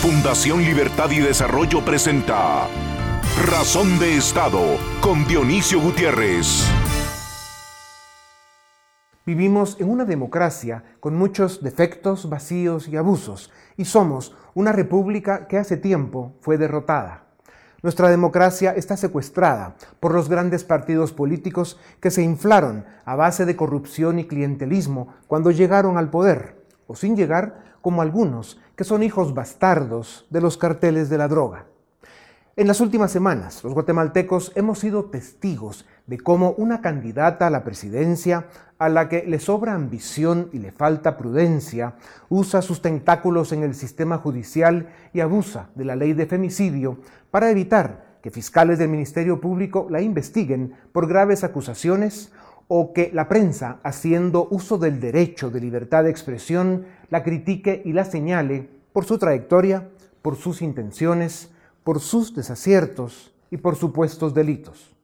Fundación 0.00 0.62
Libertad 0.62 1.10
y 1.10 1.18
Desarrollo 1.18 1.84
presenta 1.84 2.66
Razón 3.46 3.98
de 3.98 4.16
Estado 4.16 4.78
con 5.02 5.26
Dionisio 5.26 5.78
Gutiérrez. 5.78 6.66
Vivimos 9.26 9.76
en 9.78 9.90
una 9.90 10.06
democracia 10.06 10.84
con 11.00 11.16
muchos 11.16 11.62
defectos, 11.62 12.30
vacíos 12.30 12.88
y 12.88 12.96
abusos, 12.96 13.52
y 13.76 13.84
somos 13.84 14.34
una 14.54 14.72
república 14.72 15.46
que 15.48 15.58
hace 15.58 15.76
tiempo 15.76 16.32
fue 16.40 16.56
derrotada. 16.56 17.26
Nuestra 17.82 18.08
democracia 18.08 18.72
está 18.72 18.96
secuestrada 18.96 19.76
por 20.00 20.14
los 20.14 20.30
grandes 20.30 20.64
partidos 20.64 21.12
políticos 21.12 21.78
que 22.00 22.10
se 22.10 22.22
inflaron 22.22 22.86
a 23.04 23.16
base 23.16 23.44
de 23.44 23.54
corrupción 23.54 24.18
y 24.18 24.26
clientelismo 24.26 25.08
cuando 25.26 25.50
llegaron 25.50 25.98
al 25.98 26.08
poder, 26.08 26.64
o 26.86 26.96
sin 26.96 27.16
llegar, 27.16 27.68
como 27.82 28.02
algunos 28.02 28.60
que 28.80 28.84
son 28.84 29.02
hijos 29.02 29.34
bastardos 29.34 30.26
de 30.30 30.40
los 30.40 30.56
carteles 30.56 31.10
de 31.10 31.18
la 31.18 31.28
droga. 31.28 31.66
En 32.56 32.66
las 32.66 32.80
últimas 32.80 33.12
semanas, 33.12 33.62
los 33.62 33.74
guatemaltecos 33.74 34.52
hemos 34.54 34.78
sido 34.78 35.10
testigos 35.10 35.84
de 36.06 36.18
cómo 36.18 36.52
una 36.52 36.80
candidata 36.80 37.46
a 37.46 37.50
la 37.50 37.62
presidencia, 37.62 38.46
a 38.78 38.88
la 38.88 39.10
que 39.10 39.26
le 39.26 39.38
sobra 39.38 39.74
ambición 39.74 40.48
y 40.54 40.60
le 40.60 40.72
falta 40.72 41.18
prudencia, 41.18 41.96
usa 42.30 42.62
sus 42.62 42.80
tentáculos 42.80 43.52
en 43.52 43.64
el 43.64 43.74
sistema 43.74 44.16
judicial 44.16 44.88
y 45.12 45.20
abusa 45.20 45.68
de 45.74 45.84
la 45.84 45.94
ley 45.94 46.14
de 46.14 46.24
femicidio 46.24 47.00
para 47.30 47.50
evitar 47.50 48.16
que 48.22 48.30
fiscales 48.30 48.78
del 48.78 48.88
Ministerio 48.88 49.42
Público 49.42 49.88
la 49.90 50.00
investiguen 50.00 50.72
por 50.92 51.06
graves 51.06 51.44
acusaciones 51.44 52.32
o 52.72 52.92
que 52.92 53.10
la 53.12 53.28
prensa, 53.28 53.80
haciendo 53.82 54.46
uso 54.50 54.78
del 54.78 55.00
derecho 55.00 55.50
de 55.50 55.60
libertad 55.60 56.04
de 56.04 56.10
expresión, 56.10 56.86
la 57.10 57.22
critique 57.22 57.82
y 57.84 57.92
la 57.92 58.04
señale 58.04 58.70
por 58.92 59.04
su 59.04 59.18
trayectoria, 59.18 59.90
por 60.22 60.36
sus 60.36 60.62
intenciones, 60.62 61.50
por 61.84 62.00
sus 62.00 62.34
desaciertos 62.34 63.34
y 63.50 63.58
por 63.58 63.76
supuestos 63.76 64.34
delitos. 64.34 64.96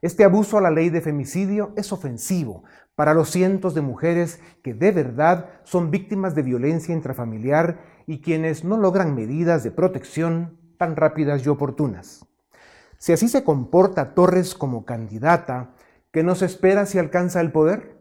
Este 0.00 0.24
abuso 0.24 0.58
a 0.58 0.60
la 0.60 0.70
ley 0.70 0.90
de 0.90 1.00
femicidio 1.00 1.72
es 1.76 1.92
ofensivo 1.92 2.64
para 2.94 3.14
los 3.14 3.30
cientos 3.30 3.74
de 3.74 3.80
mujeres 3.80 4.40
que 4.62 4.74
de 4.74 4.92
verdad 4.92 5.50
son 5.64 5.90
víctimas 5.90 6.34
de 6.34 6.42
violencia 6.42 6.94
intrafamiliar 6.94 7.80
y 8.06 8.20
quienes 8.20 8.64
no 8.64 8.76
logran 8.76 9.14
medidas 9.14 9.64
de 9.64 9.70
protección 9.70 10.58
tan 10.78 10.94
rápidas 10.96 11.44
y 11.44 11.48
oportunas. 11.48 12.26
Si 12.98 13.12
así 13.12 13.28
se 13.28 13.44
comporta 13.44 14.14
Torres 14.14 14.54
como 14.54 14.84
candidata, 14.84 15.74
¿Qué 16.14 16.22
nos 16.22 16.42
espera 16.42 16.86
si 16.86 17.00
alcanza 17.00 17.40
el 17.40 17.50
poder? 17.50 17.93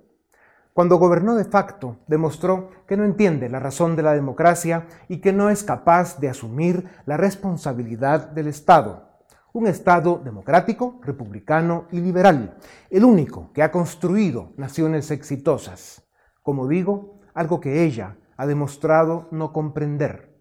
Cuando 0.74 0.98
gobernó 0.98 1.36
de 1.36 1.46
facto, 1.46 1.98
demostró 2.08 2.72
que 2.88 2.98
no 2.98 3.04
entiende 3.04 3.48
la 3.48 3.60
razón 3.60 3.96
de 3.96 4.02
la 4.02 4.14
democracia 4.14 4.88
y 5.08 5.18
que 5.18 5.32
no 5.32 5.52
es 5.52 5.64
capaz 5.64 6.20
de 6.20 6.30
asumir 6.30 6.90
la 7.06 7.16
responsabilidad 7.16 8.30
del 8.30 8.48
Estado. 8.48 9.08
Un 9.54 9.68
Estado 9.68 10.20
democrático, 10.24 11.00
republicano 11.04 11.86
y 11.92 12.02
liberal, 12.02 12.58
el 12.90 13.06
único 13.06 13.52
que 13.54 13.62
ha 13.62 13.72
construido 13.72 14.54
naciones 14.58 15.12
exitosas. 15.12 16.10
Como 16.42 16.68
digo, 16.68 17.22
algo 17.36 17.60
que 17.60 17.84
ella 17.84 18.18
ha 18.36 18.48
demostrado 18.48 19.28
no 19.30 19.54
comprender. 19.54 20.34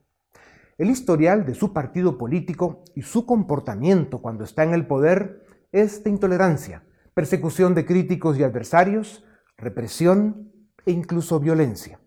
El 0.79 0.89
historial 0.89 1.45
de 1.45 1.55
su 1.55 1.75
partido 1.75 2.17
político 2.17 2.85
y 2.95 3.03
su 3.03 3.27
comportamiento 3.27 4.23
cuando 4.23 4.45
está 4.45 4.65
en 4.65 4.73
el 4.73 4.87
poder 4.87 5.45
es 5.73 6.03
de 6.05 6.09
intolerancia, 6.09 6.85
persecución 7.13 7.75
de 7.75 7.85
críticos 7.85 8.39
y 8.39 8.45
adversarios, 8.45 9.27
represión 9.63 10.53
e 10.85 10.91
incluso 10.93 11.41
violencia. 11.41 11.99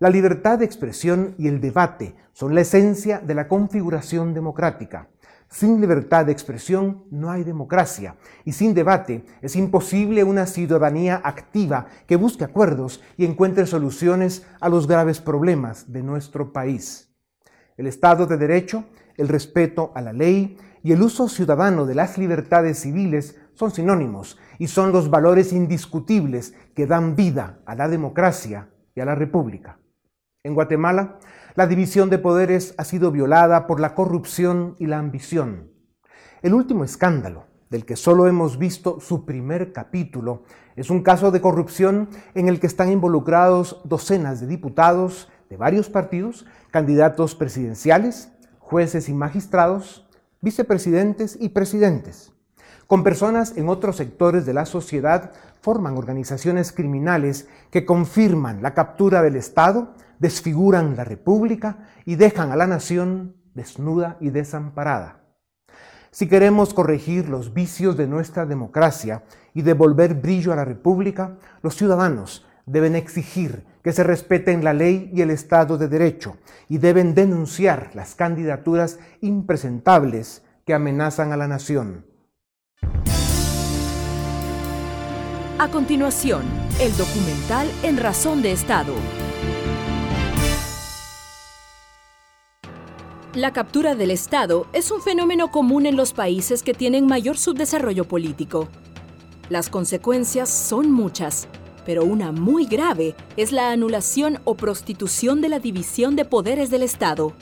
La 0.00 0.10
libertad 0.10 0.58
de 0.58 0.64
expresión 0.64 1.34
y 1.38 1.48
el 1.48 1.60
debate 1.60 2.14
son 2.32 2.54
la 2.54 2.62
esencia 2.62 3.20
de 3.20 3.34
la 3.34 3.48
configuración 3.48 4.34
democrática. 4.34 5.08
Sin 5.48 5.80
libertad 5.80 6.26
de 6.26 6.32
expresión 6.32 7.04
no 7.10 7.30
hay 7.30 7.44
democracia 7.44 8.16
y 8.44 8.52
sin 8.52 8.72
debate 8.72 9.24
es 9.42 9.56
imposible 9.56 10.22
una 10.24 10.46
ciudadanía 10.46 11.20
activa 11.22 11.86
que 12.06 12.16
busque 12.16 12.44
acuerdos 12.44 13.02
y 13.16 13.24
encuentre 13.24 13.66
soluciones 13.66 14.46
a 14.60 14.68
los 14.68 14.86
graves 14.86 15.20
problemas 15.20 15.92
de 15.92 16.02
nuestro 16.02 16.52
país. 16.52 17.12
El 17.76 17.86
Estado 17.86 18.26
de 18.26 18.36
Derecho, 18.36 18.84
el 19.16 19.28
respeto 19.28 19.92
a 19.94 20.00
la 20.00 20.12
ley 20.12 20.56
y 20.82 20.92
el 20.92 21.02
uso 21.02 21.28
ciudadano 21.28 21.84
de 21.84 21.94
las 21.94 22.16
libertades 22.16 22.78
civiles 22.78 23.39
son 23.60 23.72
sinónimos 23.72 24.38
y 24.58 24.68
son 24.68 24.90
los 24.90 25.10
valores 25.10 25.52
indiscutibles 25.52 26.54
que 26.74 26.86
dan 26.86 27.14
vida 27.14 27.58
a 27.66 27.74
la 27.74 27.88
democracia 27.88 28.70
y 28.94 29.00
a 29.00 29.04
la 29.04 29.14
república. 29.14 29.78
En 30.42 30.54
Guatemala, 30.54 31.18
la 31.56 31.66
división 31.66 32.08
de 32.08 32.16
poderes 32.16 32.74
ha 32.78 32.84
sido 32.84 33.10
violada 33.10 33.66
por 33.66 33.78
la 33.78 33.94
corrupción 33.94 34.76
y 34.78 34.86
la 34.86 34.98
ambición. 34.98 35.72
El 36.40 36.54
último 36.54 36.84
escándalo, 36.84 37.48
del 37.68 37.84
que 37.84 37.96
solo 37.96 38.26
hemos 38.26 38.56
visto 38.56 38.98
su 38.98 39.26
primer 39.26 39.74
capítulo, 39.74 40.44
es 40.74 40.88
un 40.88 41.02
caso 41.02 41.30
de 41.30 41.42
corrupción 41.42 42.08
en 42.34 42.48
el 42.48 42.60
que 42.60 42.66
están 42.66 42.90
involucrados 42.90 43.82
docenas 43.84 44.40
de 44.40 44.46
diputados 44.46 45.28
de 45.50 45.58
varios 45.58 45.90
partidos, 45.90 46.46
candidatos 46.70 47.34
presidenciales, 47.34 48.32
jueces 48.58 49.10
y 49.10 49.12
magistrados, 49.12 50.08
vicepresidentes 50.40 51.36
y 51.38 51.50
presidentes. 51.50 52.32
Con 52.90 53.04
personas 53.04 53.56
en 53.56 53.68
otros 53.68 53.94
sectores 53.94 54.44
de 54.46 54.52
la 54.52 54.66
sociedad 54.66 55.30
forman 55.60 55.96
organizaciones 55.96 56.72
criminales 56.72 57.46
que 57.70 57.86
confirman 57.86 58.62
la 58.62 58.74
captura 58.74 59.22
del 59.22 59.36
Estado, 59.36 59.94
desfiguran 60.18 60.96
la 60.96 61.04
República 61.04 61.86
y 62.04 62.16
dejan 62.16 62.50
a 62.50 62.56
la 62.56 62.66
nación 62.66 63.36
desnuda 63.54 64.16
y 64.18 64.30
desamparada. 64.30 65.20
Si 66.10 66.26
queremos 66.26 66.74
corregir 66.74 67.28
los 67.28 67.54
vicios 67.54 67.96
de 67.96 68.08
nuestra 68.08 68.44
democracia 68.44 69.22
y 69.54 69.62
devolver 69.62 70.14
brillo 70.14 70.52
a 70.52 70.56
la 70.56 70.64
República, 70.64 71.38
los 71.62 71.76
ciudadanos 71.76 72.44
deben 72.66 72.96
exigir 72.96 73.64
que 73.84 73.92
se 73.92 74.02
respeten 74.02 74.64
la 74.64 74.72
ley 74.72 75.12
y 75.14 75.20
el 75.20 75.30
Estado 75.30 75.78
de 75.78 75.86
Derecho 75.86 76.38
y 76.68 76.78
deben 76.78 77.14
denunciar 77.14 77.92
las 77.94 78.16
candidaturas 78.16 78.98
impresentables 79.20 80.42
que 80.66 80.74
amenazan 80.74 81.30
a 81.30 81.36
la 81.36 81.46
nación. 81.46 82.09
A 85.60 85.68
continuación, 85.68 86.42
el 86.80 86.96
documental 86.96 87.70
En 87.82 87.98
Razón 87.98 88.40
de 88.40 88.50
Estado. 88.50 88.94
La 93.34 93.52
captura 93.52 93.94
del 93.94 94.10
Estado 94.10 94.66
es 94.72 94.90
un 94.90 95.02
fenómeno 95.02 95.50
común 95.50 95.84
en 95.84 95.96
los 95.96 96.14
países 96.14 96.62
que 96.62 96.72
tienen 96.72 97.06
mayor 97.06 97.36
subdesarrollo 97.36 98.08
político. 98.08 98.68
Las 99.50 99.68
consecuencias 99.68 100.48
son 100.48 100.90
muchas, 100.90 101.46
pero 101.84 102.06
una 102.06 102.32
muy 102.32 102.64
grave 102.64 103.14
es 103.36 103.52
la 103.52 103.70
anulación 103.70 104.38
o 104.44 104.54
prostitución 104.54 105.42
de 105.42 105.50
la 105.50 105.58
división 105.58 106.16
de 106.16 106.24
poderes 106.24 106.70
del 106.70 106.84
Estado. 106.84 107.34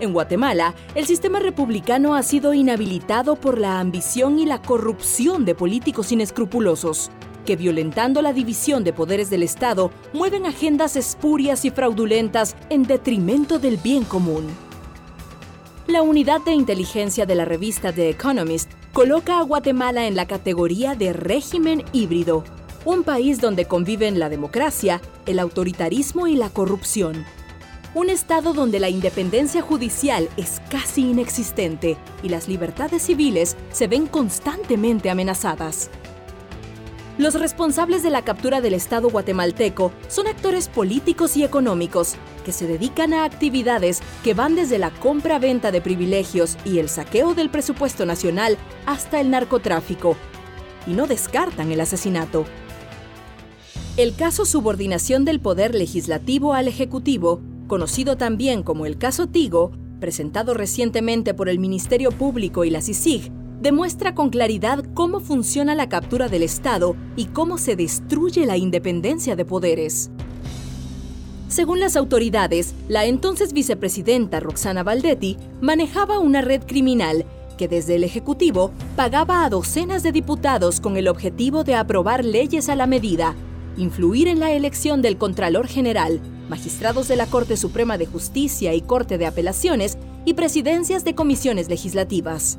En 0.00 0.12
Guatemala, 0.12 0.74
el 0.94 1.06
sistema 1.06 1.40
republicano 1.40 2.14
ha 2.14 2.22
sido 2.22 2.54
inhabilitado 2.54 3.34
por 3.34 3.58
la 3.58 3.80
ambición 3.80 4.38
y 4.38 4.46
la 4.46 4.62
corrupción 4.62 5.44
de 5.44 5.56
políticos 5.56 6.12
inescrupulosos, 6.12 7.10
que 7.44 7.56
violentando 7.56 8.22
la 8.22 8.32
división 8.32 8.84
de 8.84 8.92
poderes 8.92 9.28
del 9.28 9.42
Estado, 9.42 9.90
mueven 10.12 10.46
agendas 10.46 10.94
espurias 10.94 11.64
y 11.64 11.70
fraudulentas 11.70 12.54
en 12.70 12.84
detrimento 12.84 13.58
del 13.58 13.76
bien 13.76 14.04
común. 14.04 14.46
La 15.88 16.02
unidad 16.02 16.42
de 16.42 16.52
inteligencia 16.52 17.26
de 17.26 17.34
la 17.34 17.44
revista 17.44 17.92
The 17.92 18.10
Economist 18.10 18.70
coloca 18.92 19.38
a 19.38 19.42
Guatemala 19.42 20.06
en 20.06 20.14
la 20.14 20.26
categoría 20.28 20.94
de 20.94 21.12
régimen 21.12 21.82
híbrido, 21.92 22.44
un 22.84 23.02
país 23.02 23.40
donde 23.40 23.64
conviven 23.64 24.20
la 24.20 24.28
democracia, 24.28 25.00
el 25.26 25.40
autoritarismo 25.40 26.28
y 26.28 26.36
la 26.36 26.50
corrupción 26.50 27.24
un 27.98 28.10
Estado 28.10 28.52
donde 28.52 28.78
la 28.78 28.88
independencia 28.88 29.60
judicial 29.60 30.28
es 30.36 30.62
casi 30.70 31.10
inexistente 31.10 31.96
y 32.22 32.28
las 32.28 32.46
libertades 32.46 33.02
civiles 33.02 33.56
se 33.72 33.88
ven 33.88 34.06
constantemente 34.06 35.10
amenazadas. 35.10 35.90
Los 37.18 37.34
responsables 37.34 38.04
de 38.04 38.10
la 38.10 38.22
captura 38.22 38.60
del 38.60 38.74
Estado 38.74 39.10
guatemalteco 39.10 39.90
son 40.06 40.28
actores 40.28 40.68
políticos 40.68 41.36
y 41.36 41.42
económicos 41.42 42.14
que 42.44 42.52
se 42.52 42.68
dedican 42.68 43.12
a 43.12 43.24
actividades 43.24 44.00
que 44.22 44.32
van 44.32 44.54
desde 44.54 44.78
la 44.78 44.90
compra-venta 44.90 45.72
de 45.72 45.80
privilegios 45.80 46.56
y 46.64 46.78
el 46.78 46.88
saqueo 46.88 47.34
del 47.34 47.50
presupuesto 47.50 48.06
nacional 48.06 48.58
hasta 48.86 49.20
el 49.20 49.30
narcotráfico, 49.30 50.16
y 50.86 50.92
no 50.92 51.08
descartan 51.08 51.72
el 51.72 51.80
asesinato. 51.80 52.44
El 53.96 54.14
caso 54.14 54.44
subordinación 54.44 55.24
del 55.24 55.40
poder 55.40 55.74
legislativo 55.74 56.54
al 56.54 56.68
ejecutivo 56.68 57.40
conocido 57.68 58.16
también 58.16 58.64
como 58.64 58.86
el 58.86 58.98
caso 58.98 59.28
Tigo, 59.28 59.70
presentado 60.00 60.54
recientemente 60.54 61.34
por 61.34 61.48
el 61.48 61.60
Ministerio 61.60 62.10
Público 62.10 62.64
y 62.64 62.70
la 62.70 62.82
CICIG, 62.82 63.30
demuestra 63.60 64.14
con 64.14 64.30
claridad 64.30 64.84
cómo 64.94 65.20
funciona 65.20 65.74
la 65.74 65.88
captura 65.88 66.28
del 66.28 66.42
Estado 66.42 66.96
y 67.16 67.26
cómo 67.26 67.58
se 67.58 67.76
destruye 67.76 68.46
la 68.46 68.56
independencia 68.56 69.36
de 69.36 69.44
poderes. 69.44 70.10
Según 71.48 71.80
las 71.80 71.96
autoridades, 71.96 72.74
la 72.88 73.06
entonces 73.06 73.52
vicepresidenta 73.52 74.40
Roxana 74.40 74.82
Valdetti 74.82 75.36
manejaba 75.60 76.18
una 76.18 76.42
red 76.42 76.62
criminal 76.66 77.24
que 77.56 77.68
desde 77.68 77.96
el 77.96 78.04
Ejecutivo 78.04 78.70
pagaba 78.96 79.44
a 79.44 79.50
docenas 79.50 80.02
de 80.02 80.12
diputados 80.12 80.80
con 80.80 80.96
el 80.96 81.08
objetivo 81.08 81.64
de 81.64 81.74
aprobar 81.74 82.24
leyes 82.24 82.68
a 82.68 82.76
la 82.76 82.86
medida, 82.86 83.34
influir 83.76 84.28
en 84.28 84.40
la 84.40 84.52
elección 84.52 85.02
del 85.02 85.18
Contralor 85.18 85.66
General, 85.66 86.20
magistrados 86.48 87.08
de 87.08 87.16
la 87.16 87.26
Corte 87.26 87.56
Suprema 87.56 87.98
de 87.98 88.06
Justicia 88.06 88.74
y 88.74 88.80
Corte 88.80 89.18
de 89.18 89.26
Apelaciones 89.26 89.98
y 90.24 90.34
presidencias 90.34 91.04
de 91.04 91.14
comisiones 91.14 91.68
legislativas. 91.68 92.58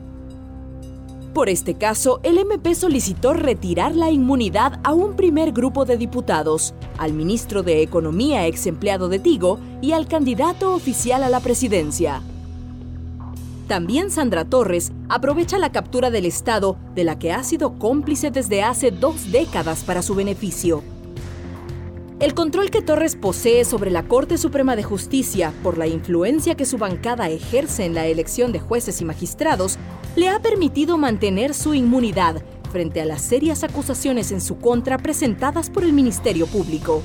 Por 1.33 1.47
este 1.47 1.75
caso, 1.75 2.19
el 2.23 2.37
MP 2.37 2.73
solicitó 2.73 3.33
retirar 3.33 3.95
la 3.95 4.09
inmunidad 4.09 4.79
a 4.83 4.93
un 4.93 5.15
primer 5.15 5.51
grupo 5.51 5.85
de 5.85 5.95
diputados, 5.95 6.73
al 6.97 7.13
ministro 7.13 7.61
de 7.61 7.81
Economía 7.83 8.47
ex 8.47 8.65
empleado 8.65 9.09
de 9.09 9.19
Tigo 9.19 9.59
y 9.81 9.91
al 9.91 10.07
candidato 10.07 10.73
oficial 10.73 11.23
a 11.23 11.29
la 11.29 11.39
presidencia. 11.39 12.21
También 13.67 14.09
Sandra 14.09 14.45
Torres 14.45 14.91
aprovecha 15.09 15.59
la 15.59 15.71
captura 15.71 16.09
del 16.09 16.25
Estado, 16.25 16.75
de 16.95 17.03
la 17.03 17.19
que 17.19 17.31
ha 17.31 17.43
sido 17.43 17.77
cómplice 17.77 18.31
desde 18.31 18.63
hace 18.63 18.89
dos 18.89 19.31
décadas 19.31 19.83
para 19.83 20.01
su 20.01 20.15
beneficio. 20.15 20.81
El 22.19 22.33
control 22.33 22.69
que 22.69 22.81
Torres 22.81 23.15
posee 23.15 23.63
sobre 23.63 23.91
la 23.91 24.03
Corte 24.03 24.37
Suprema 24.37 24.75
de 24.75 24.83
Justicia 24.83 25.53
por 25.63 25.77
la 25.77 25.87
influencia 25.87 26.55
que 26.55 26.65
su 26.65 26.77
bancada 26.77 27.29
ejerce 27.29 27.85
en 27.85 27.93
la 27.93 28.07
elección 28.07 28.51
de 28.51 28.59
jueces 28.59 28.99
y 28.99 29.05
magistrados 29.05 29.77
le 30.17 30.27
ha 30.27 30.41
permitido 30.41 30.97
mantener 30.97 31.53
su 31.53 31.73
inmunidad 31.73 32.43
frente 32.73 32.99
a 32.99 33.05
las 33.05 33.21
serias 33.21 33.63
acusaciones 33.63 34.33
en 34.33 34.41
su 34.41 34.57
contra 34.57 34.97
presentadas 34.97 35.69
por 35.69 35.85
el 35.85 35.93
Ministerio 35.93 36.45
Público. 36.45 37.01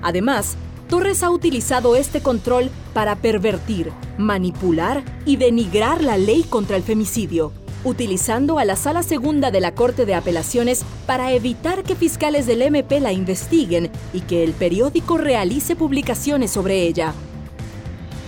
Además, 0.00 0.56
Torres 0.88 1.24
ha 1.24 1.30
utilizado 1.30 1.96
este 1.96 2.20
control 2.20 2.70
para 2.94 3.16
pervertir, 3.16 3.90
manipular 4.16 5.02
y 5.24 5.38
denigrar 5.38 6.04
la 6.04 6.18
ley 6.18 6.44
contra 6.44 6.76
el 6.76 6.84
femicidio, 6.84 7.52
utilizando 7.86 8.58
a 8.58 8.64
la 8.64 8.74
Sala 8.74 9.02
Segunda 9.02 9.50
de 9.50 9.60
la 9.60 9.74
Corte 9.74 10.06
de 10.06 10.14
Apelaciones 10.14 10.84
para 11.06 11.32
evitar 11.32 11.84
que 11.84 11.94
fiscales 11.94 12.46
del 12.46 12.62
MP 12.62 13.00
la 13.00 13.12
investiguen 13.12 13.90
y 14.12 14.20
que 14.22 14.42
el 14.42 14.52
periódico 14.52 15.18
realice 15.18 15.76
publicaciones 15.76 16.50
sobre 16.50 16.82
ella. 16.82 17.14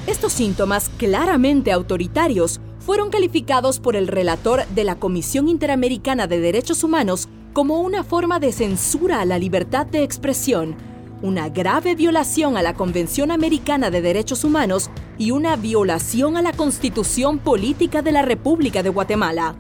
Estos 0.07 0.33
síntomas 0.33 0.91
claramente 0.97 1.73
autoritarios 1.73 2.61
fueron 2.79 3.11
calificados 3.11 3.81
por 3.81 3.97
el 3.97 4.07
relator 4.07 4.65
de 4.69 4.85
la 4.85 4.95
Comisión 4.95 5.49
Interamericana 5.49 6.27
de 6.27 6.41
Derechos 6.41 6.85
Humanos 6.85 7.29
como 7.53 7.81
una 7.81 8.05
forma 8.05 8.39
de 8.39 8.53
censura 8.53 9.21
a 9.21 9.25
la 9.25 9.39
libertad 9.39 9.85
de 9.87 10.05
expresión, 10.05 10.77
una 11.23 11.49
grave 11.49 11.95
violación 11.95 12.57
a 12.57 12.63
la 12.63 12.75
Convención 12.75 13.31
Americana 13.31 13.91
de 13.91 14.01
Derechos 14.01 14.45
Humanos 14.45 14.91
y 15.19 15.33
una 15.33 15.57
violación 15.57 16.37
a 16.37 16.43
la 16.43 16.53
Constitución 16.53 17.39
Política 17.39 18.03
de 18.03 18.13
la 18.13 18.23
República 18.23 18.83
de 18.83 18.91
Guatemala. 18.91 19.57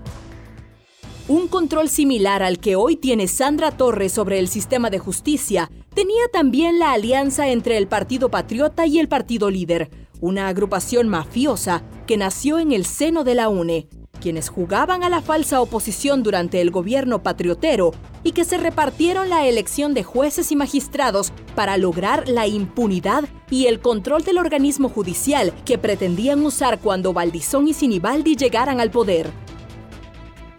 Un 1.26 1.48
control 1.48 1.88
similar 1.88 2.42
al 2.42 2.58
que 2.58 2.76
hoy 2.76 2.96
tiene 2.96 3.28
Sandra 3.28 3.72
Torres 3.72 4.12
sobre 4.12 4.38
el 4.38 4.48
sistema 4.48 4.88
de 4.88 4.98
justicia 4.98 5.70
tenía 5.94 6.28
también 6.32 6.78
la 6.78 6.92
alianza 6.92 7.48
entre 7.48 7.76
el 7.76 7.88
Partido 7.88 8.30
Patriota 8.30 8.86
y 8.86 8.98
el 8.98 9.08
Partido 9.08 9.50
Líder, 9.50 9.90
una 10.20 10.48
agrupación 10.48 11.08
mafiosa 11.08 11.82
que 12.06 12.16
nació 12.16 12.58
en 12.58 12.72
el 12.72 12.86
seno 12.86 13.24
de 13.24 13.34
la 13.34 13.48
UNE, 13.48 13.88
quienes 14.18 14.48
jugaban 14.48 15.02
a 15.02 15.08
la 15.08 15.22
falsa 15.22 15.60
oposición 15.60 16.22
durante 16.22 16.60
el 16.60 16.70
gobierno 16.70 17.22
patriotero 17.22 17.92
y 18.22 18.32
que 18.32 18.44
se 18.44 18.58
repartieron 18.58 19.28
la 19.30 19.46
elección 19.46 19.94
de 19.94 20.04
jueces 20.04 20.52
y 20.52 20.56
magistrados 20.56 21.32
para 21.54 21.76
lograr 21.76 22.28
la 22.28 22.46
impunidad 22.46 23.24
y 23.50 23.66
el 23.66 23.80
control 23.80 24.24
del 24.24 24.38
organismo 24.38 24.88
judicial 24.88 25.52
que 25.64 25.78
pretendían 25.78 26.44
usar 26.44 26.80
cuando 26.80 27.12
Valdizón 27.12 27.68
y 27.68 27.74
Sinibaldi 27.74 28.36
llegaran 28.36 28.80
al 28.80 28.90
poder. 28.90 29.30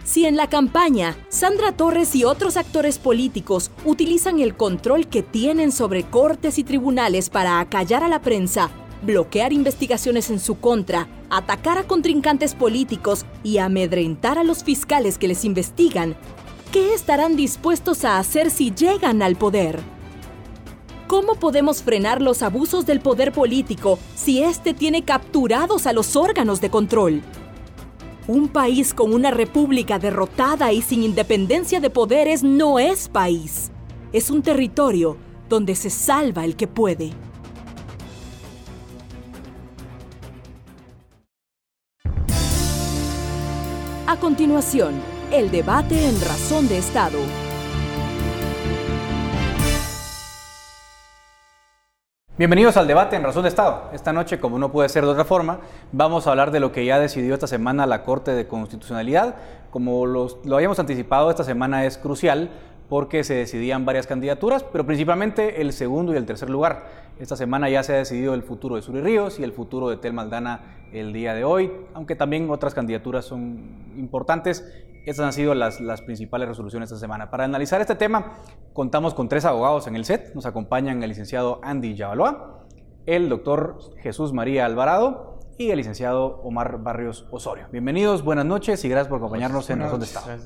Si 0.03 0.25
en 0.25 0.37
la 0.37 0.49
campaña 0.49 1.15
Sandra 1.29 1.71
Torres 1.71 2.15
y 2.15 2.23
otros 2.23 2.57
actores 2.57 2.97
políticos 2.97 3.69
utilizan 3.85 4.39
el 4.39 4.55
control 4.55 5.07
que 5.07 5.21
tienen 5.21 5.71
sobre 5.71 6.03
cortes 6.03 6.57
y 6.57 6.63
tribunales 6.63 7.29
para 7.29 7.59
acallar 7.59 8.03
a 8.03 8.07
la 8.07 8.19
prensa 8.21 8.71
bloquear 9.01 9.53
investigaciones 9.53 10.29
en 10.29 10.39
su 10.39 10.59
contra, 10.59 11.07
atacar 11.29 11.77
a 11.77 11.83
contrincantes 11.83 12.55
políticos 12.55 13.25
y 13.43 13.57
amedrentar 13.57 14.37
a 14.37 14.43
los 14.43 14.63
fiscales 14.63 15.17
que 15.17 15.27
les 15.27 15.45
investigan, 15.45 16.15
¿qué 16.71 16.93
estarán 16.93 17.35
dispuestos 17.35 18.03
a 18.05 18.19
hacer 18.19 18.51
si 18.51 18.71
llegan 18.71 19.21
al 19.21 19.35
poder? 19.35 19.79
¿Cómo 21.07 21.35
podemos 21.35 21.81
frenar 21.81 22.21
los 22.21 22.43
abusos 22.43 22.85
del 22.85 22.99
poder 22.99 23.31
político 23.31 23.97
si 24.15 24.43
éste 24.43 24.75
tiene 24.75 25.03
capturados 25.03 25.87
a 25.87 25.93
los 25.93 26.15
órganos 26.15 26.61
de 26.61 26.69
control? 26.69 27.23
Un 28.27 28.47
país 28.47 28.93
con 28.93 29.11
una 29.11 29.31
república 29.31 29.97
derrotada 29.97 30.71
y 30.71 30.83
sin 30.83 31.01
independencia 31.01 31.79
de 31.79 31.89
poderes 31.89 32.43
no 32.43 32.77
es 32.77 33.07
país. 33.07 33.71
Es 34.13 34.29
un 34.29 34.43
territorio 34.43 35.17
donde 35.49 35.73
se 35.73 35.89
salva 35.89 36.45
el 36.45 36.55
que 36.55 36.67
puede. 36.67 37.11
A 44.11 44.17
continuación, 44.17 44.95
el 45.31 45.51
debate 45.51 46.09
en 46.09 46.19
Razón 46.19 46.67
de 46.67 46.79
Estado. 46.79 47.19
Bienvenidos 52.35 52.75
al 52.77 52.87
debate 52.87 53.17
en 53.17 53.23
Razón 53.23 53.43
de 53.43 53.49
Estado. 53.49 53.91
Esta 53.93 54.11
noche, 54.11 54.39
como 54.39 54.57
no 54.57 54.71
puede 54.71 54.89
ser 54.89 55.03
de 55.03 55.11
otra 55.11 55.25
forma, 55.25 55.59
vamos 55.91 56.25
a 56.25 56.31
hablar 56.31 56.49
de 56.49 56.59
lo 56.59 56.71
que 56.71 56.85
ya 56.85 56.97
decidió 56.97 57.35
esta 57.35 57.45
semana 57.45 57.85
la 57.85 58.01
Corte 58.01 58.31
de 58.31 58.47
Constitucionalidad. 58.47 59.35
Como 59.69 60.07
lo 60.07 60.55
habíamos 60.55 60.79
anticipado, 60.79 61.29
esta 61.29 61.43
semana 61.43 61.85
es 61.85 61.99
crucial 61.99 62.49
porque 62.89 63.23
se 63.23 63.35
decidían 63.35 63.85
varias 63.85 64.07
candidaturas, 64.07 64.63
pero 64.63 64.87
principalmente 64.87 65.61
el 65.61 65.71
segundo 65.71 66.15
y 66.15 66.17
el 66.17 66.25
tercer 66.25 66.49
lugar. 66.49 67.08
Esta 67.19 67.35
semana 67.35 67.69
ya 67.69 67.83
se 67.83 67.93
ha 67.93 67.97
decidido 67.97 68.33
el 68.33 68.43
futuro 68.43 68.77
de 68.77 68.81
Suri 68.81 69.01
Ríos 69.01 69.39
y 69.39 69.43
el 69.43 69.51
futuro 69.51 69.89
de 69.89 69.97
Tel 69.97 70.17
Aldana 70.17 70.87
el 70.93 71.11
día 71.11 71.33
de 71.33 71.43
hoy, 71.43 71.69
aunque 71.93 72.15
también 72.15 72.49
otras 72.49 72.73
candidaturas 72.73 73.25
son 73.25 73.93
importantes. 73.97 74.65
Estas 75.05 75.25
han 75.25 75.33
sido 75.33 75.53
las, 75.53 75.81
las 75.81 76.01
principales 76.01 76.47
resoluciones 76.47 76.89
esta 76.89 76.99
semana. 76.99 77.29
Para 77.29 77.43
analizar 77.43 77.81
este 77.81 77.95
tema, 77.95 78.37
contamos 78.71 79.13
con 79.13 79.27
tres 79.27 79.43
abogados 79.43 79.85
en 79.87 79.97
el 79.97 80.05
set. 80.05 80.33
Nos 80.33 80.45
acompañan 80.45 81.03
el 81.03 81.09
licenciado 81.09 81.59
Andy 81.61 81.95
Yavaloa, 81.95 82.63
el 83.05 83.27
doctor 83.27 83.79
Jesús 83.97 84.31
María 84.31 84.65
Alvarado 84.65 85.39
y 85.57 85.71
el 85.71 85.77
licenciado 85.77 86.39
Omar 86.43 86.81
Barrios 86.81 87.27
Osorio. 87.31 87.67
Bienvenidos, 87.69 88.23
buenas 88.23 88.45
noches 88.45 88.85
y 88.85 88.87
gracias 88.87 89.09
por 89.09 89.17
acompañarnos 89.17 89.69
en 89.69 89.79
Razón 89.79 89.99
de 89.99 90.05
Estado. 90.05 90.37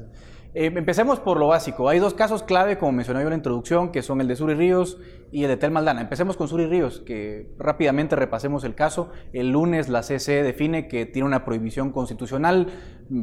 Eh, 0.56 0.72
empecemos 0.76 1.20
por 1.20 1.40
lo 1.40 1.48
básico. 1.48 1.90
Hay 1.90 1.98
dos 1.98 2.14
casos 2.14 2.44
clave, 2.44 2.78
como 2.78 2.92
mencioné 2.92 3.22
yo 3.22 3.26
en 3.26 3.32
la 3.32 3.38
introducción, 3.38 3.92
que 3.92 4.04
son 4.04 4.22
el 4.22 4.28
de 4.28 4.36
Suri 4.36 4.54
Ríos 4.54 5.00
y 5.32 5.44
el 5.44 5.50
de 5.50 5.58
Tel 5.58 5.72
Maldana. 5.72 6.02
Empecemos 6.02 6.38
con 6.38 6.48
Suri 6.48 6.68
Ríos, 6.68 7.02
que 7.04 7.50
rápidamente 7.58 8.16
repasemos 8.16 8.64
el 8.64 8.76
caso. 8.76 9.10
El 9.34 9.50
lunes 9.50 9.90
la 9.90 10.04
CC 10.04 10.44
define 10.44 10.88
que 10.88 11.08
tiene 11.08 11.26
una 11.26 11.44
prohibición 11.44 11.92
constitucional 11.92 12.68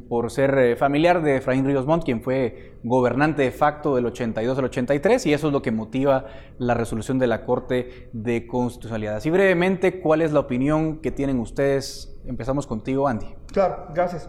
por 0.08 0.32
ser 0.32 0.58
eh, 0.58 0.76
familiar 0.76 1.22
de 1.22 1.36
Efraín 1.36 1.64
Ríos 1.64 1.86
Montt, 1.86 2.04
quien 2.04 2.20
fue 2.20 2.74
gobernante 2.82 3.42
de 3.42 3.52
facto 3.52 3.94
del 3.94 4.06
82 4.06 4.58
al 4.58 4.64
83, 4.64 5.26
y 5.26 5.32
eso 5.32 5.46
es 5.46 5.52
lo 5.52 5.62
que 5.62 5.70
motiva 5.70 6.26
la 6.58 6.74
resolución 6.74 7.20
de 7.20 7.28
la 7.28 7.44
Corte 7.44 8.08
de 8.12 8.48
Constitucionalidad. 8.48 9.16
Así 9.16 9.30
brevemente, 9.30 10.00
¿cuál 10.00 10.22
es 10.22 10.32
la 10.32 10.40
opinión 10.40 11.00
que 11.00 11.12
tienen 11.12 11.38
ustedes? 11.38 12.20
Empezamos 12.26 12.66
contigo, 12.66 13.06
Andy. 13.06 13.26
Claro, 13.52 13.86
gracias. 13.94 14.28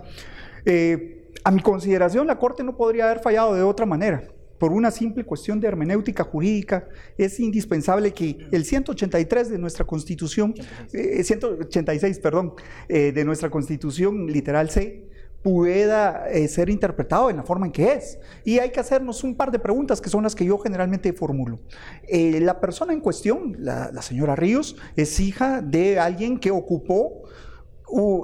Eh, 0.65 1.20
a 1.43 1.51
mi 1.51 1.61
consideración, 1.61 2.27
la 2.27 2.37
Corte 2.37 2.63
no 2.63 2.75
podría 2.75 3.05
haber 3.05 3.19
fallado 3.19 3.53
de 3.53 3.63
otra 3.63 3.85
manera. 3.85 4.23
Por 4.57 4.71
una 4.71 4.91
simple 4.91 5.23
cuestión 5.23 5.59
de 5.59 5.67
hermenéutica 5.67 6.23
jurídica, 6.23 6.87
es 7.17 7.39
indispensable 7.39 8.13
que 8.13 8.47
el 8.51 8.63
183 8.63 9.49
de 9.49 9.57
nuestra 9.57 9.85
Constitución, 9.85 10.53
186, 10.91 12.17
eh, 12.17 12.21
perdón, 12.21 12.53
eh, 12.87 13.11
de 13.11 13.25
nuestra 13.25 13.49
Constitución 13.49 14.27
literal 14.27 14.69
C, 14.69 15.07
pueda 15.41 16.29
eh, 16.29 16.47
ser 16.47 16.69
interpretado 16.69 17.31
en 17.31 17.37
la 17.37 17.43
forma 17.43 17.65
en 17.65 17.71
que 17.71 17.93
es. 17.93 18.19
Y 18.45 18.59
hay 18.59 18.69
que 18.69 18.79
hacernos 18.79 19.23
un 19.23 19.35
par 19.35 19.49
de 19.49 19.57
preguntas 19.57 19.99
que 19.99 20.11
son 20.11 20.21
las 20.21 20.35
que 20.35 20.45
yo 20.45 20.59
generalmente 20.59 21.11
formulo. 21.11 21.59
la 22.07 22.59
persona 22.59 22.93
en 22.93 22.99
cuestión, 22.99 23.55
la, 23.57 23.89
la 23.91 24.03
señora 24.03 24.35
Ríos, 24.35 24.75
es 24.95 25.19
hija 25.19 25.63
de 25.63 25.97
alguien 25.97 26.37
que 26.37 26.51
ocupó 26.51 27.23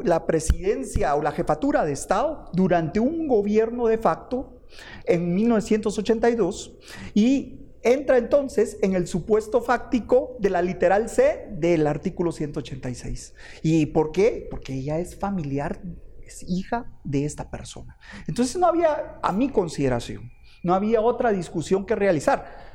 la 0.03 0.25
presidencia 0.25 1.15
o 1.15 1.21
la 1.21 1.31
jefatura 1.31 1.86
de 1.86 1.93
Estado 1.93 2.50
durante 2.53 3.00
un 3.00 3.27
gobierno 3.27 3.88
de 3.88 3.97
facto 3.97 4.62
en 5.05 5.33
1982 5.33 6.74
y 7.13 7.67
entra 7.83 8.17
entonces 8.17 8.77
en 8.81 8.93
el 8.93 9.07
supuesto 9.07 9.62
fáctico 9.62 10.36
de 10.39 10.50
la 10.50 10.62
literal 10.62 11.09
C 11.09 11.47
del 11.51 11.88
artículo 11.88 12.31
186. 12.31 13.33
¿Y 13.63 13.88
por 13.88 14.12
qué? 14.12 14.47
Porque 14.50 14.74
ella 14.74 15.00
es 15.00 15.15
familiar, 15.15 15.81
es 16.21 16.43
hija 16.43 16.91
de 17.03 17.25
esta 17.25 17.50
persona. 17.50 17.97
Entonces 18.27 18.57
no 18.57 18.67
había, 18.67 19.19
a 19.21 19.31
mi 19.31 19.50
consideración, 19.50 20.31
no 20.63 20.74
había 20.74 21.01
otra 21.01 21.31
discusión 21.31 21.86
que 21.86 21.95
realizar. 21.95 22.66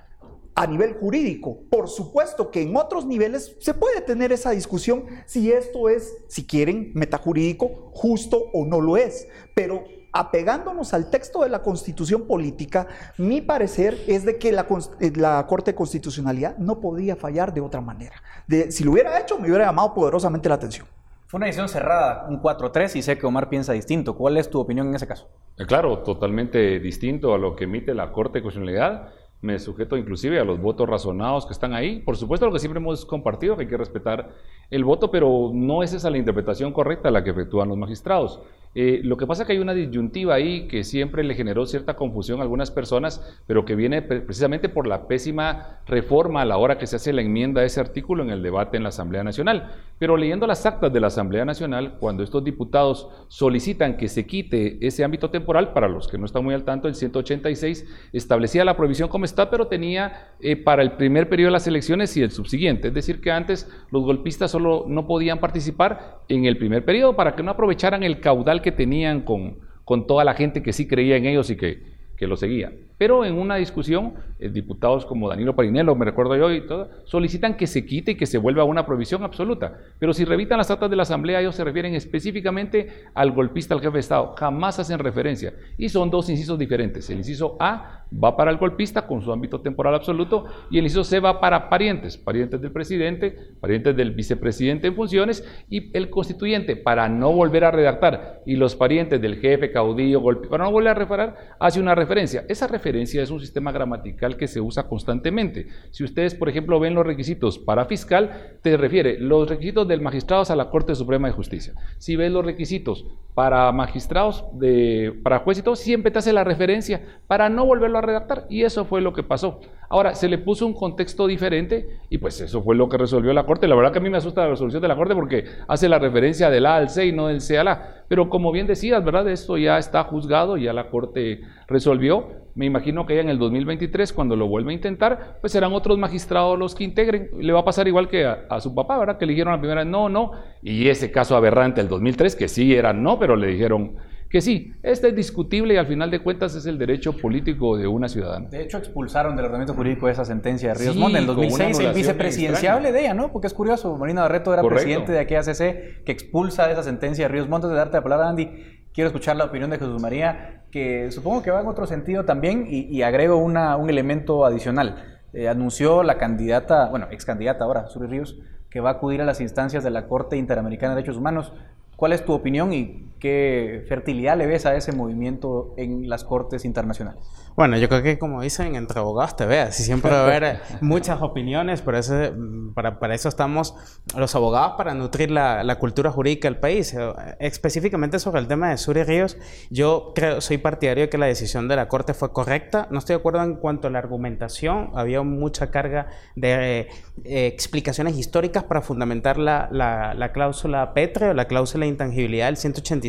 A 0.54 0.66
nivel 0.66 0.94
jurídico. 0.94 1.58
Por 1.70 1.88
supuesto 1.88 2.50
que 2.50 2.62
en 2.62 2.76
otros 2.76 3.06
niveles 3.06 3.56
se 3.60 3.74
puede 3.74 4.00
tener 4.00 4.32
esa 4.32 4.50
discusión 4.50 5.06
si 5.26 5.50
esto 5.50 5.88
es, 5.88 6.14
si 6.28 6.46
quieren, 6.46 6.92
metajurídico, 6.94 7.90
justo 7.92 8.44
o 8.52 8.64
no 8.66 8.80
lo 8.80 8.96
es. 8.96 9.28
Pero 9.54 9.84
apegándonos 10.12 10.92
al 10.92 11.10
texto 11.10 11.42
de 11.42 11.48
la 11.48 11.62
constitución 11.62 12.26
política, 12.26 12.86
mi 13.16 13.40
parecer 13.40 13.98
es 14.06 14.24
de 14.24 14.38
que 14.38 14.52
la, 14.52 14.66
eh, 15.00 15.12
la 15.16 15.46
Corte 15.46 15.72
de 15.72 15.74
Constitucionalidad 15.74 16.56
no 16.58 16.80
podía 16.80 17.16
fallar 17.16 17.54
de 17.54 17.62
otra 17.62 17.80
manera. 17.80 18.16
De, 18.46 18.70
si 18.70 18.84
lo 18.84 18.92
hubiera 18.92 19.18
hecho, 19.18 19.38
me 19.38 19.48
hubiera 19.48 19.66
llamado 19.66 19.94
poderosamente 19.94 20.48
la 20.48 20.56
atención. 20.56 20.86
Fue 21.26 21.38
una 21.38 21.46
decisión 21.46 21.70
cerrada, 21.70 22.26
un 22.28 22.42
4-3, 22.42 22.94
y 22.96 23.00
sé 23.00 23.16
que 23.16 23.24
Omar 23.24 23.48
piensa 23.48 23.72
distinto. 23.72 24.14
¿Cuál 24.14 24.36
es 24.36 24.50
tu 24.50 24.60
opinión 24.60 24.88
en 24.88 24.96
ese 24.96 25.06
caso? 25.06 25.30
Eh, 25.56 25.64
claro, 25.64 26.00
totalmente 26.00 26.78
distinto 26.78 27.32
a 27.32 27.38
lo 27.38 27.56
que 27.56 27.64
emite 27.64 27.94
la 27.94 28.12
Corte 28.12 28.40
de 28.40 28.42
Constitucionalidad 28.42 29.08
me 29.42 29.58
sujeto 29.58 29.96
inclusive 29.96 30.38
a 30.38 30.44
los 30.44 30.60
votos 30.60 30.88
razonados 30.88 31.46
que 31.46 31.52
están 31.52 31.74
ahí. 31.74 32.00
Por 32.00 32.16
supuesto, 32.16 32.46
lo 32.46 32.52
que 32.52 32.60
siempre 32.60 32.80
hemos 32.80 33.04
compartido, 33.04 33.56
que 33.56 33.62
hay 33.62 33.68
que 33.68 33.76
respetar 33.76 34.30
el 34.70 34.84
voto, 34.84 35.10
pero 35.10 35.50
no 35.52 35.82
es 35.82 35.92
esa 35.92 36.10
la 36.10 36.16
interpretación 36.16 36.72
correcta 36.72 37.10
la 37.10 37.22
que 37.24 37.30
efectúan 37.30 37.68
los 37.68 37.76
magistrados. 37.76 38.40
Eh, 38.74 39.00
lo 39.04 39.18
que 39.18 39.26
pasa 39.26 39.42
es 39.42 39.46
que 39.46 39.52
hay 39.52 39.58
una 39.58 39.74
disyuntiva 39.74 40.34
ahí 40.34 40.66
que 40.66 40.82
siempre 40.82 41.22
le 41.24 41.34
generó 41.34 41.66
cierta 41.66 41.94
confusión 41.94 42.38
a 42.40 42.42
algunas 42.42 42.70
personas, 42.70 43.42
pero 43.46 43.66
que 43.66 43.74
viene 43.74 44.00
precisamente 44.00 44.70
por 44.70 44.86
la 44.86 45.06
pésima 45.06 45.80
reforma 45.86 46.40
a 46.40 46.46
la 46.46 46.56
hora 46.56 46.78
que 46.78 46.86
se 46.86 46.96
hace 46.96 47.12
la 47.12 47.20
enmienda 47.20 47.60
a 47.60 47.64
ese 47.64 47.80
artículo 47.80 48.22
en 48.22 48.30
el 48.30 48.42
debate 48.42 48.78
en 48.78 48.82
la 48.82 48.88
Asamblea 48.88 49.24
Nacional. 49.24 49.72
Pero 49.98 50.16
leyendo 50.16 50.46
las 50.46 50.64
actas 50.64 50.90
de 50.90 51.00
la 51.00 51.08
Asamblea 51.08 51.44
Nacional, 51.44 51.96
cuando 52.00 52.22
estos 52.22 52.42
diputados 52.44 53.08
solicitan 53.28 53.98
que 53.98 54.08
se 54.08 54.24
quite 54.26 54.78
ese 54.86 55.04
ámbito 55.04 55.28
temporal, 55.28 55.74
para 55.74 55.88
los 55.88 56.08
que 56.08 56.16
no 56.16 56.24
están 56.24 56.42
muy 56.42 56.54
al 56.54 56.64
tanto, 56.64 56.88
el 56.88 56.94
186 56.94 58.08
establecía 58.14 58.64
la 58.64 58.76
prohibición 58.76 59.10
como 59.10 59.26
está, 59.32 59.50
pero 59.50 59.66
tenía 59.66 60.30
eh, 60.40 60.56
para 60.56 60.82
el 60.82 60.92
primer 60.92 61.28
periodo 61.28 61.48
de 61.48 61.52
las 61.52 61.66
elecciones 61.66 62.16
y 62.16 62.22
el 62.22 62.30
subsiguiente. 62.30 62.88
Es 62.88 62.94
decir, 62.94 63.20
que 63.20 63.30
antes 63.30 63.68
los 63.90 64.04
golpistas 64.04 64.50
solo 64.50 64.84
no 64.86 65.06
podían 65.06 65.38
participar 65.38 66.20
en 66.28 66.44
el 66.44 66.56
primer 66.56 66.84
periodo 66.84 67.16
para 67.16 67.34
que 67.34 67.42
no 67.42 67.50
aprovecharan 67.50 68.02
el 68.02 68.20
caudal 68.20 68.62
que 68.62 68.72
tenían 68.72 69.22
con, 69.22 69.58
con 69.84 70.06
toda 70.06 70.24
la 70.24 70.34
gente 70.34 70.62
que 70.62 70.72
sí 70.72 70.86
creía 70.86 71.16
en 71.16 71.26
ellos 71.26 71.50
y 71.50 71.56
que, 71.56 71.82
que 72.16 72.26
lo 72.26 72.36
seguía. 72.36 72.72
Pero 72.98 73.24
en 73.24 73.34
una 73.34 73.56
discusión, 73.56 74.14
diputados 74.50 75.06
como 75.06 75.28
Danilo 75.28 75.54
Parinello, 75.54 75.94
me 75.94 76.04
recuerdo 76.04 76.36
yo, 76.36 76.50
y 76.52 76.66
todo, 76.66 76.88
solicitan 77.04 77.56
que 77.56 77.66
se 77.66 77.84
quite 77.84 78.12
y 78.12 78.14
que 78.14 78.26
se 78.26 78.38
vuelva 78.38 78.64
una 78.64 78.86
provisión 78.86 79.22
absoluta. 79.22 79.78
Pero 79.98 80.12
si 80.12 80.24
revitan 80.24 80.58
las 80.58 80.70
actas 80.70 80.90
de 80.90 80.96
la 80.96 81.02
Asamblea, 81.02 81.40
ellos 81.40 81.54
se 81.54 81.64
refieren 81.64 81.94
específicamente 81.94 82.88
al 83.14 83.32
golpista, 83.32 83.74
al 83.74 83.80
jefe 83.80 83.94
de 83.94 84.00
Estado. 84.00 84.34
Jamás 84.36 84.78
hacen 84.78 84.98
referencia. 84.98 85.54
Y 85.76 85.88
son 85.88 86.10
dos 86.10 86.28
incisos 86.28 86.58
diferentes. 86.58 87.08
El 87.10 87.18
inciso 87.18 87.56
A 87.60 88.04
va 88.12 88.36
para 88.36 88.50
el 88.50 88.58
golpista 88.58 89.06
con 89.06 89.22
su 89.22 89.32
ámbito 89.32 89.60
temporal 89.60 89.94
absoluto 89.94 90.44
y 90.70 90.78
el 90.78 90.84
inciso 90.84 91.04
C 91.04 91.20
va 91.20 91.40
para 91.40 91.68
parientes, 91.68 92.16
parientes 92.16 92.60
del 92.60 92.72
presidente, 92.72 93.54
parientes 93.60 93.96
del 93.96 94.10
vicepresidente 94.10 94.88
en 94.88 94.94
funciones 94.94 95.46
y 95.70 95.96
el 95.96 96.10
constituyente, 96.10 96.76
para 96.76 97.08
no 97.08 97.32
volver 97.32 97.64
a 97.64 97.70
redactar, 97.70 98.42
y 98.46 98.56
los 98.56 98.76
parientes 98.76 99.20
del 99.20 99.36
jefe, 99.36 99.72
caudillo, 99.72 100.20
golpista, 100.20 100.50
para 100.50 100.64
no 100.64 100.70
volver 100.70 100.90
a 100.90 100.94
referar, 100.94 101.56
hace 101.58 101.80
una 101.80 101.94
referencia. 101.94 102.44
Esa 102.48 102.66
referencia 102.66 103.22
es 103.22 103.30
un 103.30 103.40
sistema 103.40 103.72
gramatical 103.72 104.31
que 104.36 104.48
se 104.48 104.60
usa 104.60 104.88
constantemente. 104.88 105.68
Si 105.90 106.04
ustedes, 106.04 106.34
por 106.34 106.48
ejemplo, 106.48 106.80
ven 106.80 106.94
los 106.94 107.06
requisitos 107.06 107.58
para 107.58 107.84
fiscal, 107.84 108.56
te 108.62 108.76
refiere 108.76 109.18
los 109.18 109.48
requisitos 109.48 109.86
del 109.88 110.00
magistrado 110.00 110.44
a 110.48 110.56
la 110.56 110.70
Corte 110.70 110.94
Suprema 110.94 111.28
de 111.28 111.34
Justicia. 111.34 111.74
Si 111.98 112.16
ves 112.16 112.32
los 112.32 112.44
requisitos 112.44 113.06
para 113.34 113.70
magistrados, 113.72 114.44
de, 114.52 115.18
para 115.22 115.40
jueces 115.40 115.62
y 115.62 115.64
todo, 115.64 115.76
siempre 115.76 116.10
te 116.10 116.18
hace 116.18 116.32
la 116.32 116.44
referencia 116.44 117.02
para 117.26 117.48
no 117.48 117.64
volverlo 117.64 117.98
a 117.98 118.02
redactar. 118.02 118.46
Y 118.48 118.62
eso 118.62 118.84
fue 118.84 119.00
lo 119.00 119.12
que 119.12 119.22
pasó. 119.22 119.60
Ahora, 119.92 120.14
se 120.14 120.26
le 120.26 120.38
puso 120.38 120.66
un 120.66 120.72
contexto 120.72 121.26
diferente 121.26 121.98
y 122.08 122.16
pues 122.16 122.40
eso 122.40 122.62
fue 122.62 122.74
lo 122.74 122.88
que 122.88 122.96
resolvió 122.96 123.34
la 123.34 123.44
Corte. 123.44 123.68
La 123.68 123.74
verdad 123.74 123.92
que 123.92 123.98
a 123.98 124.00
mí 124.00 124.08
me 124.08 124.16
asusta 124.16 124.40
la 124.40 124.48
resolución 124.48 124.80
de 124.80 124.88
la 124.88 124.96
Corte 124.96 125.14
porque 125.14 125.44
hace 125.68 125.86
la 125.86 125.98
referencia 125.98 126.48
del 126.48 126.64
A 126.64 126.76
al 126.76 126.88
C 126.88 127.04
y 127.04 127.12
no 127.12 127.26
del 127.26 127.42
C 127.42 127.58
al 127.58 127.68
A. 127.68 128.04
Pero 128.08 128.30
como 128.30 128.52
bien 128.52 128.66
decías, 128.66 129.04
¿verdad? 129.04 129.28
Esto 129.28 129.58
ya 129.58 129.76
está 129.76 130.04
juzgado, 130.04 130.56
ya 130.56 130.72
la 130.72 130.88
Corte 130.88 131.42
resolvió. 131.66 132.30
Me 132.54 132.64
imagino 132.64 133.04
que 133.04 133.16
ya 133.16 133.20
en 133.20 133.28
el 133.28 133.38
2023, 133.38 134.14
cuando 134.14 134.34
lo 134.34 134.48
vuelva 134.48 134.70
a 134.70 134.74
intentar, 134.74 135.36
pues 135.42 135.52
serán 135.52 135.74
otros 135.74 135.98
magistrados 135.98 136.58
los 136.58 136.74
que 136.74 136.84
integren. 136.84 137.28
Le 137.38 137.52
va 137.52 137.60
a 137.60 137.64
pasar 137.66 137.86
igual 137.86 138.08
que 138.08 138.24
a, 138.24 138.60
su 138.60 138.74
papá, 138.74 138.98
¿verdad? 138.98 139.18
Que 139.18 139.26
eligieron 139.26 139.52
la 139.52 139.60
primera 139.60 139.84
no, 139.84 140.08
no. 140.08 140.32
Y 140.62 140.88
ese 140.88 141.10
caso 141.10 141.36
aberrante 141.36 141.82
del 141.82 141.90
2003, 141.90 142.34
que 142.34 142.48
sí 142.48 142.74
era 142.74 142.94
no, 142.94 143.18
pero 143.18 143.36
le 143.36 143.48
dijeron 143.48 143.96
que 144.32 144.40
sí, 144.40 144.72
este 144.82 145.08
es 145.08 145.14
discutible 145.14 145.74
y 145.74 145.76
al 145.76 145.86
final 145.86 146.10
de 146.10 146.20
cuentas 146.20 146.54
es 146.54 146.64
el 146.64 146.78
derecho 146.78 147.14
político 147.14 147.76
de 147.76 147.86
una 147.86 148.08
ciudadana. 148.08 148.48
De 148.48 148.62
hecho, 148.62 148.78
expulsaron 148.78 149.36
del 149.36 149.44
ordenamiento 149.44 149.74
jurídico 149.74 150.08
esa 150.08 150.24
sentencia 150.24 150.70
de 150.70 150.74
Ríos 150.74 150.96
Montt 150.96 151.16
en 151.16 151.20
el 151.20 151.26
2006, 151.26 151.78
el 151.80 151.92
vicepresidenciable 151.92 152.92
de 152.92 153.00
ella, 153.02 153.12
¿no? 153.12 153.30
Porque 153.30 153.46
es 153.46 153.52
curioso, 153.52 153.94
Marina 153.98 154.22
Barreto 154.22 154.54
era 154.54 154.62
presidente 154.62 155.12
de 155.12 155.18
aquí 155.18 155.34
ACC 155.34 156.02
que 156.04 156.12
expulsa 156.12 156.70
esa 156.70 156.82
sentencia 156.82 157.26
de 157.26 157.28
Ríos 157.28 157.50
Montt. 157.50 157.66
de 157.66 157.74
darte 157.74 157.98
la 157.98 158.02
palabra, 158.02 158.30
Andy, 158.30 158.48
quiero 158.94 159.08
escuchar 159.08 159.36
la 159.36 159.44
opinión 159.44 159.68
de 159.68 159.76
Jesús 159.76 160.00
María, 160.00 160.62
que 160.70 161.10
supongo 161.10 161.42
que 161.42 161.50
va 161.50 161.60
en 161.60 161.66
otro 161.66 161.86
sentido 161.86 162.24
también 162.24 162.66
y, 162.70 163.02
agrego 163.02 163.36
una, 163.36 163.76
un 163.76 163.90
elemento 163.90 164.46
adicional. 164.46 165.18
Eh, 165.34 165.46
anunció 165.46 166.02
la 166.02 166.16
candidata, 166.16 166.88
bueno, 166.88 167.06
ex 167.10 167.26
candidata 167.26 167.64
ahora, 167.64 167.86
Suri 167.88 168.06
Ríos, 168.06 168.38
que 168.70 168.80
va 168.80 168.88
a 168.88 168.92
acudir 168.94 169.20
a 169.20 169.26
las 169.26 169.42
instancias 169.42 169.84
de 169.84 169.90
la 169.90 170.06
Corte 170.06 170.38
Interamericana 170.38 170.94
de 170.94 171.02
Derechos 171.02 171.18
Humanos. 171.18 171.52
¿Cuál 171.96 172.14
es 172.14 172.24
tu 172.24 172.32
opinión 172.32 172.72
y 172.72 173.11
qué 173.22 173.84
fertilidad 173.88 174.36
le 174.36 174.46
ves 174.46 174.66
a 174.66 174.74
ese 174.74 174.90
movimiento 174.90 175.74
en 175.76 176.08
las 176.08 176.24
cortes 176.24 176.64
internacionales? 176.64 177.22
Bueno, 177.54 177.76
yo 177.76 177.88
creo 177.88 178.02
que 178.02 178.18
como 178.18 178.40
dicen, 178.40 178.74
entre 178.74 178.98
abogados 178.98 179.36
te 179.36 179.46
veas. 179.46 179.78
Y 179.78 179.84
siempre 179.84 180.10
va 180.10 180.22
a 180.22 180.24
haber 180.24 180.60
muchas 180.80 181.22
opiniones, 181.22 181.82
pero 181.82 181.98
ese, 181.98 182.32
para, 182.74 182.98
para, 182.98 183.14
eso 183.14 183.28
estamos 183.28 183.76
los 184.16 184.34
abogados, 184.34 184.72
para 184.76 184.94
nutrir 184.94 185.30
la, 185.30 185.62
la, 185.62 185.78
cultura 185.78 186.10
jurídica 186.10 186.48
del 186.48 186.58
país. 186.58 186.94
Eh, 186.94 187.12
específicamente 187.38 188.18
sobre 188.18 188.40
el 188.40 188.48
tema 188.48 188.70
de 188.70 188.78
Suri 188.78 189.04
Ríos, 189.04 189.36
yo 189.70 190.12
creo, 190.16 190.40
soy 190.40 190.58
partidario 190.58 191.04
de 191.04 191.08
que 191.08 191.18
la 191.18 191.26
decisión 191.26 191.68
de 191.68 191.76
la 191.76 191.86
Corte 191.86 192.14
fue 192.14 192.32
correcta. 192.32 192.88
No 192.90 192.98
estoy 192.98 193.14
de 193.14 193.20
acuerdo 193.20 193.42
en 193.42 193.54
cuanto 193.54 193.86
a 193.86 193.90
la 193.90 193.98
argumentación. 193.98 194.90
Había 194.94 195.22
mucha 195.22 195.70
carga 195.70 196.08
de 196.34 196.88
eh, 197.24 197.46
explicaciones 197.46 198.16
históricas 198.16 198.64
para 198.64 198.80
fundamentar 198.80 199.36
la, 199.36 199.68
la, 199.70 200.14
la 200.14 200.32
cláusula 200.32 200.94
Petre 200.94 201.28
o 201.28 201.34
la 201.34 201.46
cláusula 201.46 201.84
de 201.84 201.90
intangibilidad 201.90 202.46
del 202.46 202.56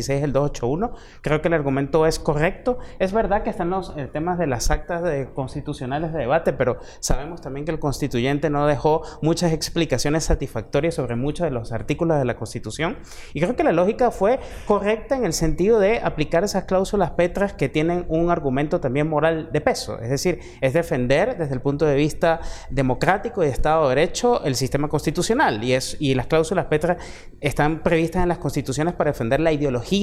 186 0.04 0.20
del 0.20 0.32
281. 0.32 0.94
Creo 1.22 1.42
que 1.42 1.48
el 1.48 1.54
argumento 1.54 2.06
es 2.06 2.18
correcto. 2.18 2.78
Es 2.98 3.12
verdad 3.12 3.42
que 3.42 3.50
están 3.50 3.70
los 3.70 3.92
eh, 3.96 4.08
temas 4.12 4.38
de 4.38 4.46
las 4.46 4.70
actas 4.70 5.02
de 5.02 5.28
constitucionales 5.34 6.12
de 6.12 6.20
debate, 6.20 6.52
pero 6.52 6.78
sabemos 7.00 7.40
también 7.40 7.64
que 7.64 7.72
el 7.72 7.78
constituyente 7.78 8.50
no 8.50 8.66
dejó 8.66 9.02
muchas 9.22 9.52
explicaciones 9.52 10.24
satisfactorias 10.24 10.94
sobre 10.94 11.16
muchos 11.16 11.44
de 11.44 11.50
los 11.50 11.72
artículos 11.72 12.18
de 12.18 12.24
la 12.24 12.36
Constitución. 12.36 12.98
Y 13.32 13.40
creo 13.40 13.56
que 13.56 13.64
la 13.64 13.72
lógica 13.72 14.10
fue 14.10 14.40
correcta 14.66 15.16
en 15.16 15.24
el 15.24 15.32
sentido 15.32 15.78
de 15.80 16.00
aplicar 16.00 16.44
esas 16.44 16.64
cláusulas 16.64 17.12
petras 17.12 17.54
que 17.54 17.68
tienen 17.68 18.04
un 18.08 18.30
argumento 18.30 18.80
también 18.80 19.08
moral 19.08 19.50
de 19.52 19.60
peso. 19.60 19.98
Es 20.00 20.10
decir, 20.10 20.40
es 20.60 20.72
defender 20.72 21.36
desde 21.36 21.54
el 21.54 21.60
punto 21.60 21.86
de 21.86 21.94
vista 21.94 22.40
democrático 22.70 23.42
y 23.42 23.46
de 23.46 23.52
Estado 23.52 23.88
de 23.88 23.94
Derecho 23.94 24.44
el 24.44 24.54
sistema 24.54 24.88
constitucional. 24.88 25.62
Y, 25.64 25.72
es, 25.72 25.96
y 25.98 26.14
las 26.14 26.26
cláusulas 26.26 26.66
petras 26.66 26.98
están 27.40 27.82
previstas 27.82 28.22
en 28.22 28.28
las 28.28 28.38
constituciones 28.38 28.94
para 28.94 29.10
defender 29.10 29.40
la 29.40 29.52
ideología 29.52 29.93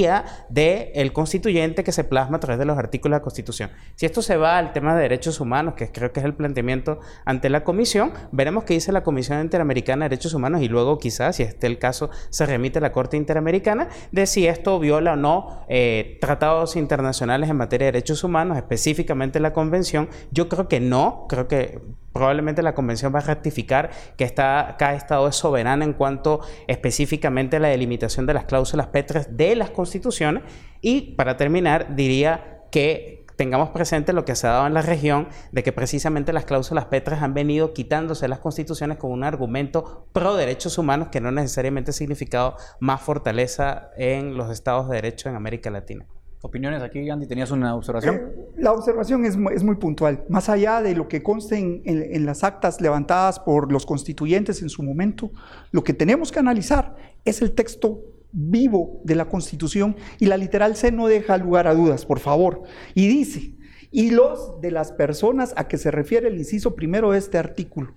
del 0.50 1.14
constituyente 1.14 1.84
que 1.84 1.92
se 1.92 2.04
plasma 2.04 2.38
a 2.38 2.40
través 2.40 2.60
de 2.60 2.66
los 2.66 2.78
artículos 2.78 3.16
de 3.16 3.20
la 3.20 3.24
Constitución. 3.24 3.72
Si 3.96 4.06
esto 4.06 4.22
se 4.22 4.38
va 4.38 4.58
al 4.58 4.74
tema 4.74 4.96
de 4.96 5.02
derechos 5.02 5.40
humanos, 5.40 5.74
que 5.76 5.92
creo 5.92 6.12
que 6.12 6.20
es 6.20 6.26
el 6.26 6.34
planteamiento 6.34 7.00
ante 7.26 7.50
la 7.50 7.64
Comisión, 7.64 8.12
veremos 8.32 8.64
qué 8.64 8.74
dice 8.74 8.92
la 8.92 9.04
Comisión 9.04 9.42
Interamericana 9.42 10.06
de 10.06 10.10
Derechos 10.10 10.34
Humanos 10.34 10.62
y 10.62 10.68
luego 10.68 10.98
quizás, 10.98 11.36
si 11.36 11.44
este 11.44 11.68
el 11.68 11.78
caso, 11.78 12.10
se 12.30 12.46
remite 12.46 12.80
a 12.80 12.82
la 12.82 12.92
Corte 12.92 13.18
Interamericana 13.18 13.90
de 14.12 14.26
si 14.26 14.48
esto 14.48 14.80
viola 14.80 15.14
o 15.14 15.16
no 15.16 15.66
eh, 15.68 16.18
tratados 16.22 16.76
internacionales 16.76 17.50
en 17.50 17.58
materia 17.58 17.86
de 17.86 17.94
derechos 17.94 18.24
humanos, 18.24 18.58
específicamente 18.58 19.40
la 19.40 19.54
Convención. 19.54 20.10
Yo 20.32 20.48
creo 20.48 20.68
que 20.68 20.80
no, 20.80 21.26
creo 21.28 21.48
que 21.48 21.82
probablemente 22.14 22.62
la 22.62 22.74
Convención 22.74 23.14
va 23.14 23.20
a 23.20 23.24
ratificar 23.24 23.92
que 24.18 24.24
está, 24.24 24.76
cada 24.78 24.96
Estado 24.96 25.28
es 25.28 25.36
soberano 25.36 25.84
en 25.84 25.94
cuanto 25.94 26.42
específicamente 26.68 27.58
a 27.58 27.60
la 27.60 27.70
delimitación 27.70 28.26
de 28.26 28.34
las 28.34 28.46
cláusulas 28.46 28.88
petres 28.88 29.38
de 29.38 29.56
las 29.56 29.72
constituciones. 29.72 30.44
Y 30.82 31.16
para 31.16 31.38
terminar, 31.38 31.96
diría 31.96 32.64
que 32.72 33.22
tengamos 33.36 33.70
presente 33.70 34.14
lo 34.14 34.24
que 34.24 34.36
se 34.36 34.46
ha 34.46 34.52
dado 34.52 34.68
en 34.68 34.76
la 34.76 34.84
región, 34.84 35.28
de 35.52 35.64
que 35.64 35.72
precisamente 35.72 36.32
las 36.32 36.46
cláusulas 36.46 36.86
petras 36.86 37.24
han 37.24 37.34
venido 37.34 37.74
quitándose 37.74 38.28
las 38.28 38.38
constituciones 38.38 38.98
con 38.98 39.12
un 39.12 39.24
argumento 39.24 40.08
pro 40.14 40.36
derechos 40.36 40.78
humanos 40.78 41.08
que 41.12 41.22
no 41.22 41.32
necesariamente 41.32 41.90
ha 41.90 41.94
significado 41.94 42.56
más 42.80 43.02
fortaleza 43.02 43.90
en 43.98 44.38
los 44.38 44.52
estados 44.52 44.90
de 44.90 44.96
derecho 44.96 45.28
en 45.28 45.36
América 45.36 45.72
Latina. 45.72 46.06
¿Opiniones 46.44 46.82
aquí, 46.82 47.08
Andy? 47.08 47.28
¿Tenías 47.28 47.52
una 47.52 47.76
observación? 47.76 48.16
Eh, 48.16 48.52
la 48.58 48.74
observación 48.74 49.26
es, 49.26 49.38
muy 49.38 49.76
puntual. 49.76 50.24
Más 50.28 50.50
allá 50.50 50.82
de 50.82 50.96
lo 50.96 51.08
que 51.08 51.22
conste 51.22 51.58
en, 51.58 51.82
en, 51.86 52.26
las 52.26 52.44
actas 52.44 52.82
levantadas 52.82 53.40
por 53.40 53.72
los 53.72 53.86
constituyentes 53.86 54.62
en 54.64 54.70
su 54.70 54.82
momento, 54.82 55.32
lo 55.72 55.84
que 55.84 55.94
tenemos 55.94 56.32
que 56.32 56.40
analizar 56.40 56.96
es 57.26 57.44
el 57.44 57.52
texto 57.52 58.02
vivo 58.32 59.02
de 59.04 59.16
la 59.16 59.26
Constitución 59.26 59.96
y 60.20 60.26
la 60.26 60.38
literal 60.38 60.76
C 60.76 60.92
no 60.92 61.08
deja 61.08 61.38
lugar 61.38 61.68
a 61.68 61.76
dudas, 61.76 62.06
por 62.06 62.20
favor. 62.20 62.64
Y 62.96 63.08
dice, 63.08 63.56
y 63.92 64.10
los 64.10 64.60
de 64.62 64.72
las 64.72 64.92
personas 64.92 65.54
a 65.58 65.68
que 65.68 65.78
se 65.78 65.92
refiere 65.92 66.30
el 66.30 66.38
inciso 66.38 66.76
primero 66.76 67.12
de 67.12 67.20
este 67.20 67.38
artículo. 67.38 67.94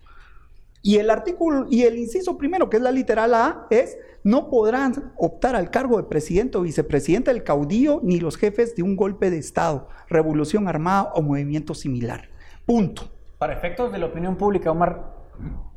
Y 0.86 0.98
el 0.98 1.08
artículo 1.08 1.66
y 1.70 1.84
el 1.84 1.96
inciso 1.98 2.36
primero, 2.36 2.68
que 2.68 2.76
es 2.76 2.82
la 2.82 2.92
literal 2.92 3.32
A, 3.32 3.66
es 3.70 3.96
no 4.22 4.50
podrán 4.50 5.14
optar 5.16 5.56
al 5.56 5.70
cargo 5.70 5.96
de 5.96 6.02
presidente 6.02 6.58
o 6.58 6.60
vicepresidente 6.60 7.32
del 7.32 7.42
caudillo 7.42 8.00
ni 8.02 8.20
los 8.20 8.36
jefes 8.36 8.76
de 8.76 8.82
un 8.82 8.94
golpe 8.94 9.30
de 9.30 9.38
Estado, 9.38 9.88
revolución 10.10 10.68
armada 10.68 11.10
o 11.14 11.22
movimiento 11.22 11.72
similar. 11.72 12.28
Punto. 12.66 13.10
Para 13.38 13.54
efectos 13.54 13.92
de 13.92 13.98
la 13.98 14.04
opinión 14.04 14.36
pública, 14.36 14.70
Omar, 14.70 15.14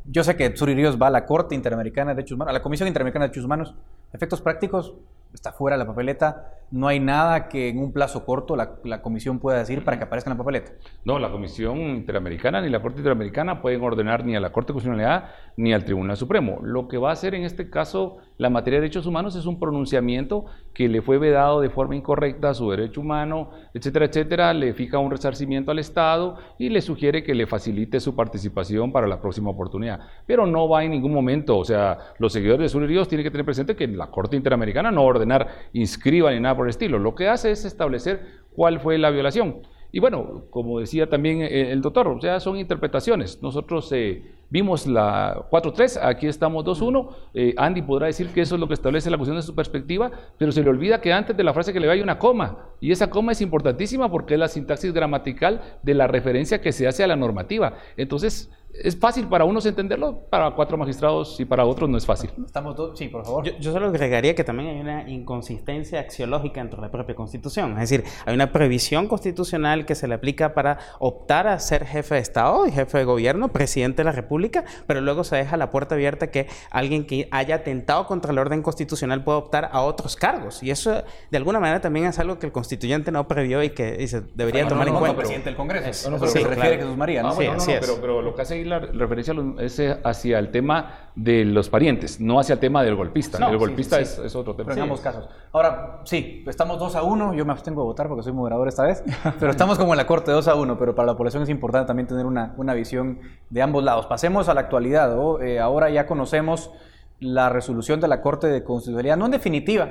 yo 0.04 0.26
sé 0.26 0.36
que 0.36 0.50
Ríos 0.50 1.02
va 1.02 1.08
a 1.08 1.12
la 1.12 1.26
Corte 1.26 1.56
Interamericana 1.56 2.12
de 2.12 2.16
Derechos 2.16 2.38
a 2.42 2.52
la 2.52 2.62
Comisión 2.62 2.88
Interamericana 2.88 3.24
de 3.24 3.30
Derechos 3.30 3.46
Humanos. 3.46 3.76
Efectos 4.12 4.42
prácticos, 4.42 4.94
está 5.34 5.52
fuera 5.52 5.78
la 5.78 5.86
papeleta. 5.86 6.54
No 6.70 6.88
hay 6.88 7.00
nada 7.00 7.48
que 7.48 7.70
en 7.70 7.80
un 7.80 7.94
plazo 7.94 8.26
corto 8.26 8.56
la, 8.56 9.02
comisión 9.02 9.40
pueda 9.40 9.60
decir 9.60 9.84
para 9.86 9.98
que 9.98 10.04
aparezca 10.04 10.30
en 10.30 10.38
la 10.38 10.44
papeleta. 10.44 10.72
No, 11.06 11.18
la 11.18 11.32
Comisión 11.32 11.78
Interamericana 11.78 12.62
ni 12.62 12.70
la 12.70 12.82
Corte 12.82 12.98
Interamericana 12.98 13.62
pueden 13.62 13.82
ordenar 13.82 14.26
ni 14.26 14.36
a 14.36 14.42
la 14.42 14.52
Corte 14.52 14.74
Constitucionalidad 14.74 15.30
ni 15.56 15.74
al 15.74 15.86
Tribunal 15.86 16.18
Supremo. 16.18 16.60
Lo 16.62 16.90
que 16.90 16.98
va 16.98 17.10
a 17.10 17.14
hacer 17.14 17.36
en 17.36 17.44
este 17.44 17.70
caso 17.70 18.18
la 18.38 18.50
materia 18.50 18.78
de 18.78 18.82
derechos 18.82 19.08
humanos 19.08 19.36
es 19.36 19.46
un 19.46 19.60
pronunciamiento 19.60 20.46
que 20.74 20.88
le 20.88 21.02
fue 21.02 21.18
vedado 21.18 21.60
de 21.60 21.70
forma 21.70 21.96
incorrecta 21.96 22.50
a 22.50 22.54
su 22.54 22.70
derecho 22.70 23.02
humano, 23.02 23.50
etcétera, 23.74 24.06
etcétera. 24.06 24.54
Le 24.54 24.74
fija 24.74 25.00
un 25.00 25.10
resarcimiento 25.10 25.72
al 25.72 25.80
Estado 25.80 26.38
y 26.60 26.70
le 26.70 26.82
sugiere 26.82 27.24
que 27.24 27.34
le 27.34 27.48
facilite 27.48 28.00
su 28.00 28.16
participación 28.16 28.92
para 28.92 29.08
la 29.08 29.20
próxima 29.20 29.50
oportunidad. 29.50 30.00
Pero 30.26 30.46
no 30.46 30.70
va 30.70 30.84
en 30.84 30.92
ningún 30.92 31.14
momento, 31.14 31.58
o 31.58 31.66
sea, 31.66 31.98
los 32.20 32.32
seguidores 32.32 32.62
de 32.62 32.70
Sur 32.70 32.84
Ríos 32.84 33.08
tienen 33.08 33.24
que 33.24 33.32
tener 33.32 33.46
presente 33.46 33.76
que 33.76 33.88
la 33.88 34.08
Corte 34.08 34.36
Interamericana 34.36 34.92
no 34.92 35.04
ordenar 35.04 35.48
inscriba 35.74 36.32
ni 36.32 36.40
nada 36.40 36.56
por 36.56 36.68
el 36.68 36.72
estilo. 36.72 37.00
Lo 37.00 37.16
que 37.16 37.28
hace 37.28 37.52
es 37.52 37.66
establecer 37.66 38.22
cuál 38.56 38.80
fue 38.80 38.98
la 38.98 39.10
violación. 39.10 39.62
Y 39.92 40.00
bueno, 40.00 40.44
como 40.50 40.80
decía 40.80 41.10
también 41.10 41.42
eh, 41.42 41.72
el 41.72 41.82
doctor, 41.82 42.08
o 42.08 42.20
sea, 42.20 42.40
son 42.40 42.58
interpretaciones. 42.58 43.42
Nosotros 43.42 43.90
eh, 43.94 44.22
vimos 44.50 44.86
la 44.86 45.48
4.3, 45.50 46.00
aquí 46.04 46.28
estamos 46.28 46.66
2.1. 46.66 47.10
Eh, 47.34 47.54
Andy 47.58 47.82
podrá 47.82 48.08
decir 48.08 48.28
que 48.30 48.42
eso 48.42 48.56
es 48.56 48.62
lo 48.62 48.68
que 48.68 48.74
establece 48.74 49.10
la 49.10 49.18
cuestión 49.18 49.38
de 49.38 49.44
su 49.44 49.56
perspectiva, 49.56 50.12
pero 50.38 50.52
se 50.52 50.62
le 50.62 50.70
olvida 50.70 51.00
que 51.00 51.14
antes 51.14 51.36
de 51.38 51.44
la 51.44 51.54
frase 51.54 51.74
que 51.74 51.80
le 51.80 51.88
va 51.88 51.94
hay 51.94 52.02
una 52.02 52.20
coma. 52.20 52.58
Y 52.82 52.92
esa 52.92 53.10
coma 53.10 53.32
es 53.32 53.42
importantísima 53.42 54.12
porque 54.12 54.34
es 54.34 54.40
la 54.40 54.48
sintaxis 54.48 54.94
gramatical 54.94 55.62
de 55.84 55.94
la 55.94 56.08
referencia 56.08 56.62
que 56.62 56.72
se 56.72 56.88
hace 56.88 57.04
a 57.04 57.08
la 57.08 57.16
normativa. 57.16 57.78
Entonces, 57.96 58.52
es 58.84 58.98
fácil 59.00 59.28
para 59.28 59.46
unos 59.46 59.66
entenderlo, 59.66 60.26
para 60.30 60.52
cuatro 60.52 60.78
magistrados 60.78 61.40
y 61.40 61.46
para 61.46 61.66
otros 61.66 61.90
no 61.90 61.98
es 61.98 62.06
fácil. 62.06 62.32
Estamos 62.46 62.76
todos, 62.76 62.98
sí, 62.98 63.08
por 63.08 63.26
favor. 63.26 63.44
Yo, 63.60 63.72
solo 63.72 63.88
agregaría 63.88 64.36
que 64.36 64.44
también 64.44 64.70
hay 64.70 64.80
una 64.80 65.10
inconsistencia 65.10 66.00
axiológica 66.00 66.62
dentro 66.62 66.82
de 66.82 66.88
la 66.88 66.92
propia 66.92 67.16
Constitución. 67.16 67.74
Es 67.74 67.90
decir, 67.90 68.04
hay 68.26 68.36
una 68.36 68.52
previsión 68.52 69.08
constitucional 69.08 69.86
que 69.86 69.96
se 69.96 70.08
le 70.08 70.16
aplica 70.16 70.54
para 70.54 70.80
optar 71.00 71.48
a 71.48 71.60
ser 71.60 71.86
jefe 71.86 72.16
de 72.16 72.22
Estado 72.22 72.68
y 72.68 72.72
jefe 72.72 73.00
de 73.00 73.04
gobierno, 73.04 73.50
presidente 73.50 73.98
de 73.98 74.06
la 74.06 74.12
República, 74.12 74.64
pero 74.86 75.02
luego 75.02 75.24
se 75.24 75.36
deja 75.36 75.58
la 75.58 75.70
puerta 75.72 75.96
abierta 75.96 76.30
que 76.32 76.48
alguien 76.70 77.06
que 77.06 77.28
haya 77.32 77.56
atentado 77.56 78.06
contra 78.06 78.32
el 78.32 78.38
orden 78.38 78.62
constitucional 78.62 79.24
pueda 79.24 79.38
optar 79.38 79.70
a 79.72 79.82
otros 79.82 80.16
cargos. 80.16 80.62
Y 80.64 80.72
eso, 80.72 81.04
de 81.32 81.38
alguna 81.38 81.60
manera, 81.60 81.82
también 81.82 82.06
es 82.06 82.20
algo 82.20 82.40
que 82.40 82.46
el 82.46 82.52
constituyente 82.52 83.12
no 83.12 83.28
previó 83.28 83.64
y 83.64 83.72
que 83.72 84.08
se 84.08 84.22
debería 84.22 84.68
tomar 84.68 84.88
en 84.88 84.96
cuenta. 84.96 85.18
presidente 85.18 85.50
del 85.50 85.58
Congreso. 85.58 86.10
no, 86.10 86.20
pero 86.20 86.32
se 86.32 86.40
refiere 86.40 86.78
Jesús 86.78 86.98
María. 86.98 87.24
¿no? 87.24 87.32
sí, 87.32 87.72
pero, 87.80 87.98
pero 88.00 88.22
lo 88.22 88.36
que 88.36 88.42
hace 88.42 88.67
la 88.68 88.80
referencia 88.80 89.34
es 89.60 89.82
hacia 90.04 90.40
el 90.40 90.52
tema 90.52 91.10
de 91.16 91.46
los 91.46 91.70
parientes, 91.70 92.20
no 92.20 92.40
hacia 92.40 92.54
el 92.54 92.60
tema 92.60 92.84
del 92.84 92.96
golpista. 92.96 93.50
el 93.50 93.58
golpista 93.58 94.00
Es, 94.00 94.36
otro 94.36 94.56
tema. 94.56 94.68
Pero 94.68 94.78
en 94.78 94.84
ambos 94.84 95.02
casos. 95.02 95.28
Ahora, 95.52 96.02
sí, 96.04 96.44
estamos 96.48 96.78
2 96.80 96.96
a 96.96 97.04
1. 97.04 97.34
Yo 97.34 97.46
me 97.46 97.52
abstengo 97.54 97.82
de 97.82 97.86
votar 97.86 98.08
porque 98.08 98.24
soy 98.24 98.34
moderador 98.34 98.68
esta 98.68 98.84
vez. 98.84 99.04
pero 99.40 99.52
estamos 99.52 99.78
como 99.78 99.94
en 99.94 99.98
la 99.98 100.06
corte 100.06 100.32
2 100.32 100.48
a 100.48 100.56
1. 100.56 100.78
Pero 100.78 100.94
para 100.94 101.08
la 101.08 101.18
población 101.18 101.44
es 101.44 101.50
importante 101.50 101.88
también 101.88 102.08
tener 102.08 102.26
una, 102.26 102.54
una 102.58 102.74
visión 102.74 103.20
de 103.50 103.62
ambos 103.62 103.84
lados. 103.84 104.06
Pasemos 104.06 104.50
a 104.50 104.54
la 104.54 104.62
actualidad. 104.62 105.18
Eh, 105.42 105.60
ahora 105.60 105.90
ya 105.90 106.06
conocemos 106.06 106.72
la 107.20 107.50
resolución 107.50 108.00
de 108.00 108.08
la 108.08 108.22
Corte 108.22 108.48
de 108.48 108.64
Constitucionalidad, 108.64 109.18
no 109.18 109.26
en 109.26 109.32
definitiva, 109.32 109.90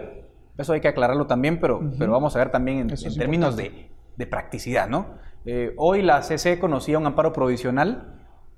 eso 0.56 0.72
hay 0.72 0.80
que 0.80 0.88
aclararlo 0.88 1.26
también, 1.26 1.60
pero, 1.60 1.80
pero 1.98 2.12
vamos 2.12 2.34
a 2.36 2.38
ver 2.38 2.50
también 2.50 2.78
en, 2.78 3.14
términos 3.16 3.56
de, 3.56 3.90
de, 4.16 4.26
practicidad, 4.26 4.88
¿no? 4.88 5.06
Eh, 5.44 5.74
hoy 5.76 6.02
la 6.02 6.22
CC 6.22 6.58
conocía 6.58 6.98
un 6.98 7.06
amparo 7.06 7.32
provisional 7.32 8.14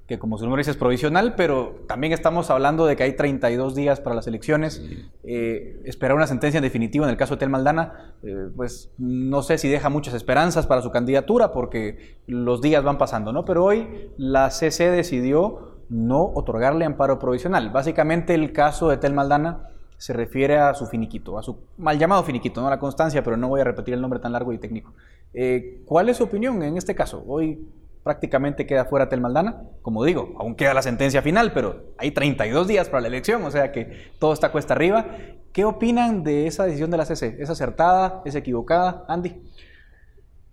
que 0.08 0.18
como 0.18 0.38
su 0.38 0.44
nombre 0.44 0.60
dice 0.60 0.70
es 0.70 0.78
provisional, 0.78 1.34
pero 1.34 1.84
también 1.86 2.14
estamos 2.14 2.48
hablando 2.48 2.86
de 2.86 2.96
que 2.96 3.02
hay 3.02 3.12
32 3.12 3.74
días 3.74 4.00
para 4.00 4.16
las 4.16 4.26
elecciones. 4.26 4.82
Eh, 5.22 5.82
esperar 5.84 6.16
una 6.16 6.26
sentencia 6.26 6.62
definitiva 6.62 7.04
en 7.04 7.10
el 7.10 7.18
caso 7.18 7.34
de 7.34 7.40
Tel 7.40 7.50
Maldana, 7.50 8.14
eh, 8.22 8.48
pues 8.56 8.90
no 8.96 9.42
sé 9.42 9.58
si 9.58 9.68
deja 9.68 9.90
muchas 9.90 10.14
esperanzas 10.14 10.66
para 10.66 10.80
su 10.80 10.90
candidatura 10.90 11.52
porque 11.52 12.16
los 12.26 12.62
días 12.62 12.82
van 12.82 12.96
pasando, 12.96 13.34
¿no? 13.34 13.44
Pero 13.44 13.62
hoy 13.66 14.10
la 14.16 14.50
CC 14.50 14.90
decidió 14.90 15.76
no 15.90 16.24
otorgarle 16.24 16.86
amparo 16.86 17.18
provisional. 17.18 17.68
Básicamente 17.68 18.34
el 18.34 18.52
caso 18.54 18.88
de 18.88 18.96
Tel 18.96 19.12
Maldana 19.12 19.68
se 19.98 20.14
refiere 20.14 20.56
a 20.56 20.72
su 20.72 20.86
finiquito, 20.86 21.38
a 21.38 21.42
su 21.42 21.58
mal 21.76 21.98
llamado 21.98 22.22
finiquito, 22.22 22.62
no 22.62 22.68
a 22.68 22.70
la 22.70 22.78
constancia, 22.78 23.22
pero 23.22 23.36
no 23.36 23.48
voy 23.48 23.60
a 23.60 23.64
repetir 23.64 23.92
el 23.92 24.00
nombre 24.00 24.20
tan 24.20 24.32
largo 24.32 24.54
y 24.54 24.58
técnico. 24.58 24.94
Eh, 25.34 25.82
¿Cuál 25.84 26.08
es 26.08 26.16
su 26.16 26.24
opinión 26.24 26.62
en 26.62 26.78
este 26.78 26.94
caso? 26.94 27.22
Hoy 27.26 27.68
prácticamente 28.08 28.64
queda 28.64 28.86
fuera 28.86 29.10
Telmaldana. 29.10 29.64
Como 29.82 30.02
digo, 30.02 30.34
aún 30.38 30.54
queda 30.54 30.72
la 30.72 30.80
sentencia 30.80 31.20
final, 31.20 31.52
pero 31.52 31.92
hay 31.98 32.10
32 32.10 32.66
días 32.66 32.88
para 32.88 33.02
la 33.02 33.08
elección, 33.08 33.44
o 33.44 33.50
sea 33.50 33.70
que 33.70 34.12
todo 34.18 34.32
está 34.32 34.50
cuesta 34.50 34.72
arriba. 34.72 35.08
¿Qué 35.52 35.66
opinan 35.66 36.24
de 36.24 36.46
esa 36.46 36.64
decisión 36.64 36.90
de 36.90 36.96
la 36.96 37.04
CC? 37.04 37.36
¿Es 37.38 37.50
acertada? 37.50 38.22
¿Es 38.24 38.34
equivocada? 38.34 39.04
Andy. 39.08 39.42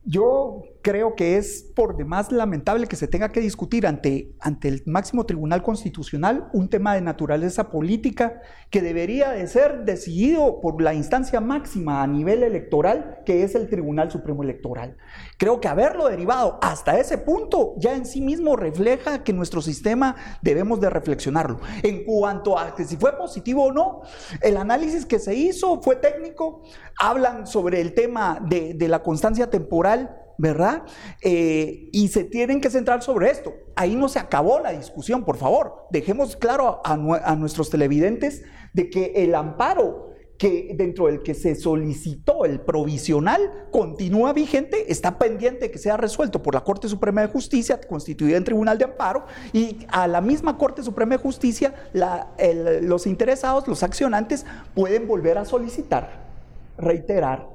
Yo 0.04 0.64
creo 0.86 1.16
que 1.16 1.38
es 1.38 1.72
por 1.76 1.98
demás 1.98 2.32
lamentable 2.32 2.86
que 2.86 2.96
se 2.96 3.08
tenga 3.08 3.32
que 3.32 3.40
discutir 3.40 3.88
ante, 3.88 4.36
ante 4.40 4.68
el 4.68 4.84
máximo 4.86 5.26
tribunal 5.26 5.64
constitucional 5.64 6.48
un 6.54 6.70
tema 6.70 6.94
de 6.94 7.02
naturaleza 7.02 7.72
política 7.72 8.40
que 8.70 8.84
debería 8.84 9.32
de 9.32 9.48
ser 9.48 9.84
decidido 9.84 10.62
por 10.62 10.80
la 10.80 10.94
instancia 10.94 11.42
máxima 11.42 12.04
a 12.04 12.08
nivel 12.08 12.44
electoral, 12.44 13.22
que 13.26 13.42
es 13.42 13.56
el 13.56 13.68
Tribunal 13.68 14.12
Supremo 14.12 14.44
Electoral. 14.44 14.96
Creo 15.40 15.60
que 15.60 15.68
haberlo 15.68 16.08
derivado 16.08 16.60
hasta 16.62 17.00
ese 17.00 17.18
punto 17.18 17.74
ya 17.80 17.96
en 17.96 18.06
sí 18.06 18.22
mismo 18.22 18.56
refleja 18.56 19.24
que 19.24 19.34
nuestro 19.34 19.64
sistema 19.64 20.16
debemos 20.44 20.80
de 20.82 20.92
reflexionarlo. 20.92 21.62
En 21.82 22.06
cuanto 22.06 22.60
a 22.60 22.76
que 22.76 22.84
si 22.84 22.96
fue 22.96 23.18
positivo 23.18 23.66
o 23.66 23.72
no, 23.72 24.02
el 24.40 24.56
análisis 24.56 25.08
que 25.08 25.18
se 25.18 25.34
hizo 25.34 25.82
fue 25.82 25.96
técnico, 25.96 26.62
hablan 27.00 27.48
sobre 27.48 27.82
el 27.82 27.96
tema 27.96 28.40
de, 28.48 28.76
de 28.76 28.88
la 28.88 29.02
constancia 29.02 29.50
temporal 29.50 30.22
¿verdad? 30.38 30.84
Eh, 31.22 31.90
y 31.92 32.08
se 32.10 32.24
tienen 32.24 32.62
que 32.62 32.70
centrar 32.70 33.02
sobre 33.02 33.30
esto. 33.30 33.54
Ahí 33.76 33.96
no 33.96 34.10
se 34.10 34.20
acabó 34.20 34.60
la 34.60 34.72
discusión, 34.72 35.24
por 35.24 35.38
favor. 35.38 35.88
Dejemos 35.92 36.36
claro 36.36 36.82
a, 36.84 36.96
nuestros 37.36 37.70
televidentes 37.70 38.44
de 38.74 38.90
que 38.90 39.14
el 39.16 39.36
amparo 39.36 40.14
que 40.38 40.74
dentro 40.76 41.06
del 41.06 41.24
que 41.24 41.34
se 41.34 41.56
solicitó 41.56 42.44
el 42.44 42.60
provisional 42.60 43.68
continúa 43.72 44.34
vigente, 44.34 44.92
está 44.92 45.18
pendiente 45.18 45.72
que 45.72 45.78
sea 45.78 45.96
resuelto 45.96 46.44
por 46.44 46.54
la 46.54 46.62
Corte 46.62 46.90
Suprema 46.90 47.22
de 47.22 47.30
Justicia, 47.30 47.80
constituida 47.80 48.36
en 48.36 48.44
Tribunal 48.44 48.78
de 48.78 48.84
Amparo, 48.84 49.28
y 49.54 49.86
a 49.88 50.08
la 50.10 50.20
misma 50.20 50.58
Corte 50.58 50.84
Suprema 50.84 51.16
de 51.16 51.24
Justicia 51.24 51.74
los 52.82 53.08
interesados, 53.08 53.66
los 53.70 53.82
accionantes, 53.82 54.46
pueden 54.74 55.08
volver 55.08 55.38
a 55.38 55.46
solicitar, 55.46 56.26
reiterar 56.78 57.55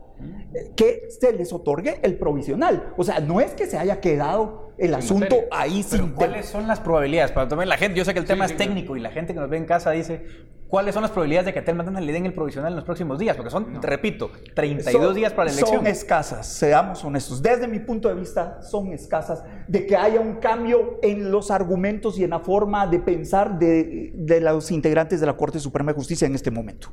que 0.76 1.08
se 1.08 1.32
les 1.32 1.52
otorgue 1.52 2.00
el 2.02 2.16
provisional. 2.16 2.92
O 2.96 3.04
sea, 3.04 3.20
no 3.20 3.40
es 3.40 3.52
que 3.52 3.66
se 3.66 3.78
haya 3.78 4.00
quedado 4.00 4.70
el 4.80 4.94
asunto 4.94 5.36
ahí 5.50 5.82
sin... 5.82 6.10
¿Cuáles 6.10 6.46
son 6.46 6.66
las 6.66 6.80
probabilidades? 6.80 7.32
Para 7.32 7.48
tomar 7.48 7.66
la 7.66 7.76
gente, 7.76 7.98
yo 7.98 8.04
sé 8.04 8.14
que 8.14 8.20
el 8.20 8.24
tema 8.24 8.46
es 8.46 8.56
técnico 8.56 8.96
y 8.96 9.00
la 9.00 9.10
gente 9.10 9.34
que 9.34 9.40
nos 9.40 9.50
ve 9.50 9.58
en 9.58 9.66
casa 9.66 9.90
dice, 9.90 10.24
¿cuáles 10.68 10.94
son 10.94 11.02
las 11.02 11.10
probabilidades 11.10 11.46
de 11.46 11.52
que 11.52 11.58
a 11.58 11.64
Tel 11.64 11.76
le 11.76 12.12
den 12.12 12.24
el 12.24 12.32
provisional 12.32 12.72
en 12.72 12.76
los 12.76 12.84
próximos 12.84 13.18
días? 13.18 13.36
Porque 13.36 13.50
son, 13.50 13.82
repito, 13.82 14.30
32 14.54 15.14
días 15.14 15.32
para 15.32 15.50
la 15.50 15.52
elección. 15.52 15.80
Son 15.80 15.86
escasas, 15.86 16.46
seamos 16.46 17.04
honestos. 17.04 17.42
Desde 17.42 17.68
mi 17.68 17.80
punto 17.80 18.08
de 18.08 18.14
vista, 18.14 18.62
son 18.62 18.92
escasas 18.92 19.44
de 19.68 19.86
que 19.86 19.96
haya 19.96 20.18
un 20.18 20.36
cambio 20.36 20.98
en 21.02 21.30
los 21.30 21.50
argumentos 21.50 22.18
y 22.18 22.24
en 22.24 22.30
la 22.30 22.40
forma 22.40 22.86
de 22.86 23.00
pensar 23.00 23.58
de, 23.58 24.12
de 24.14 24.40
los 24.40 24.70
integrantes 24.70 25.20
de 25.20 25.26
la 25.26 25.36
Corte 25.36 25.60
Suprema 25.60 25.92
de 25.92 25.96
Justicia 25.96 26.26
en 26.26 26.34
este 26.34 26.50
momento. 26.50 26.90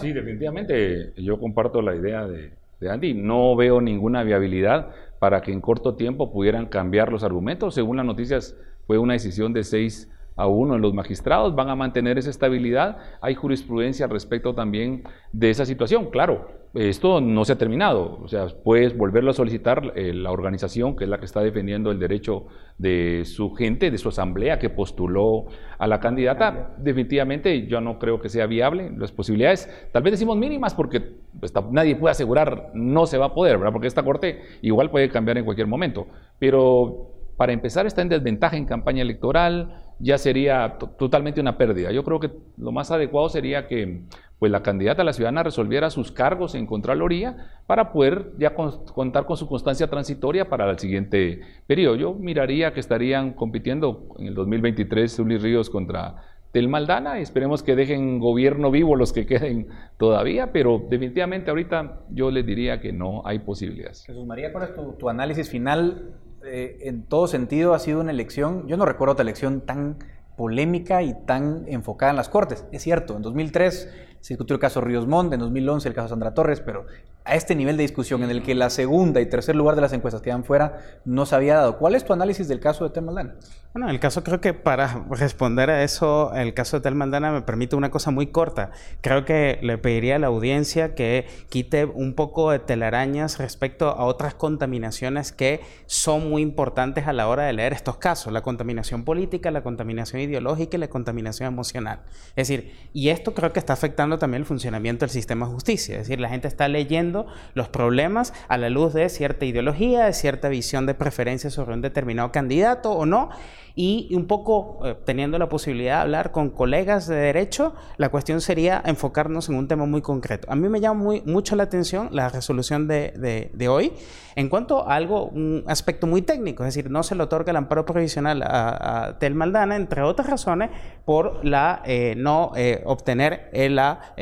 Sí, 0.00 0.12
definitivamente 0.12 1.12
yo 1.16 1.38
comparto 1.38 1.82
la 1.82 1.94
idea 1.94 2.26
de, 2.26 2.52
Andy. 2.88 3.14
No 3.14 3.56
veo 3.56 3.80
ninguna 3.80 4.22
viabilidad 4.22 4.90
para 5.18 5.40
que 5.40 5.52
en 5.52 5.60
corto 5.60 5.94
tiempo 5.94 6.32
pudieran 6.32 6.66
cambiar 6.66 7.10
los 7.10 7.24
argumentos. 7.24 7.74
Según 7.74 7.96
las 7.96 8.06
noticias, 8.06 8.56
fue 8.86 8.98
una 8.98 9.14
decisión 9.14 9.52
de 9.52 9.64
seis 9.64 10.10
a 10.36 10.46
uno 10.46 10.74
de 10.74 10.80
los 10.80 10.94
magistrados, 10.94 11.54
van 11.54 11.68
a 11.68 11.76
mantener 11.76 12.18
esa 12.18 12.30
estabilidad. 12.30 12.98
Hay 13.20 13.34
jurisprudencia 13.34 14.06
al 14.06 14.10
respecto 14.10 14.54
también 14.54 15.04
de 15.32 15.50
esa 15.50 15.64
situación. 15.64 16.10
Claro, 16.10 16.48
esto 16.74 17.20
no 17.20 17.44
se 17.44 17.52
ha 17.52 17.58
terminado, 17.58 18.18
o 18.20 18.26
sea, 18.26 18.48
puedes 18.64 18.96
volverlo 18.96 19.30
a 19.30 19.34
solicitar 19.34 19.92
eh, 19.94 20.12
la 20.12 20.32
organización 20.32 20.96
que 20.96 21.04
es 21.04 21.10
la 21.10 21.18
que 21.18 21.24
está 21.24 21.40
defendiendo 21.40 21.92
el 21.92 22.00
derecho 22.00 22.46
de 22.78 23.22
su 23.26 23.54
gente, 23.54 23.92
de 23.92 23.98
su 23.98 24.08
asamblea 24.08 24.58
que 24.58 24.70
postuló 24.70 25.46
a 25.78 25.86
la 25.86 26.00
candidata. 26.00 26.74
Definitivamente 26.78 27.68
yo 27.68 27.80
no 27.80 28.00
creo 28.00 28.20
que 28.20 28.28
sea 28.28 28.46
viable. 28.46 28.90
Las 28.96 29.12
posibilidades, 29.12 29.70
tal 29.92 30.02
vez 30.02 30.14
decimos 30.14 30.36
mínimas 30.36 30.74
porque 30.74 31.00
pues, 31.38 31.52
nadie 31.70 31.94
puede 31.94 32.10
asegurar 32.10 32.72
no 32.74 33.06
se 33.06 33.18
va 33.18 33.26
a 33.26 33.34
poder, 33.34 33.58
¿verdad? 33.58 33.72
Porque 33.72 33.86
esta 33.86 34.02
corte 34.02 34.40
igual 34.60 34.90
puede 34.90 35.08
cambiar 35.08 35.38
en 35.38 35.44
cualquier 35.44 35.68
momento. 35.68 36.08
Pero 36.40 37.13
para 37.36 37.52
empezar 37.52 37.86
está 37.86 38.02
en 38.02 38.08
desventaja 38.08 38.56
en 38.56 38.64
campaña 38.64 39.02
electoral, 39.02 39.84
ya 39.98 40.18
sería 40.18 40.78
totalmente 40.98 41.40
una 41.40 41.56
pérdida. 41.56 41.92
Yo 41.92 42.04
creo 42.04 42.20
que 42.20 42.30
lo 42.56 42.72
más 42.72 42.90
adecuado 42.90 43.28
sería 43.28 43.66
que 43.66 44.02
pues, 44.38 44.52
la 44.52 44.62
candidata 44.62 45.02
a 45.02 45.04
la 45.04 45.12
ciudadana 45.12 45.42
resolviera 45.42 45.90
sus 45.90 46.12
cargos 46.12 46.54
en 46.54 46.66
Contraloría 46.66 47.50
para 47.66 47.92
poder 47.92 48.32
ya 48.38 48.54
contar 48.54 49.26
con 49.26 49.36
su 49.36 49.46
constancia 49.48 49.88
transitoria 49.88 50.48
para 50.48 50.70
el 50.70 50.78
siguiente 50.78 51.40
periodo. 51.66 51.96
Yo 51.96 52.14
miraría 52.14 52.72
que 52.72 52.80
estarían 52.80 53.32
compitiendo 53.32 54.08
en 54.18 54.26
el 54.26 54.34
2023 54.34 55.16
Zully 55.16 55.38
Ríos 55.38 55.70
contra 55.70 56.16
Tel 56.52 56.68
Maldana 56.68 57.18
esperemos 57.18 57.64
que 57.64 57.74
dejen 57.74 58.20
gobierno 58.20 58.70
vivo 58.70 58.94
los 58.94 59.12
que 59.12 59.26
queden 59.26 59.66
todavía, 59.96 60.52
pero 60.52 60.80
definitivamente 60.88 61.50
ahorita 61.50 62.02
yo 62.10 62.30
les 62.30 62.46
diría 62.46 62.80
que 62.80 62.92
no 62.92 63.22
hay 63.24 63.40
posibilidades. 63.40 64.04
Jesús 64.06 64.24
María, 64.24 64.52
¿cuál 64.52 64.68
es 64.68 64.98
tu 64.98 65.08
análisis 65.08 65.50
final 65.50 66.14
eh, 66.46 66.78
en 66.82 67.02
todo 67.02 67.26
sentido 67.26 67.74
ha 67.74 67.78
sido 67.78 68.00
una 68.00 68.10
elección, 68.10 68.66
yo 68.66 68.76
no 68.76 68.86
recuerdo 68.86 69.12
otra 69.12 69.22
elección 69.22 69.60
tan 69.60 69.96
polémica 70.36 71.02
y 71.02 71.14
tan 71.26 71.64
enfocada 71.68 72.10
en 72.10 72.16
las 72.16 72.28
Cortes. 72.28 72.64
Es 72.72 72.82
cierto, 72.82 73.16
en 73.16 73.22
2003 73.22 73.90
se 74.20 74.34
discutió 74.34 74.54
el 74.54 74.60
caso 74.60 74.80
Ríos 74.80 75.06
Montt, 75.06 75.32
en 75.32 75.40
2011 75.40 75.88
el 75.88 75.94
caso 75.94 76.08
Sandra 76.08 76.34
Torres, 76.34 76.60
pero 76.60 76.86
a 77.24 77.36
este 77.36 77.54
nivel 77.54 77.78
de 77.78 77.82
discusión 77.82 78.22
en 78.22 78.30
el 78.30 78.42
que 78.42 78.54
la 78.54 78.68
segunda 78.68 79.20
y 79.20 79.26
tercer 79.26 79.56
lugar 79.56 79.76
de 79.76 79.80
las 79.80 79.94
encuestas 79.94 80.20
quedan 80.20 80.44
fuera, 80.44 80.78
no 81.06 81.24
se 81.24 81.34
había 81.34 81.56
dado. 81.56 81.78
¿Cuál 81.78 81.94
es 81.94 82.04
tu 82.04 82.12
análisis 82.12 82.48
del 82.48 82.60
caso 82.60 82.84
de 82.84 82.90
Tel 82.90 83.04
Maldana? 83.04 83.36
Bueno, 83.72 83.88
el 83.88 83.98
caso 83.98 84.22
creo 84.22 84.40
que 84.40 84.52
para 84.52 85.04
responder 85.10 85.70
a 85.70 85.82
eso, 85.82 86.32
el 86.34 86.52
caso 86.54 86.76
de 86.76 86.82
Tel 86.82 86.94
Maldana 86.94 87.32
me 87.32 87.42
permite 87.42 87.76
una 87.76 87.90
cosa 87.90 88.10
muy 88.10 88.26
corta. 88.26 88.70
Creo 89.00 89.24
que 89.24 89.58
le 89.62 89.78
pediría 89.78 90.16
a 90.16 90.18
la 90.18 90.26
audiencia 90.26 90.94
que 90.94 91.26
quite 91.48 91.86
un 91.86 92.14
poco 92.14 92.50
de 92.50 92.58
telarañas 92.58 93.38
respecto 93.38 93.88
a 93.88 94.04
otras 94.04 94.34
contaminaciones 94.34 95.32
que 95.32 95.62
son 95.86 96.28
muy 96.28 96.42
importantes 96.42 97.06
a 97.06 97.14
la 97.14 97.26
hora 97.26 97.44
de 97.44 97.54
leer 97.54 97.72
estos 97.72 97.96
casos. 97.96 98.32
La 98.32 98.42
contaminación 98.42 99.04
política, 99.04 99.50
la 99.50 99.62
contaminación 99.62 100.20
ideológica 100.20 100.76
y 100.76 100.80
la 100.80 100.88
contaminación 100.88 101.48
emocional. 101.48 102.00
Es 102.36 102.48
decir, 102.48 102.74
y 102.92 103.08
esto 103.08 103.32
creo 103.34 103.52
que 103.52 103.58
está 103.58 103.72
afectando 103.72 104.18
también 104.18 104.42
el 104.42 104.46
funcionamiento 104.46 105.04
del 105.04 105.10
sistema 105.10 105.46
de 105.46 105.52
justicia. 105.52 105.94
Es 105.94 106.02
decir, 106.02 106.20
la 106.20 106.28
gente 106.28 106.48
está 106.48 106.68
leyendo 106.68 107.13
los 107.54 107.68
problemas 107.68 108.32
a 108.48 108.58
la 108.58 108.68
luz 108.68 108.94
de 108.94 109.08
cierta 109.08 109.44
ideología, 109.44 110.06
de 110.06 110.12
cierta 110.12 110.48
visión 110.48 110.86
de 110.86 110.94
preferencia 110.94 111.50
sobre 111.50 111.74
un 111.74 111.80
determinado 111.80 112.32
candidato 112.32 112.92
o 112.92 113.06
no. 113.06 113.30
Y 113.76 114.14
un 114.14 114.26
poco 114.28 114.78
eh, 114.84 114.94
teniendo 115.04 115.36
la 115.36 115.48
posibilidad 115.48 115.96
de 115.96 116.02
hablar 116.02 116.30
con 116.30 116.50
colegas 116.50 117.08
de 117.08 117.16
derecho, 117.16 117.74
la 117.96 118.08
cuestión 118.08 118.40
sería 118.40 118.80
enfocarnos 118.84 119.48
en 119.48 119.56
un 119.56 119.66
tema 119.66 119.84
muy 119.84 120.00
concreto. 120.00 120.46
A 120.48 120.54
mí 120.54 120.68
me 120.68 120.80
llama 120.80 121.02
muy, 121.02 121.22
mucho 121.22 121.56
la 121.56 121.64
atención 121.64 122.08
la 122.12 122.28
resolución 122.28 122.86
de, 122.86 123.50
de, 123.52 123.68
hoy 123.68 123.92
en 124.36 124.48
cuanto 124.48 124.88
a 124.88 124.94
algo, 124.94 125.26
un 125.26 125.64
aspecto 125.66 126.06
muy 126.06 126.22
técnico, 126.22 126.62
es 126.64 126.74
decir, 126.74 126.88
no 126.88 127.02
se 127.02 127.16
le 127.16 127.24
otorga 127.24 127.50
el 127.50 127.56
amparo 127.56 127.84
provisional 127.84 128.42
a, 128.44 129.16
Tel 129.18 129.34
Maldana, 129.34 129.74
entre 129.74 130.02
otras 130.02 130.28
razones, 130.28 130.70
por 131.04 131.44
la 131.44 131.82
eh, 131.84 132.14
no 132.16 132.52
eh, 132.56 132.82
obtener 132.84 133.50
la 133.52 134.14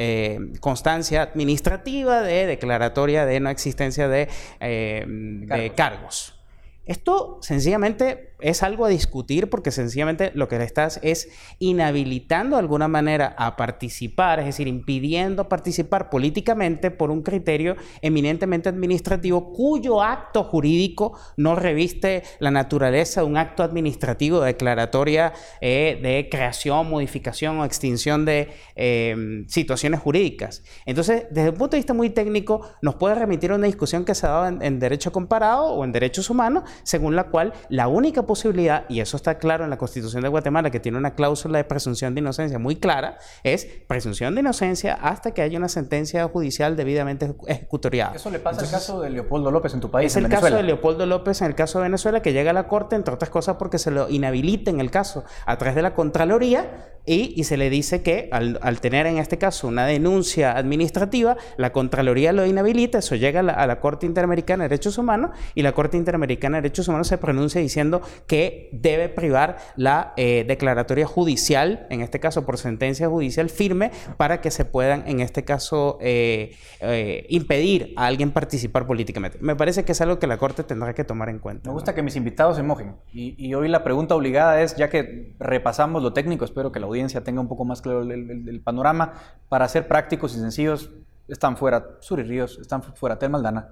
constancia 0.61 1.23
administrativa 1.23 2.23
de 2.23 2.47
declaratoria 2.47 3.27
de 3.27 3.41
no 3.41 3.51
existencia 3.51 4.09
de, 4.09 4.29
de 4.61 5.73
cargos. 5.77 6.38
Esto 6.85 7.38
sencillamente 7.43 8.32
es 8.42 8.62
algo 8.62 8.85
a 8.85 8.88
discutir 8.88 9.48
porque 9.48 9.70
sencillamente 9.70 10.33
lo 10.35 10.48
que 10.48 10.59
le 10.59 10.64
estás 10.64 11.00
es 11.02 11.28
inhabilitando 11.59 12.57
de 12.57 12.61
alguna 12.61 12.88
manera 12.88 13.35
a 13.38 13.57
participar, 13.57 14.40
es 14.40 14.46
decir, 14.46 14.68
impidiendo 14.68 15.48
participar 15.48 16.11
políticamente 16.11 16.90
por 16.90 17.11
un 17.11 17.22
criterio 17.22 17.76
eminentemente 18.00 18.68
administrativo 18.68 19.52
cuyo 19.52 20.02
acto 20.02 20.44
jurídico 20.44 21.18
no 21.37 21.55
reviste 21.55 22.22
la 22.38 22.50
naturaleza 22.50 23.22
de 23.22 23.26
un 23.26 23.37
acto 23.37 23.62
administrativo 23.62 24.40
de 24.40 24.48
declaratoria 24.48 25.33
eh, 25.61 25.98
de 26.02 26.28
creación, 26.31 26.88
modificación 26.88 27.59
o 27.61 27.64
extinción 27.64 28.24
de 28.24 28.48
eh, 28.76 29.44
situaciones 29.48 30.00
jurídicas. 30.00 30.62
Entonces, 30.87 31.26
desde 31.31 31.50
un 31.50 31.57
punto 31.57 31.76
de 31.76 31.78
vista 31.78 31.94
muy 31.94 32.11
técnico, 32.11 32.68
nos 32.83 32.96
puede 32.96 33.14
remitir 33.14 33.52
a 33.52 33.55
una 33.55 33.66
discusión 33.66 34.05
que 34.05 34.14
se 34.14 34.26
ha 34.26 34.31
dado 34.31 34.48
en, 34.48 34.62
en 34.62 34.78
derecho 34.78 35.12
comparado 35.12 35.66
o 35.66 35.85
en 35.85 35.92
derechos 35.92 36.31
humanos, 36.31 36.64
según 36.83 37.16
la 37.16 37.24
cual 37.24 37.52
la 37.68 37.88
única 37.88 38.22
posibilidad, 38.33 38.87
y 38.88 39.01
eso 39.01 39.18
está 39.18 39.37
claro 39.37 39.64
en 39.64 39.68
la 39.68 39.77
Constitución 39.77 40.23
de 40.23 40.29
Guatemala, 40.31 40.71
que 40.71 40.81
tiene 40.81 40.97
una 40.97 41.14
cláusula 41.14 41.59
de 41.59 41.64
presunción 41.64 42.14
de 42.14 42.23
inocencia 42.23 42.59
muy 42.59 42.77
clara, 42.77 43.18
es 43.42 43.66
presunción 43.87 44.35
de 44.35 44.40
inocencia 44.40 44.95
hasta 44.95 45.35
que 45.35 45.42
haya 45.42 45.59
una 45.59 45.68
sentencia 45.68 46.27
judicial 46.29 46.75
debidamente 46.75 47.35
ejecutoriada. 47.47 48.14
Eso 48.14 48.31
le 48.31 48.38
pasa 48.38 48.62
al 48.62 48.71
caso 48.71 49.03
de 49.03 49.11
Leopoldo 49.11 49.51
López 49.51 49.75
en 49.75 49.81
tu 49.81 49.90
país. 49.90 50.07
Es 50.07 50.16
el 50.16 50.31
caso 50.31 50.57
de 50.57 50.62
Leopoldo 50.62 51.05
López 51.05 51.42
en 51.42 51.49
el 51.49 51.55
caso 51.55 51.79
de 51.79 51.83
Venezuela, 51.83 52.23
que 52.23 52.33
llega 52.33 52.53
a 52.53 52.55
la 52.55 52.68
Corte, 52.68 52.97
entre 52.97 53.12
otras 53.12 53.29
cosas, 53.29 53.57
porque 53.59 53.77
se 53.77 53.90
lo 53.90 54.09
inhabilita 54.09 54.71
en 54.71 54.81
el 54.81 54.90
caso 54.90 55.25
a 55.45 55.59
través 55.59 55.75
de 55.75 55.83
la 55.83 55.92
Contraloría 55.92 56.92
y, 57.05 57.42
se 57.45 57.57
le 57.57 57.68
dice 57.68 58.03
que 58.03 58.29
al, 58.31 58.81
tener 58.81 59.07
en 59.07 59.18
este 59.18 59.37
caso 59.37 59.66
una 59.66 59.87
denuncia 59.87 60.57
administrativa, 60.57 61.37
la 61.57 61.73
Contraloría 61.73 62.33
lo 62.33 62.47
inhabilita, 62.47 62.99
eso 62.99 63.16
llega 63.16 63.40
a 63.40 63.66
la, 63.66 63.81
Corte 63.81 64.07
Interamericana 64.07 64.64
de 64.64 64.68
Derechos 64.68 64.99
Humanos 64.99 65.33
y 65.57 65.62
la 65.62 65.73
Corte 65.73 65.97
Interamericana 65.97 66.59
de 66.59 66.62
Derechos 66.62 66.87
Humanos 66.87 67.09
se 67.09 67.18
pronuncia 67.18 67.61
diciendo 67.61 68.03
que 68.26 68.70
debe 68.72 69.08
privar 69.08 69.58
la 69.76 70.12
eh, 70.16 70.44
declaratoria 70.46 71.06
judicial, 71.06 71.87
en 71.90 72.00
este 72.00 72.20
caso 72.20 72.44
por 72.46 72.58
sentencia 72.58 73.08
judicial 73.08 73.50
firme, 73.50 73.90
para 74.16 74.40
que 74.40 74.50
se 74.50 74.64
puedan, 74.64 75.04
en 75.06 75.20
este 75.20 75.44
caso, 75.44 75.98
eh, 76.00 76.56
eh, 76.80 77.26
impedir 77.28 77.92
a 77.96 78.06
alguien 78.06 78.30
participar 78.30 78.87
políticamente. 78.87 79.38
Me 79.40 79.56
parece 79.56 79.85
que 79.85 79.92
es 79.92 80.00
algo 80.00 80.18
que 80.18 80.26
la 80.26 80.38
Corte 80.38 80.64
tendrá 80.64 80.94
que 80.94 81.04
tomar 81.04 81.28
en 81.28 81.38
cuenta. 81.38 81.68
Me 81.68 81.74
gusta 81.74 81.94
que 81.94 82.02
mis 82.02 82.16
invitados 82.16 82.56
se 82.56 82.62
mojen. 82.62 82.96
Y, 83.12 83.35
y 83.38 83.54
hoy 83.54 83.68
la 83.68 83.85
pregunta 83.85 84.14
obligada 84.14 84.61
es, 84.62 84.76
ya 84.76 84.88
que 84.88 85.35
repasamos 85.38 86.02
lo 86.02 86.12
técnico, 86.12 86.44
espero 86.44 86.72
que 86.72 86.80
la 86.80 86.87
audiencia 86.87 87.22
tenga 87.24 87.40
un 87.40 87.48
poco 87.48 87.64
más 87.64 87.82
claro 87.82 88.02
el, 88.02 88.61
panorama. 88.64 89.14
Para 89.48 89.68
ser 89.68 89.88
prácticos 89.88 90.35
y 90.37 90.40
sencillos, 90.40 90.90
están 91.28 91.56
fuera 91.56 91.96
Suri 92.00 92.22
Ríos, 92.22 92.58
están 92.61 92.82
fuera 92.82 93.18
Tel 93.18 93.30
Maldana. 93.30 93.68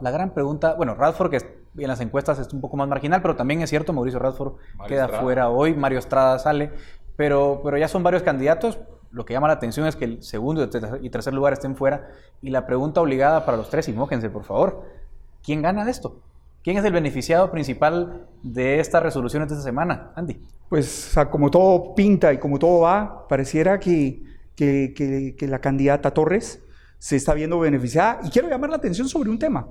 La 0.00 0.10
gran 0.10 0.32
pregunta, 0.32 0.74
bueno, 0.74 0.94
Radford, 0.94 1.30
que 1.30 1.63
en 1.76 1.88
las 1.88 2.00
encuestas 2.00 2.38
es 2.38 2.52
un 2.52 2.60
poco 2.60 2.76
más 2.76 2.88
marginal, 2.88 3.22
pero 3.22 3.36
también 3.36 3.62
es 3.62 3.70
cierto, 3.70 3.92
Mauricio 3.92 4.18
Radford 4.18 4.54
queda 4.86 5.08
fuera 5.08 5.48
hoy, 5.48 5.74
Mario 5.74 5.98
Estrada 5.98 6.38
sale, 6.38 6.70
pero, 7.16 7.60
pero 7.64 7.78
ya 7.78 7.88
son 7.88 8.02
varios 8.02 8.22
candidatos. 8.22 8.78
Lo 9.10 9.24
que 9.24 9.32
llama 9.32 9.46
la 9.46 9.54
atención 9.54 9.86
es 9.86 9.94
que 9.94 10.04
el 10.04 10.22
segundo 10.22 10.68
y 11.00 11.10
tercer 11.10 11.34
lugar 11.34 11.52
estén 11.52 11.76
fuera. 11.76 12.08
Y 12.42 12.50
la 12.50 12.66
pregunta 12.66 13.00
obligada 13.00 13.44
para 13.44 13.56
los 13.56 13.70
tres, 13.70 13.88
y 13.88 13.92
mójense, 13.92 14.28
por 14.28 14.44
favor, 14.44 14.82
¿quién 15.42 15.62
gana 15.62 15.84
de 15.84 15.92
esto? 15.92 16.20
¿Quién 16.64 16.78
es 16.78 16.84
el 16.84 16.92
beneficiado 16.92 17.50
principal 17.50 18.26
de 18.42 18.80
estas 18.80 19.02
resoluciones 19.02 19.50
de 19.50 19.54
esta 19.54 19.64
semana, 19.64 20.12
Andy? 20.16 20.40
Pues 20.70 21.14
como 21.30 21.50
todo 21.50 21.94
pinta 21.94 22.32
y 22.32 22.38
como 22.38 22.58
todo 22.58 22.80
va, 22.80 23.28
pareciera 23.28 23.78
que, 23.78 24.22
que, 24.56 25.36
la 25.42 25.58
candidata 25.58 26.12
Torres 26.12 26.62
se 26.98 27.16
está 27.16 27.34
viendo 27.34 27.58
beneficiada. 27.58 28.20
Y 28.24 28.30
quiero 28.30 28.48
llamar 28.48 28.70
la 28.70 28.76
atención 28.76 29.08
sobre 29.08 29.28
un 29.28 29.38
tema. 29.38 29.68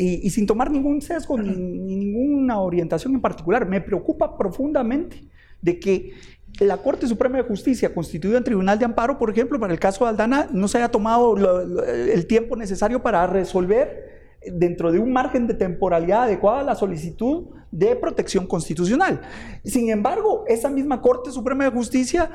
Y, 0.00 0.30
sin 0.30 0.46
tomar 0.46 0.70
ningún 0.70 1.02
sesgo 1.02 1.36
ni, 1.36 1.50
ninguna 1.56 2.60
orientación 2.60 3.14
en 3.14 3.20
particular, 3.20 3.68
me 3.68 3.80
preocupa 3.80 4.38
profundamente 4.38 5.24
de 5.60 5.80
que 5.80 6.12
la 6.60 6.76
Corte 6.76 7.08
Suprema 7.08 7.38
de 7.38 7.42
Justicia, 7.42 7.92
constituida 7.92 8.38
en 8.38 8.44
Tribunal 8.44 8.78
de 8.78 8.84
Amparo, 8.84 9.18
por 9.18 9.28
ejemplo, 9.28 9.58
para 9.58 9.72
el 9.72 9.80
caso 9.80 10.04
de 10.04 10.10
Aldana, 10.10 10.48
no 10.52 10.68
se 10.68 10.78
haya 10.78 10.88
tomado 10.88 11.36
el 11.84 12.26
tiempo 12.26 12.56
necesario 12.56 13.02
para 13.02 13.26
resolver 13.26 14.18
dentro 14.46 14.92
de 14.92 14.98
un 15.00 15.12
margen 15.12 15.46
de 15.46 15.54
temporalidad 15.54 16.24
adecuada 16.24 16.60
a 16.60 16.64
la 16.64 16.74
solicitud 16.74 17.46
de 17.70 17.96
protección 17.96 18.46
constitucional. 18.46 19.20
Sin 19.64 19.90
embargo, 19.90 20.44
esa 20.46 20.70
misma 20.70 21.00
Corte 21.00 21.30
Suprema 21.32 21.64
de 21.64 21.70
Justicia 21.70 22.30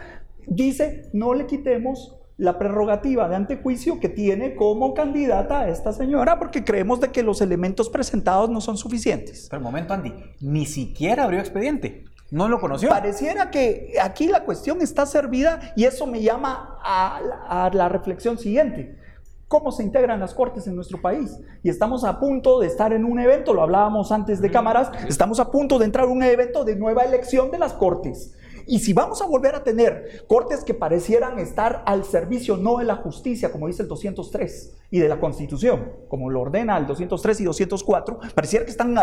dice 0.46 1.10
no 1.14 1.34
le 1.34 1.46
quitemos 1.46 2.18
la 2.38 2.58
prerrogativa 2.58 3.30
de 3.30 3.36
antejuicio 3.36 4.00
que 4.00 4.10
tiene 4.10 4.56
como 4.56 4.94
candidata 4.94 5.62
a 5.62 5.70
esta 5.70 5.94
señora 5.94 6.40
porque 6.40 6.64
creemos 6.64 7.00
de 7.00 7.10
que 7.10 7.24
los 7.24 7.42
elementos 7.42 7.90
presentados 7.90 8.50
no 8.50 8.62
son 8.62 8.78
suficientes. 8.78 9.48
Pero 9.50 9.60
un 9.60 9.66
momento, 9.66 9.94
Andy, 9.94 10.14
ni 10.42 10.66
siquiera 10.66 11.26
abrió 11.26 11.40
expediente. 11.40 12.06
No 12.32 12.50
lo 12.50 12.60
conoció. 12.60 12.90
Pareciera 12.90 13.52
que 13.52 13.94
aquí 14.02 14.28
la 14.28 14.44
cuestión 14.44 14.82
está 14.82 15.06
servida 15.06 15.74
y 15.76 15.84
eso 15.84 16.08
me 16.08 16.22
llama 16.22 16.80
a, 16.84 17.20
a 17.48 17.70
la 17.72 17.90
reflexión 17.90 18.40
siguiente 18.40 18.98
cómo 19.54 19.72
se 19.72 19.84
integran 19.84 20.20
las 20.20 20.34
cortes 20.34 20.66
en 20.66 20.76
nuestro 20.76 21.00
país. 21.00 21.40
Y 21.62 21.70
estamos 21.70 22.04
a 22.06 22.20
punto 22.20 22.60
de 22.60 22.66
estar 22.66 22.92
en 22.92 23.06
un 23.06 23.20
evento, 23.20 23.54
lo 23.54 23.62
hablábamos 23.62 24.12
antes 24.12 24.42
de 24.42 24.50
cámaras, 24.50 24.90
estamos 25.08 25.40
a 25.40 25.52
punto 25.52 25.78
de 25.78 25.86
entrar 25.86 26.06
en 26.06 26.12
un 26.12 26.24
evento 26.24 26.64
de 26.64 26.76
nueva 26.76 27.04
elección 27.04 27.52
de 27.52 27.60
las 27.60 27.74
cortes. 27.74 28.34
Y 28.68 28.80
si 28.80 28.94
vamos 28.94 29.22
a 29.22 29.26
volver 29.26 29.56
a 29.56 29.64
tener 29.64 30.26
cortes 30.28 30.64
que 30.64 30.74
parecieran 30.74 31.40
estar 31.40 31.84
al 31.86 32.04
servicio 32.04 32.58
no 32.58 32.78
de 32.78 32.86
la 32.86 32.96
justicia, 32.96 33.52
como 33.52 33.68
dice 33.68 33.84
el 33.84 33.88
203, 33.88 34.78
y 34.92 35.00
de 35.00 35.10
la 35.10 35.20
Constitución, 35.20 35.92
como 36.08 36.30
lo 36.30 36.42
ordena 36.42 36.78
el 36.78 36.86
203 36.86 37.42
y 37.42 37.44
204, 37.46 38.20
pareciera 38.36 38.66
que 38.66 38.72
están 38.72 38.96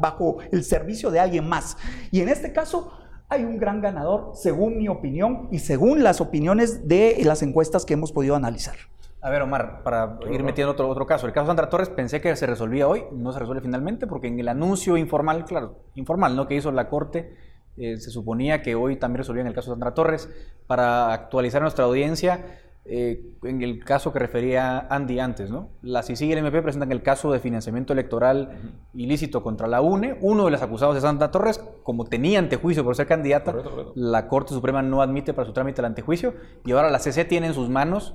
bajo 0.00 0.38
el 0.50 0.64
servicio 0.64 1.10
de 1.10 1.20
alguien 1.20 1.48
más. 1.48 1.76
Y 2.10 2.20
en 2.20 2.28
este 2.28 2.52
caso 2.52 2.92
hay 3.28 3.44
un 3.44 3.58
gran 3.58 3.80
ganador, 3.80 4.32
según 4.34 4.78
mi 4.78 4.88
opinión 4.88 5.48
y 5.50 5.58
según 5.58 6.02
las 6.02 6.20
opiniones 6.20 6.88
de 6.88 7.20
las 7.24 7.42
encuestas 7.42 7.84
que 7.84 7.94
hemos 7.94 8.10
podido 8.10 8.34
analizar. 8.34 8.74
A 9.20 9.30
ver, 9.30 9.42
Omar, 9.42 9.82
para 9.82 10.18
ir 10.30 10.44
metiendo 10.44 10.72
otro, 10.72 10.88
otro 10.88 11.04
caso. 11.04 11.26
El 11.26 11.32
caso 11.32 11.48
Sandra 11.48 11.68
Torres 11.68 11.88
pensé 11.88 12.20
que 12.20 12.34
se 12.36 12.46
resolvía 12.46 12.86
hoy, 12.86 13.04
no 13.12 13.32
se 13.32 13.40
resuelve 13.40 13.62
finalmente, 13.62 14.06
porque 14.06 14.28
en 14.28 14.38
el 14.38 14.46
anuncio 14.46 14.96
informal, 14.96 15.44
claro, 15.44 15.74
informal, 15.96 16.36
¿no? 16.36 16.46
Que 16.46 16.54
hizo 16.54 16.70
la 16.70 16.88
Corte, 16.88 17.34
eh, 17.78 17.98
se 17.98 18.10
suponía 18.10 18.62
que 18.62 18.74
hoy 18.74 18.96
también 18.96 19.18
resolvían 19.18 19.46
el 19.46 19.54
caso 19.54 19.70
Sandra 19.70 19.94
Torres. 19.94 20.28
Para 20.66 21.12
actualizar 21.12 21.62
nuestra 21.62 21.84
audiencia, 21.84 22.44
eh, 22.90 23.34
en 23.42 23.60
el 23.60 23.84
caso 23.84 24.14
que 24.14 24.18
refería 24.18 24.86
Andy 24.88 25.18
antes, 25.20 25.50
¿no? 25.50 25.68
La 25.82 26.02
CICI 26.02 26.26
y 26.26 26.32
el 26.32 26.38
MP 26.38 26.62
presentan 26.62 26.90
el 26.90 27.02
caso 27.02 27.30
de 27.30 27.38
financiamiento 27.38 27.92
electoral 27.92 28.72
ilícito 28.94 29.42
contra 29.42 29.66
la 29.66 29.82
UNE. 29.82 30.16
Uno 30.22 30.46
de 30.46 30.50
los 30.50 30.62
acusados 30.62 30.96
es 30.96 31.02
Sandra 31.02 31.30
Torres, 31.30 31.62
como 31.82 32.06
tenía 32.06 32.38
antejuicio 32.38 32.84
por 32.84 32.96
ser 32.96 33.06
candidata, 33.06 33.54
la 33.94 34.26
Corte 34.26 34.54
Suprema 34.54 34.80
no 34.80 35.02
admite 35.02 35.34
para 35.34 35.46
su 35.46 35.52
trámite 35.52 35.82
el 35.82 35.84
antejuicio 35.84 36.32
y 36.64 36.72
ahora 36.72 36.90
la 36.90 36.98
CC 36.98 37.26
tiene 37.26 37.48
en 37.48 37.54
sus 37.54 37.68
manos 37.68 38.14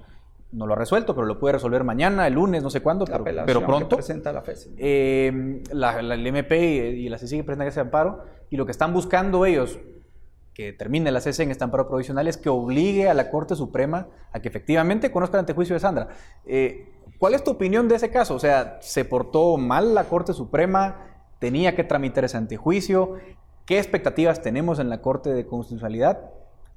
no 0.53 0.67
lo 0.67 0.73
ha 0.73 0.77
resuelto, 0.77 1.15
pero 1.15 1.25
lo 1.25 1.39
puede 1.39 1.53
resolver 1.53 1.83
mañana, 1.83 2.27
el 2.27 2.35
lunes, 2.35 2.63
no 2.63 2.69
sé 2.69 2.81
cuándo, 2.81 3.05
pero, 3.05 3.65
pronto. 3.65 3.95
presenta 3.95 4.31
la 4.31 4.41
FES. 4.41 4.69
Eh, 4.77 5.61
la, 5.71 5.99
el 5.99 6.27
MP 6.27 6.91
y 6.91 7.09
la 7.09 7.17
CICI 7.17 7.41
presentan 7.43 7.67
ese 7.67 7.79
amparo 7.79 8.23
y 8.49 8.57
lo 8.57 8.65
que 8.65 8.71
están 8.71 8.93
buscando 8.93 9.45
ellos, 9.45 9.79
que 10.53 10.71
termine 10.71 11.11
la 11.11 11.19
CC 11.19 11.43
en 11.43 11.51
este 11.51 11.63
amparo 11.63 11.87
provisional, 11.87 12.27
es 12.27 12.37
que 12.37 12.49
obligue 12.49 13.09
a 13.09 13.15
la 13.15 13.31
Corte 13.31 13.55
Suprema 13.55 14.09
a 14.31 14.39
que 14.39 14.47
efectivamente 14.47 15.11
conozca 15.11 15.37
el 15.37 15.39
antejuicio 15.39 15.73
de 15.73 15.79
Sandra. 15.79 16.09
Eh, 16.45 16.89
¿Cuál 17.17 17.33
es 17.33 17.43
tu 17.43 17.51
opinión 17.51 17.87
de 17.87 17.95
ese 17.95 18.11
caso? 18.11 18.35
O 18.35 18.39
sea, 18.39 18.77
¿se 18.81 19.05
portó 19.05 19.57
mal 19.57 19.95
la 19.95 20.03
Corte 20.03 20.33
Suprema? 20.33 21.25
¿Tenía 21.39 21.75
que 21.75 21.83
tramitar 21.83 22.25
ese 22.25 22.37
antejuicio? 22.37 23.15
¿Qué 23.65 23.79
expectativas 23.79 24.41
tenemos 24.43 24.77
en 24.77 24.89
la 24.89 25.01
Corte 25.01 25.33
de 25.33 25.47
Constitucionalidad? 25.47 26.29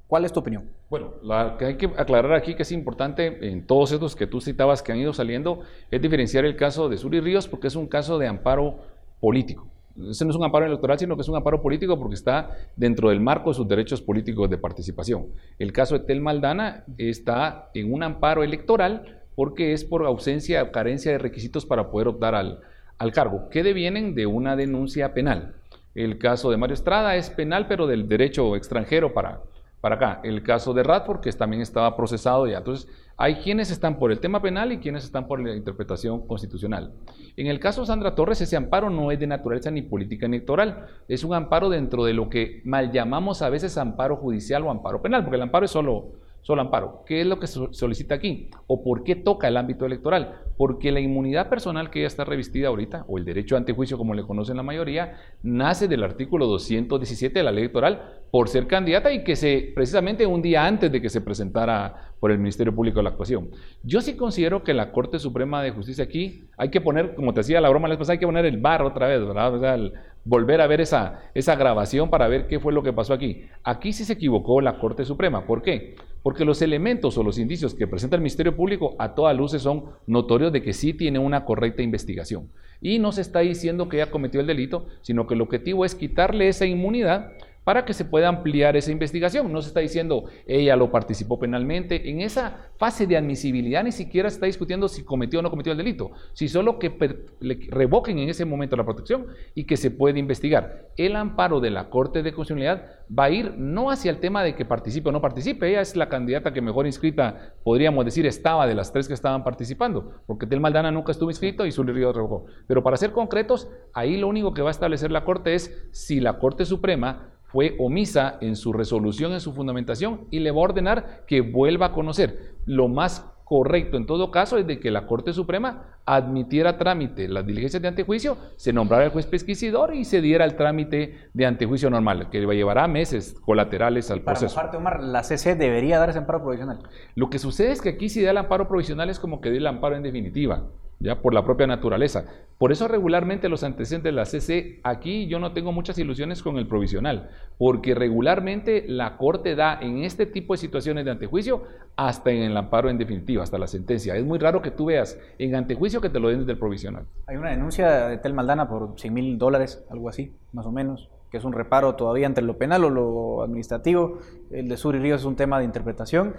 ¿Cuál 0.07 0.23
es 0.23 0.31
tu 0.31 0.39
opinión? 0.39 0.69
Bueno, 0.89 1.15
lo 1.21 1.57
que 1.57 1.65
hay 1.65 1.75
que 1.75 1.87
aclarar 1.97 2.33
aquí 2.33 2.55
que 2.55 2.63
es 2.63 2.71
importante 2.71 3.49
en 3.49 3.67
todos 3.67 3.91
estos 3.91 4.15
que 4.15 4.25
tú 4.25 4.39
citabas 4.39 4.81
que 4.81 4.93
han 4.93 4.99
ido 4.99 5.11
saliendo 5.11 5.61
es 5.91 6.01
diferenciar 6.01 6.45
el 6.45 6.55
caso 6.55 6.87
de 6.87 6.97
Suri 6.97 7.19
Ríos 7.19 7.47
porque 7.49 7.67
es 7.67 7.75
un 7.75 7.87
caso 7.87 8.17
de 8.17 8.27
amparo 8.27 8.79
político. 9.19 9.67
Ese 10.09 10.23
no 10.23 10.31
es 10.31 10.37
un 10.37 10.45
amparo 10.45 10.65
electoral, 10.65 10.97
sino 10.97 11.15
que 11.15 11.23
es 11.23 11.27
un 11.27 11.35
amparo 11.35 11.61
político 11.61 11.99
porque 11.99 12.15
está 12.15 12.51
dentro 12.77 13.09
del 13.09 13.19
marco 13.19 13.49
de 13.49 13.55
sus 13.55 13.67
derechos 13.67 14.01
políticos 14.01 14.49
de 14.49 14.57
participación. 14.57 15.25
El 15.59 15.73
caso 15.73 15.97
de 15.97 16.05
Tel 16.05 16.21
Maldana 16.21 16.85
está 16.97 17.69
en 17.73 17.91
un 17.91 18.01
amparo 18.03 18.43
electoral 18.43 19.23
porque 19.35 19.73
es 19.73 19.83
por 19.83 20.05
ausencia 20.05 20.63
o 20.63 20.71
carencia 20.71 21.11
de 21.11 21.17
requisitos 21.17 21.65
para 21.65 21.91
poder 21.91 22.07
optar 22.07 22.33
al, 22.33 22.61
al 22.97 23.11
cargo, 23.11 23.49
que 23.49 23.61
devienen 23.61 24.15
de 24.15 24.25
una 24.25 24.55
denuncia 24.55 25.13
penal. 25.13 25.55
El 25.95 26.17
caso 26.17 26.49
de 26.49 26.57
Mario 26.57 26.75
Estrada 26.75 27.15
es 27.15 27.29
penal, 27.29 27.67
pero 27.67 27.87
del 27.87 28.07
derecho 28.07 28.55
extranjero 28.55 29.13
para, 29.13 29.41
para 29.81 29.95
acá. 29.95 30.21
El 30.23 30.43
caso 30.43 30.73
de 30.73 30.83
Radford, 30.83 31.21
que 31.21 31.31
también 31.31 31.61
estaba 31.61 31.95
procesado 31.95 32.47
ya. 32.47 32.59
Entonces, 32.59 32.89
hay 33.15 33.35
quienes 33.35 33.71
están 33.71 33.99
por 33.99 34.11
el 34.11 34.19
tema 34.19 34.41
penal 34.41 34.71
y 34.71 34.79
quienes 34.79 35.03
están 35.03 35.27
por 35.27 35.39
la 35.39 35.55
interpretación 35.55 36.25
constitucional. 36.27 36.93
En 37.35 37.47
el 37.47 37.59
caso 37.59 37.81
de 37.81 37.87
Sandra 37.87 38.15
Torres, 38.15 38.41
ese 38.41 38.55
amparo 38.55 38.89
no 38.89 39.11
es 39.11 39.19
de 39.19 39.27
naturaleza 39.27 39.71
ni 39.71 39.81
política 39.81 40.25
electoral. 40.25 40.87
Es 41.07 41.23
un 41.23 41.33
amparo 41.33 41.69
dentro 41.69 42.05
de 42.05 42.13
lo 42.13 42.29
que 42.29 42.61
mal 42.63 42.91
llamamos 42.91 43.41
a 43.41 43.49
veces 43.49 43.77
amparo 43.77 44.17
judicial 44.17 44.63
o 44.63 44.71
amparo 44.71 45.01
penal, 45.01 45.23
porque 45.23 45.37
el 45.37 45.43
amparo 45.43 45.65
es 45.65 45.71
solo 45.71 46.13
solo 46.47 46.61
amparo. 46.61 47.03
¿Qué 47.05 47.19
es 47.19 47.27
lo 47.27 47.41
que 47.41 47.47
se 47.47 47.59
solicita 47.71 48.15
aquí? 48.15 48.49
¿O 48.67 48.81
por 48.81 49.03
qué 49.03 49.17
toca 49.17 49.49
el 49.49 49.57
ámbito 49.57 49.85
electoral? 49.85 50.43
Porque 50.55 50.93
la 50.93 51.01
inmunidad 51.01 51.49
personal 51.49 51.89
que 51.89 51.99
ya 51.99 52.07
está 52.07 52.23
revestida 52.23 52.69
ahorita, 52.69 53.03
o 53.09 53.17
el 53.17 53.25
derecho 53.25 53.55
a 53.55 53.57
antejuicio 53.57 53.97
como 53.97 54.13
le 54.13 54.23
conocen 54.23 54.55
la 54.55 54.63
mayoría, 54.63 55.17
nace 55.43 55.89
del 55.89 56.05
artículo 56.05 56.47
217 56.47 57.37
de 57.37 57.43
la 57.43 57.51
ley 57.51 57.63
electoral 57.63 58.21
por 58.31 58.49
ser 58.49 58.67
candidata 58.67 59.11
y 59.11 59.23
que 59.23 59.35
se, 59.35 59.71
precisamente 59.73 60.25
un 60.25 60.41
día 60.41 60.65
antes 60.65 60.91
de 60.91 61.01
que 61.01 61.09
se 61.09 61.21
presentara 61.21 62.11
por 62.19 62.31
el 62.31 62.39
Ministerio 62.39 62.73
Público 62.73 63.01
la 63.01 63.11
actuación. 63.11 63.49
Yo 63.83 64.01
sí 64.01 64.15
considero 64.15 64.63
que 64.63 64.73
la 64.73 64.91
Corte 64.91 65.19
Suprema 65.19 65.61
de 65.61 65.71
Justicia 65.71 66.03
aquí 66.03 66.45
hay 66.57 66.69
que 66.69 66.81
poner, 66.81 67.15
como 67.15 67.33
te 67.33 67.41
decía 67.41 67.61
la 67.61 67.69
broma 67.69 67.87
la 67.87 67.97
hay 68.07 68.17
que 68.17 68.25
poner 68.25 68.45
el 68.45 68.57
bar 68.57 68.81
otra 68.81 69.07
vez, 69.07 69.25
¿verdad? 69.25 69.53
O 69.53 69.59
sea, 69.59 69.77
volver 70.25 70.59
a 70.59 70.67
ver 70.67 70.81
esa, 70.81 71.21
esa 71.33 71.55
grabación 71.55 72.09
para 72.09 72.27
ver 72.27 72.47
qué 72.47 72.59
fue 72.59 72.73
lo 72.73 72.83
que 72.83 72.91
pasó 72.91 73.13
aquí. 73.13 73.45
Aquí 73.63 73.93
sí 73.93 74.03
se 74.03 74.13
equivocó 74.13 74.61
la 74.61 74.79
Corte 74.79 75.05
Suprema. 75.05 75.45
¿Por 75.45 75.61
qué? 75.61 75.95
Porque 76.21 76.43
los 76.43 76.61
elementos 76.61 77.17
o 77.17 77.23
los 77.23 77.37
indicios 77.37 77.73
que 77.73 77.87
presenta 77.87 78.15
el 78.15 78.21
Ministerio 78.21 78.55
Público 78.55 78.95
a 78.99 79.15
todas 79.15 79.37
luces 79.37 79.61
son 79.61 79.85
notorios 80.07 80.51
de 80.51 80.61
que 80.61 80.73
sí 80.73 80.93
tiene 80.93 81.19
una 81.19 81.45
correcta 81.45 81.81
investigación. 81.81 82.49
Y 82.81 82.99
no 82.99 83.11
se 83.11 83.21
está 83.21 83.39
diciendo 83.39 83.87
que 83.87 84.01
haya 84.01 84.11
cometido 84.11 84.41
el 84.41 84.47
delito, 84.47 84.87
sino 85.01 85.25
que 85.25 85.35
el 85.35 85.41
objetivo 85.41 85.85
es 85.85 85.95
quitarle 85.95 86.49
esa 86.49 86.65
inmunidad 86.65 87.31
para 87.67 87.83
que 87.83 87.93
se 87.93 88.05
pueda 88.05 88.29
ampliar 88.29 88.77
esa 88.77 88.93
investigación. 88.93 89.51
No 89.51 89.61
se 89.61 89.67
está 89.67 89.81
diciendo 89.81 90.23
ella 90.45 90.77
lo 90.77 90.89
participó 90.89 91.37
penalmente. 91.37 92.09
En 92.09 92.21
esa 92.21 92.69
fase 92.77 93.05
de 93.05 93.17
admisibilidad 93.17 93.83
ni 93.83 93.91
siquiera 93.91 94.29
se 94.29 94.35
está 94.35 94.45
discutiendo 94.45 94.87
si 94.87 95.03
cometió 95.03 95.39
o 95.39 95.41
no 95.41 95.49
cometió 95.49 95.73
el 95.73 95.77
delito, 95.77 96.11
si 96.31 96.47
solo 96.47 96.79
que 96.79 96.95
le 97.41 97.67
revoquen 97.69 98.19
en 98.19 98.29
ese 98.29 98.45
momento 98.45 98.77
la 98.77 98.85
protección 98.85 99.27
y 99.53 99.65
que 99.65 99.75
se 99.75 99.91
puede 99.91 100.17
investigar. 100.17 100.87
El 100.95 101.17
amparo 101.17 101.59
de 101.59 101.69
la 101.69 101.89
Corte 101.89 102.23
de 102.23 102.31
Constitucionalidad 102.31 102.85
va 103.07 103.25
a 103.25 103.31
ir 103.31 103.55
no 103.57 103.91
hacia 103.91 104.11
el 104.11 104.19
tema 104.19 104.43
de 104.43 104.55
que 104.55 104.63
participe 104.63 105.09
o 105.09 105.11
no 105.11 105.19
participe, 105.19 105.67
ella 105.67 105.81
es 105.81 105.97
la 105.97 106.07
candidata 106.07 106.53
que 106.53 106.61
mejor 106.61 106.85
inscrita, 106.85 107.53
podríamos 107.65 108.05
decir, 108.05 108.25
estaba 108.25 108.65
de 108.65 108.75
las 108.75 108.93
tres 108.93 109.09
que 109.09 109.13
estaban 109.13 109.43
participando, 109.43 110.21
porque 110.25 110.47
Tel 110.47 110.61
Maldana 110.61 110.89
nunca 110.89 111.11
estuvo 111.11 111.31
inscrito 111.31 111.65
y 111.65 111.73
Zully 111.73 111.91
Río 111.91 112.13
revocó. 112.13 112.45
Pero 112.65 112.81
para 112.81 112.95
ser 112.95 113.11
concretos, 113.11 113.69
ahí 113.93 114.15
lo 114.15 114.29
único 114.29 114.53
que 114.53 114.61
va 114.61 114.69
a 114.69 114.71
establecer 114.71 115.11
la 115.11 115.25
Corte 115.25 115.53
es 115.53 115.85
si 115.91 116.21
la 116.21 116.39
Corte 116.39 116.63
Suprema 116.63 117.33
fue 117.57 117.73
omisa 117.79 118.37
en 118.39 118.55
su 118.55 118.71
resolución, 118.71 119.33
en 119.33 119.39
su 119.39 119.51
fundamentación, 119.51 120.27
y 120.29 120.41
le 120.41 120.51
va 120.51 120.57
a 120.57 120.65
ordenar 120.65 121.23
que 121.25 121.41
vuelva 121.41 121.87
a 121.87 121.91
conocer. 121.91 122.53
Lo 122.67 122.87
más 122.87 123.25
correcto 123.45 123.97
en 123.97 124.05
todo 124.05 124.29
caso 124.29 124.59
es 124.59 124.67
de 124.67 124.79
que 124.79 124.91
la 124.91 125.07
Corte 125.07 125.33
Suprema 125.33 125.97
admitiera 126.05 126.77
trámite 126.77 127.27
las 127.27 127.47
diligencias 127.47 127.81
de 127.81 127.87
antejuicio, 127.87 128.37
se 128.57 128.73
nombrara 128.73 129.05
el 129.05 129.09
juez 129.09 129.25
pesquisidor 129.25 129.95
y 129.95 130.05
se 130.05 130.21
diera 130.21 130.45
el 130.45 130.55
trámite 130.55 131.29
de 131.33 131.45
antejuicio 131.47 131.89
normal, 131.89 132.29
que 132.29 132.41
llevará 132.41 132.87
meses 132.87 133.35
colaterales 133.43 134.11
al 134.11 134.21
proceso. 134.21 134.53
Para 134.53 134.67
parte, 134.67 134.77
Omar, 134.77 135.01
la 135.01 135.23
CC 135.23 135.55
debería 135.55 135.97
dar 135.97 136.11
ese 136.11 136.19
amparo 136.19 136.43
provisional. 136.43 136.77
Lo 137.15 137.31
que 137.31 137.39
sucede 137.39 137.71
es 137.71 137.81
que 137.81 137.89
aquí 137.89 138.09
si 138.09 138.21
da 138.21 138.29
el 138.29 138.37
amparo 138.37 138.67
provisional 138.67 139.09
es 139.09 139.17
como 139.17 139.41
que 139.41 139.49
dé 139.49 139.57
el 139.57 139.65
amparo 139.65 139.95
en 139.95 140.03
definitiva 140.03 140.67
ya 140.99 141.21
por 141.21 141.33
la 141.33 141.45
propia 141.45 141.67
naturaleza. 141.67 142.25
Por 142.57 142.71
eso 142.71 142.87
regularmente 142.87 143.49
los 143.49 143.63
antecedentes 143.63 144.11
de 144.11 144.15
la 144.15 144.25
CC, 144.25 144.79
aquí 144.83 145.27
yo 145.27 145.39
no 145.39 145.53
tengo 145.53 145.71
muchas 145.71 145.99
ilusiones 145.99 146.41
con 146.41 146.57
el 146.57 146.67
provisional, 146.67 147.29
porque 147.57 147.93
regularmente 147.93 148.85
la 148.87 149.17
Corte 149.17 149.55
da 149.55 149.79
en 149.79 150.03
este 150.03 150.25
tipo 150.25 150.53
de 150.53 150.57
situaciones 150.57 151.05
de 151.05 151.11
antejuicio 151.11 151.63
hasta 151.95 152.31
en 152.31 152.43
el 152.43 152.57
amparo 152.57 152.89
en 152.89 152.97
definitiva, 152.97 153.43
hasta 153.43 153.57
la 153.57 153.67
sentencia. 153.67 154.15
Es 154.15 154.25
muy 154.25 154.39
raro 154.39 154.61
que 154.61 154.71
tú 154.71 154.85
veas 154.85 155.19
en 155.37 155.55
antejuicio 155.55 156.01
que 156.01 156.09
te 156.09 156.19
lo 156.19 156.29
den 156.29 156.39
desde 156.39 156.53
el 156.53 156.59
provisional. 156.59 157.05
Hay 157.27 157.37
una 157.37 157.51
denuncia 157.51 158.07
de 158.07 158.17
Tel 158.17 158.33
Maldana 158.33 158.67
por 158.67 158.99
100 158.99 159.13
mil 159.13 159.37
dólares, 159.37 159.85
algo 159.89 160.09
así, 160.09 160.33
más 160.53 160.65
o 160.65 160.71
menos 160.71 161.09
que 161.29 161.37
es 161.37 161.43
un 161.43 161.53
reparo 161.53 161.95
todavía 161.95 162.25
entre 162.25 162.43
lo 162.43 162.57
penal 162.57 162.85
o 162.85 162.89
lo 162.89 163.43
administrativo. 163.43 164.19
El 164.51 164.69
de 164.69 164.77
Sur 164.77 164.95
y 164.95 164.99
Río 164.99 165.15
es 165.15 165.25
un 165.25 165.35
tema 165.35 165.59
de 165.59 165.65
interpretación. 165.65 166.35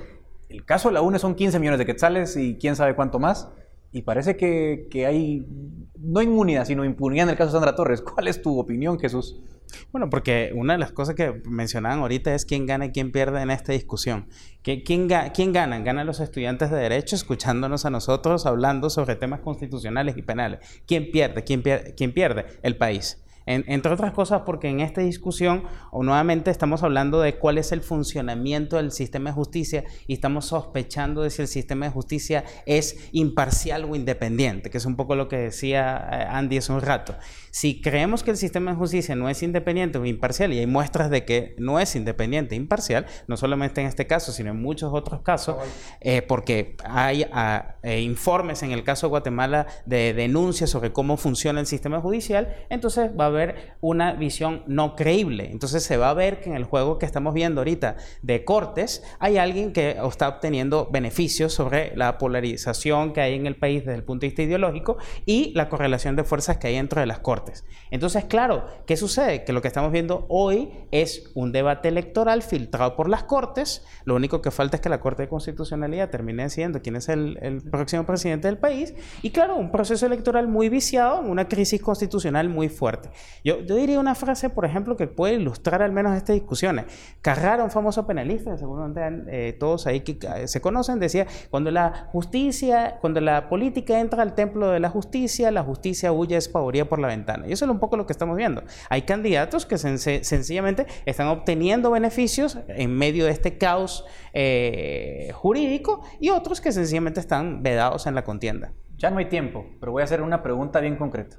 El 0.48 0.64
caso 0.64 0.88
de 0.88 0.94
la 0.94 1.02
UNE 1.02 1.18
son 1.18 1.34
15 1.34 1.58
millones 1.58 1.78
de 1.78 1.86
quetzales 1.86 2.36
y 2.36 2.56
quién 2.56 2.74
sabe 2.74 2.94
cuánto 2.94 3.18
más. 3.18 3.52
Y 3.90 4.02
parece 4.02 4.36
que, 4.36 4.86
que, 4.90 5.06
hay, 5.06 5.46
no 5.98 6.20
inmunidad, 6.20 6.66
sino 6.66 6.84
impunidad 6.84 7.24
en 7.24 7.30
el 7.30 7.36
caso 7.36 7.48
de 7.48 7.52
Sandra 7.52 7.74
Torres. 7.74 8.02
¿Cuál 8.02 8.28
es 8.28 8.42
tu 8.42 8.58
opinión, 8.58 8.98
Jesús? 8.98 9.40
Bueno, 9.92 10.08
porque 10.10 10.52
una 10.54 10.74
de 10.74 10.78
las 10.78 10.92
cosas 10.92 11.14
que 11.14 11.42
mencionaban 11.44 12.00
ahorita 12.00 12.34
es 12.34 12.44
quién 12.44 12.66
gana 12.66 12.86
y 12.86 12.92
quién 12.92 13.12
pierde 13.12 13.40
en 13.40 13.50
esta 13.50 13.72
discusión. 13.72 14.28
¿Quién, 14.62 14.82
quién 14.82 15.52
gana? 15.52 15.78
Ganan 15.80 16.06
los 16.06 16.20
estudiantes 16.20 16.70
de 16.70 16.76
Derecho 16.76 17.16
escuchándonos 17.16 17.84
a 17.84 17.90
nosotros 17.90 18.46
hablando 18.46 18.90
sobre 18.90 19.16
temas 19.16 19.40
constitucionales 19.40 20.16
y 20.16 20.22
penales. 20.22 20.60
¿Quién 20.86 21.10
pierde? 21.10 21.44
¿Quién 21.44 21.62
pierde? 21.62 21.94
¿Quién 21.94 22.12
pierde? 22.12 22.46
El 22.62 22.76
país 22.76 23.22
entre 23.48 23.92
otras 23.92 24.12
cosas 24.12 24.42
porque 24.44 24.68
en 24.68 24.80
esta 24.80 25.00
discusión 25.00 25.64
o 25.90 26.02
nuevamente 26.02 26.50
estamos 26.50 26.82
hablando 26.82 27.20
de 27.20 27.38
cuál 27.38 27.58
es 27.58 27.72
el 27.72 27.80
funcionamiento 27.80 28.76
del 28.76 28.92
sistema 28.92 29.30
de 29.30 29.34
justicia 29.34 29.84
y 30.06 30.12
estamos 30.12 30.46
sospechando 30.46 31.22
de 31.22 31.30
si 31.30 31.42
el 31.42 31.48
sistema 31.48 31.86
de 31.86 31.92
justicia 31.92 32.44
es 32.66 33.08
imparcial 33.12 33.84
o 33.84 33.96
independiente, 33.96 34.70
que 34.70 34.78
es 34.78 34.84
un 34.84 34.96
poco 34.96 35.14
lo 35.14 35.28
que 35.28 35.38
decía 35.38 36.08
eh, 36.12 36.26
Andy 36.30 36.58
hace 36.58 36.72
un 36.72 36.80
rato. 36.80 37.14
Si 37.50 37.80
creemos 37.80 38.22
que 38.22 38.30
el 38.30 38.36
sistema 38.36 38.72
de 38.72 38.76
justicia 38.76 39.16
no 39.16 39.28
es 39.28 39.42
independiente 39.42 39.98
o 39.98 40.04
imparcial, 40.04 40.52
y 40.52 40.58
hay 40.58 40.66
muestras 40.66 41.10
de 41.10 41.24
que 41.24 41.54
no 41.58 41.80
es 41.80 41.96
independiente 41.96 42.54
e 42.54 42.58
imparcial, 42.58 43.06
no 43.26 43.36
solamente 43.36 43.80
en 43.80 43.86
este 43.86 44.06
caso, 44.06 44.32
sino 44.32 44.50
en 44.50 44.60
muchos 44.60 44.92
otros 44.92 45.22
casos, 45.22 45.56
eh, 46.00 46.22
porque 46.22 46.76
hay 46.84 47.26
ah, 47.32 47.76
eh, 47.82 48.00
informes 48.00 48.62
en 48.62 48.72
el 48.72 48.84
caso 48.84 49.06
de 49.06 49.10
Guatemala 49.10 49.66
de 49.86 50.12
denuncias 50.12 50.70
sobre 50.70 50.92
cómo 50.92 51.16
funciona 51.16 51.60
el 51.60 51.66
sistema 51.66 52.00
judicial, 52.00 52.54
entonces 52.68 53.10
va 53.18 53.24
a 53.24 53.28
haber 53.28 53.37
volver 53.38 53.76
una 53.80 54.12
visión 54.14 54.62
no 54.66 54.96
creíble. 54.96 55.50
Entonces 55.50 55.84
se 55.84 55.96
va 55.96 56.10
a 56.10 56.14
ver 56.14 56.40
que 56.40 56.50
en 56.50 56.56
el 56.56 56.64
juego 56.64 56.98
que 56.98 57.06
estamos 57.06 57.34
viendo 57.34 57.60
ahorita 57.60 57.96
de 58.22 58.44
cortes 58.44 59.02
hay 59.20 59.38
alguien 59.38 59.72
que 59.72 59.96
está 60.02 60.28
obteniendo 60.28 60.88
beneficios 60.90 61.52
sobre 61.52 61.96
la 61.96 62.18
polarización 62.18 63.12
que 63.12 63.20
hay 63.20 63.34
en 63.34 63.46
el 63.46 63.56
país 63.56 63.84
desde 63.84 63.96
el 63.96 64.04
punto 64.04 64.22
de 64.22 64.28
vista 64.28 64.42
ideológico 64.42 64.96
y 65.24 65.52
la 65.54 65.68
correlación 65.68 66.16
de 66.16 66.24
fuerzas 66.24 66.58
que 66.58 66.68
hay 66.68 66.74
dentro 66.74 67.00
de 67.00 67.06
las 67.06 67.20
cortes. 67.20 67.64
Entonces, 67.90 68.24
claro, 68.24 68.66
¿qué 68.86 68.96
sucede? 68.96 69.44
Que 69.44 69.52
lo 69.52 69.62
que 69.62 69.68
estamos 69.68 69.92
viendo 69.92 70.26
hoy 70.28 70.70
es 70.90 71.30
un 71.34 71.52
debate 71.52 71.88
electoral 71.88 72.42
filtrado 72.42 72.96
por 72.96 73.08
las 73.08 73.22
cortes. 73.24 73.84
Lo 74.04 74.16
único 74.16 74.42
que 74.42 74.50
falta 74.50 74.76
es 74.76 74.80
que 74.80 74.88
la 74.88 75.00
Corte 75.00 75.22
de 75.22 75.28
Constitucionalidad 75.28 76.10
termine 76.10 76.42
decidiendo 76.42 76.82
quién 76.82 76.96
es 76.96 77.08
el, 77.08 77.38
el 77.40 77.62
próximo 77.62 78.04
presidente 78.04 78.48
del 78.48 78.58
país. 78.58 78.94
Y 79.22 79.30
claro, 79.30 79.56
un 79.56 79.70
proceso 79.70 80.06
electoral 80.06 80.48
muy 80.48 80.68
viciado 80.68 81.20
una 81.20 81.48
crisis 81.48 81.80
constitucional 81.80 82.48
muy 82.48 82.68
fuerte. 82.68 83.10
Yo, 83.44 83.56
diría 83.62 83.98
una 84.00 84.14
frase, 84.14 84.50
por 84.50 84.64
ejemplo, 84.64 84.96
que 84.96 85.06
puede 85.06 85.34
ilustrar 85.34 85.82
al 85.82 85.92
menos 85.92 86.16
estas 86.16 86.34
discusiones. 86.34 86.86
Carrara, 87.22 87.64
un 87.64 87.70
famoso 87.70 88.06
penalista, 88.06 88.56
seguramente 88.56 89.48
eh, 89.48 89.52
todos 89.52 89.86
ahí 89.86 90.00
que 90.00 90.18
eh, 90.20 90.48
se 90.48 90.60
conocen, 90.60 90.98
decía, 90.98 91.26
cuando 91.50 91.70
la 91.70 92.08
justicia, 92.12 92.98
cuando 93.00 93.20
la 93.20 93.48
política 93.48 94.00
entra 94.00 94.22
al 94.22 94.34
templo 94.34 94.70
de 94.70 94.80
la 94.80 94.90
justicia, 94.90 95.50
la 95.50 95.62
justicia 95.62 96.12
huye 96.12 96.36
espavoría 96.36 96.88
por 96.88 96.98
la 96.98 97.08
ventana. 97.08 97.46
Y 97.46 97.52
eso 97.52 97.64
es 97.64 97.70
un 97.70 97.78
poco 97.78 97.96
lo 97.96 98.06
que 98.06 98.12
estamos 98.12 98.36
viendo. 98.36 98.62
Hay 98.90 99.02
candidatos 99.02 99.66
que 99.66 99.78
sencillamente 99.78 100.86
están 101.06 101.28
obteniendo 101.28 101.90
beneficios 101.90 102.58
en 102.68 102.94
medio 102.94 103.24
de 103.24 103.30
este 103.30 103.58
caos 103.58 104.04
eh, 104.32 105.30
jurídico 105.34 106.02
y 106.20 106.30
otros 106.30 106.60
que 106.60 106.72
sencillamente 106.72 107.20
están 107.20 107.62
vedados 107.62 108.06
en 108.06 108.14
la 108.14 108.24
contienda. 108.24 108.72
Ya 108.96 109.10
no 109.10 109.18
hay 109.18 109.26
tiempo, 109.26 109.64
pero 109.80 109.92
voy 109.92 110.02
a 110.02 110.04
hacer 110.04 110.22
una 110.22 110.42
pregunta 110.42 110.80
bien 110.80 110.96
concreta. 110.96 111.36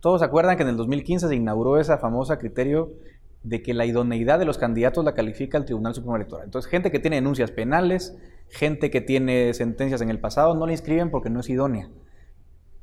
Todos 0.00 0.20
se 0.20 0.24
acuerdan 0.24 0.56
que 0.56 0.62
en 0.62 0.68
el 0.68 0.76
2015 0.76 1.28
se 1.28 1.34
inauguró 1.34 1.78
esa 1.78 1.98
famosa 1.98 2.38
criterio 2.38 2.92
de 3.42 3.62
que 3.62 3.74
la 3.74 3.86
idoneidad 3.86 4.38
de 4.38 4.44
los 4.44 4.58
candidatos 4.58 5.04
la 5.04 5.14
califica 5.14 5.58
el 5.58 5.64
Tribunal 5.64 5.94
Supremo 5.94 6.16
Electoral. 6.16 6.44
Entonces, 6.44 6.70
gente 6.70 6.90
que 6.90 6.98
tiene 6.98 7.16
denuncias 7.16 7.50
penales, 7.50 8.16
gente 8.48 8.90
que 8.90 9.00
tiene 9.00 9.54
sentencias 9.54 10.00
en 10.00 10.10
el 10.10 10.20
pasado, 10.20 10.54
no 10.54 10.66
la 10.66 10.72
inscriben 10.72 11.10
porque 11.10 11.30
no 11.30 11.40
es 11.40 11.48
idónea. 11.48 11.88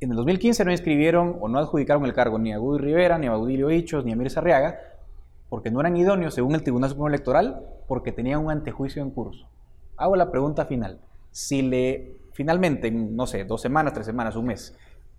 En 0.00 0.10
el 0.10 0.16
2015 0.16 0.64
no 0.64 0.72
inscribieron 0.72 1.38
o 1.40 1.48
no 1.48 1.58
adjudicaron 1.58 2.04
el 2.04 2.12
cargo 2.12 2.38
ni 2.38 2.52
a 2.52 2.58
Guy 2.58 2.78
Rivera, 2.78 3.16
ni 3.18 3.28
a 3.28 3.30
Baudilio 3.30 3.70
Hichos, 3.70 4.04
ni 4.04 4.12
a 4.12 4.16
Mir 4.16 4.30
Arriaga, 4.36 4.78
porque 5.48 5.70
no 5.70 5.80
eran 5.80 5.96
idóneos 5.96 6.34
según 6.34 6.54
el 6.54 6.62
Tribunal 6.62 6.90
Supremo 6.90 7.08
Electoral, 7.08 7.62
porque 7.88 8.12
tenían 8.12 8.44
un 8.44 8.50
antejuicio 8.50 9.02
en 9.02 9.10
curso. 9.10 9.46
Hago 9.96 10.16
la 10.16 10.30
pregunta 10.30 10.66
final. 10.66 11.00
Si 11.30 11.62
le, 11.62 12.16
finalmente, 12.32 12.88
en, 12.88 13.16
no 13.16 13.26
sé, 13.26 13.44
dos 13.44 13.62
semanas, 13.62 13.94
tres 13.94 14.04
semanas, 14.04 14.36
un 14.36 14.46
mes, 14.46 14.76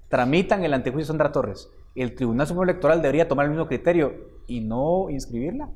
tramitan 0.09 0.63
el 0.63 0.73
antejuicio 0.73 1.07
Sandra 1.07 1.31
Torres, 1.31 1.69
el 2.01 2.15
Tribunal 2.15 2.47
Supremo 2.47 2.63
Electoral 2.63 3.01
debería 3.01 3.27
tomar 3.27 3.45
el 3.45 3.51
mismo 3.51 3.67
criterio 3.67 4.13
y 4.47 4.61
no 4.61 5.09
inscribirla. 5.09 5.69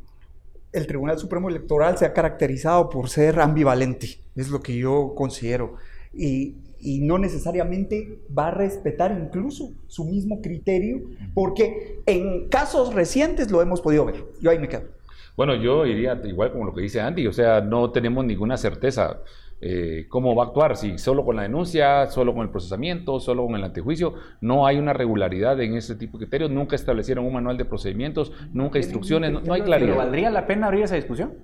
El 0.71 0.88
Tribunal 0.88 1.17
Supremo 1.17 1.49
Electoral 1.49 1.97
se 1.97 2.05
ha 2.05 2.13
caracterizado 2.13 2.89
por 2.89 3.10
ser 3.10 3.39
ambivalente, 3.39 4.19
es 4.36 4.49
lo 4.49 4.62
que 4.62 4.77
yo 4.77 5.13
considero. 5.15 5.75
Y, 6.13 6.55
y 6.79 6.99
no 7.01 7.17
necesariamente 7.17 8.19
va 8.38 8.47
a 8.47 8.51
respetar 8.51 9.17
incluso 9.19 9.71
su 9.88 10.05
mismo 10.05 10.41
criterio, 10.41 11.01
porque 11.34 12.01
en 12.05 12.49
casos 12.49 12.93
recientes 12.93 13.51
lo 13.51 13.62
hemos 13.62 13.81
podido 13.81 14.05
ver. 14.05 14.23
Yo 14.41 14.49
ahí 14.49 14.60
me 14.60 14.69
quedo. 14.69 14.84
Bueno, 15.36 15.55
yo 15.55 15.86
iría 15.86 16.19
igual 16.25 16.51
como 16.51 16.65
lo 16.65 16.73
que 16.73 16.81
dice 16.81 17.01
Andy, 17.01 17.27
o 17.27 17.34
sea, 17.34 17.62
no 17.62 17.91
tenemos 17.91 18.25
ninguna 18.25 18.57
certeza. 18.57 19.21
Eh, 19.63 20.08
cómo 20.10 20.36
va 20.36 20.45
a 20.45 20.47
actuar, 20.47 20.76
si 20.76 20.97
solo 20.97 21.24
con 21.24 21.36
la 21.36 21.43
denuncia, 21.43 22.08
solo 22.08 22.34
con 22.34 22.41
el 22.41 22.50
procesamiento, 22.50 23.19
solo 23.19 23.45
con 23.45 23.56
el 23.56 23.63
antejuicio, 23.63 24.15
no 24.41 24.65
hay 24.65 24.80
una 24.80 24.91
regularidad 24.91 25.62
en 25.62 25.76
ese 25.76 25.95
tipo 25.95 26.17
de 26.17 26.26
criterios, 26.26 26.50
nunca 26.50 26.76
establecieron 26.76 27.26
un 27.26 27.34
manual 27.34 27.58
de 27.58 27.65
procedimientos, 27.65 28.32
nunca 28.54 28.80
instrucciones, 28.80 29.32
no, 29.32 29.54
hay 29.54 29.62
claridad. 29.62 29.95
¿Valdría 29.95 30.32
la 30.32 30.47
pena 30.47 30.65
abrir 30.65 30.84
esa 30.84 30.95
discusión? 30.95 31.36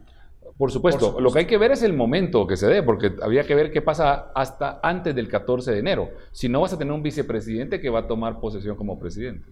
Por 0.58 0.72
supuesto. 0.72 1.22
lo 1.22 1.32
que 1.32 1.40
hay 1.40 1.46
que 1.46 1.60
ver 1.60 1.72
es 1.72 1.84
el 1.84 1.94
momento 1.94 2.48
que 2.48 2.58
se 2.58 2.66
dé, 2.66 2.82
porque 2.82 3.12
había 3.22 3.44
que 3.44 3.54
ver 3.54 3.72
qué 3.72 3.84
pasa 3.84 4.32
hasta 4.34 4.80
antes 4.82 5.14
del 5.14 5.28
14 5.28 5.72
de 5.72 5.78
enero. 5.78 6.10
Si 6.32 6.50
no 6.50 6.62
vas 6.62 6.74
a 6.74 6.78
tener 6.80 6.94
un 6.94 7.04
vicepresidente 7.04 7.80
que 7.80 7.92
va 7.92 8.00
a 8.00 8.08
tomar 8.08 8.40
posesión 8.40 8.76
como 8.76 8.98
presidente. 8.98 9.48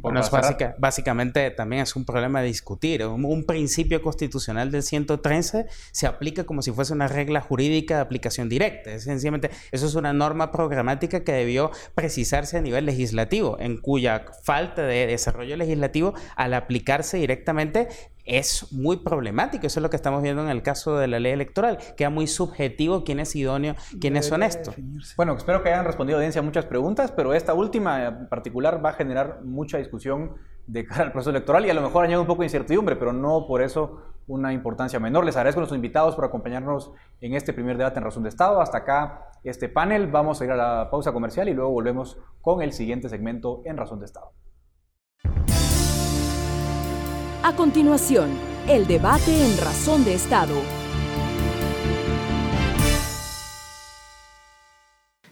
Bueno, 0.00 0.20
es 0.20 0.30
básicamente 0.78 1.50
también 1.50 1.82
es 1.82 1.96
un 1.96 2.04
problema 2.04 2.40
de 2.40 2.46
discutir. 2.46 3.04
Un, 3.04 3.44
principio 3.44 4.00
constitucional 4.00 4.70
del 4.70 4.84
113 4.84 5.66
se 5.90 6.06
aplica 6.06 6.44
como 6.44 6.62
si 6.62 6.70
fuese 6.70 6.92
una 6.92 7.08
regla 7.08 7.40
jurídica 7.40 7.96
de 7.96 8.00
aplicación 8.02 8.48
directa. 8.48 8.92
Es, 8.92 9.04
sencillamente, 9.04 9.50
eso 9.72 9.86
es 9.86 9.96
una 9.96 10.12
norma 10.12 10.52
programática 10.52 11.24
que 11.24 11.32
debió 11.32 11.72
precisarse 11.96 12.58
a 12.58 12.60
nivel 12.60 12.86
legislativo, 12.86 13.56
en 13.58 13.78
cuya 13.78 14.26
falta 14.44 14.82
de 14.82 15.08
desarrollo 15.08 15.56
legislativo, 15.56 16.14
al 16.36 16.54
aplicarse 16.54 17.16
directamente, 17.16 17.88
es 18.28 18.72
muy 18.72 18.98
problemático. 18.98 19.66
Eso 19.66 19.80
es 19.80 19.82
lo 19.82 19.90
que 19.90 19.96
estamos 19.96 20.22
viendo 20.22 20.42
en 20.42 20.50
el 20.50 20.62
caso 20.62 20.96
de 20.98 21.08
la 21.08 21.18
ley 21.18 21.32
electoral. 21.32 21.78
Queda 21.96 22.10
muy 22.10 22.26
subjetivo 22.26 23.02
quién 23.02 23.18
es 23.18 23.34
idóneo, 23.34 23.74
quién 24.00 24.16
es 24.16 24.30
honesto. 24.30 24.74
Bueno, 25.16 25.34
espero 25.34 25.62
que 25.62 25.70
hayan 25.70 25.84
respondido 25.84 26.18
audiencia 26.18 26.42
muchas 26.42 26.66
preguntas, 26.66 27.10
pero 27.10 27.34
esta 27.34 27.54
última 27.54 28.06
en 28.06 28.28
particular 28.28 28.84
va 28.84 28.90
a 28.90 28.92
generar 28.92 29.40
mucha 29.42 29.78
discusión 29.78 30.34
de 30.66 30.84
cara 30.84 31.04
al 31.04 31.12
proceso 31.12 31.30
electoral 31.30 31.64
y 31.64 31.70
a 31.70 31.74
lo 31.74 31.80
mejor 31.80 32.04
añade 32.04 32.20
un 32.20 32.26
poco 32.26 32.42
de 32.42 32.46
incertidumbre, 32.46 32.96
pero 32.96 33.12
no 33.12 33.46
por 33.46 33.62
eso 33.62 34.02
una 34.26 34.52
importancia 34.52 35.00
menor. 35.00 35.24
Les 35.24 35.36
agradezco 35.36 35.60
a 35.60 35.62
nuestros 35.62 35.78
invitados 35.78 36.14
por 36.14 36.26
acompañarnos 36.26 36.92
en 37.22 37.34
este 37.34 37.54
primer 37.54 37.78
debate 37.78 37.98
en 37.98 38.04
Razón 38.04 38.22
de 38.22 38.28
Estado. 38.28 38.60
Hasta 38.60 38.78
acá 38.78 39.30
este 39.42 39.70
panel. 39.70 40.08
Vamos 40.08 40.40
a 40.40 40.44
ir 40.44 40.50
a 40.50 40.56
la 40.56 40.90
pausa 40.90 41.12
comercial 41.12 41.48
y 41.48 41.54
luego 41.54 41.70
volvemos 41.70 42.18
con 42.42 42.60
el 42.60 42.72
siguiente 42.72 43.08
segmento 43.08 43.62
en 43.64 43.78
Razón 43.78 44.00
de 44.00 44.04
Estado. 44.04 44.32
A 47.40 47.54
continuación, 47.54 48.30
el 48.66 48.88
debate 48.88 49.30
en 49.30 49.56
Razón 49.58 50.04
de 50.04 50.12
Estado. 50.12 50.54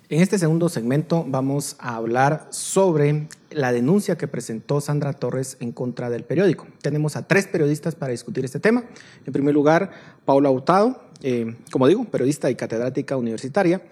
En 0.08 0.22
este 0.22 0.38
segundo 0.38 0.68
segmento 0.68 1.24
vamos 1.26 1.74
a 1.80 1.96
hablar 1.96 2.46
sobre 2.50 3.26
la 3.50 3.72
denuncia 3.72 4.16
que 4.16 4.28
presentó 4.28 4.80
Sandra 4.80 5.14
Torres 5.14 5.56
en 5.58 5.72
contra 5.72 6.08
del 6.08 6.22
periódico. 6.22 6.68
Tenemos 6.80 7.16
a 7.16 7.26
tres 7.26 7.48
periodistas 7.48 7.96
para 7.96 8.12
discutir 8.12 8.44
este 8.44 8.60
tema. 8.60 8.84
En 9.26 9.32
primer 9.32 9.52
lugar, 9.52 9.90
Paula 10.24 10.48
Hurtado, 10.48 11.02
eh, 11.22 11.56
como 11.72 11.88
digo, 11.88 12.04
periodista 12.04 12.48
y 12.50 12.54
catedrática 12.54 13.16
universitaria. 13.16 13.82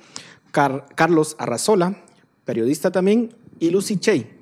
Carlos 0.52 1.34
Arrazola, 1.40 2.04
periodista 2.44 2.92
también. 2.92 3.34
Y 3.58 3.70
Lucy 3.70 3.96
Chay, 3.98 4.38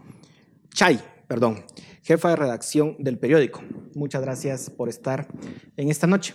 Chay, 0.74 1.00
perdón, 1.26 1.64
jefa 2.02 2.30
de 2.30 2.36
redacción 2.36 2.96
del 2.98 3.18
periódico. 3.18 3.62
Muchas 3.94 4.22
gracias 4.22 4.70
por 4.70 4.88
estar 4.88 5.28
en 5.76 5.90
esta 5.90 6.06
noche. 6.06 6.34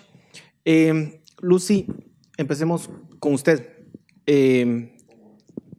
Eh, 0.65 1.21
Lucy, 1.39 1.87
empecemos 2.37 2.89
con 3.19 3.33
usted. 3.33 3.69
Eh, 4.25 4.95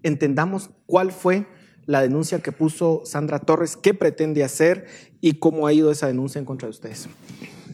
entendamos 0.03 0.70
cuál 0.87 1.12
fue 1.12 1.46
la 1.87 2.03
denuncia 2.03 2.40
que 2.40 2.53
puso 2.53 3.03
Sandra 3.05 3.38
Torres, 3.38 3.77
qué 3.77 3.94
pretende 3.94 4.44
hacer 4.44 4.87
y 5.20 5.35
cómo 5.35 5.66
ha 5.66 5.72
ido 5.72 5.90
esa 5.90 6.07
denuncia 6.07 6.38
en 6.38 6.44
contra 6.44 6.66
de 6.66 6.70
ustedes. 6.70 7.09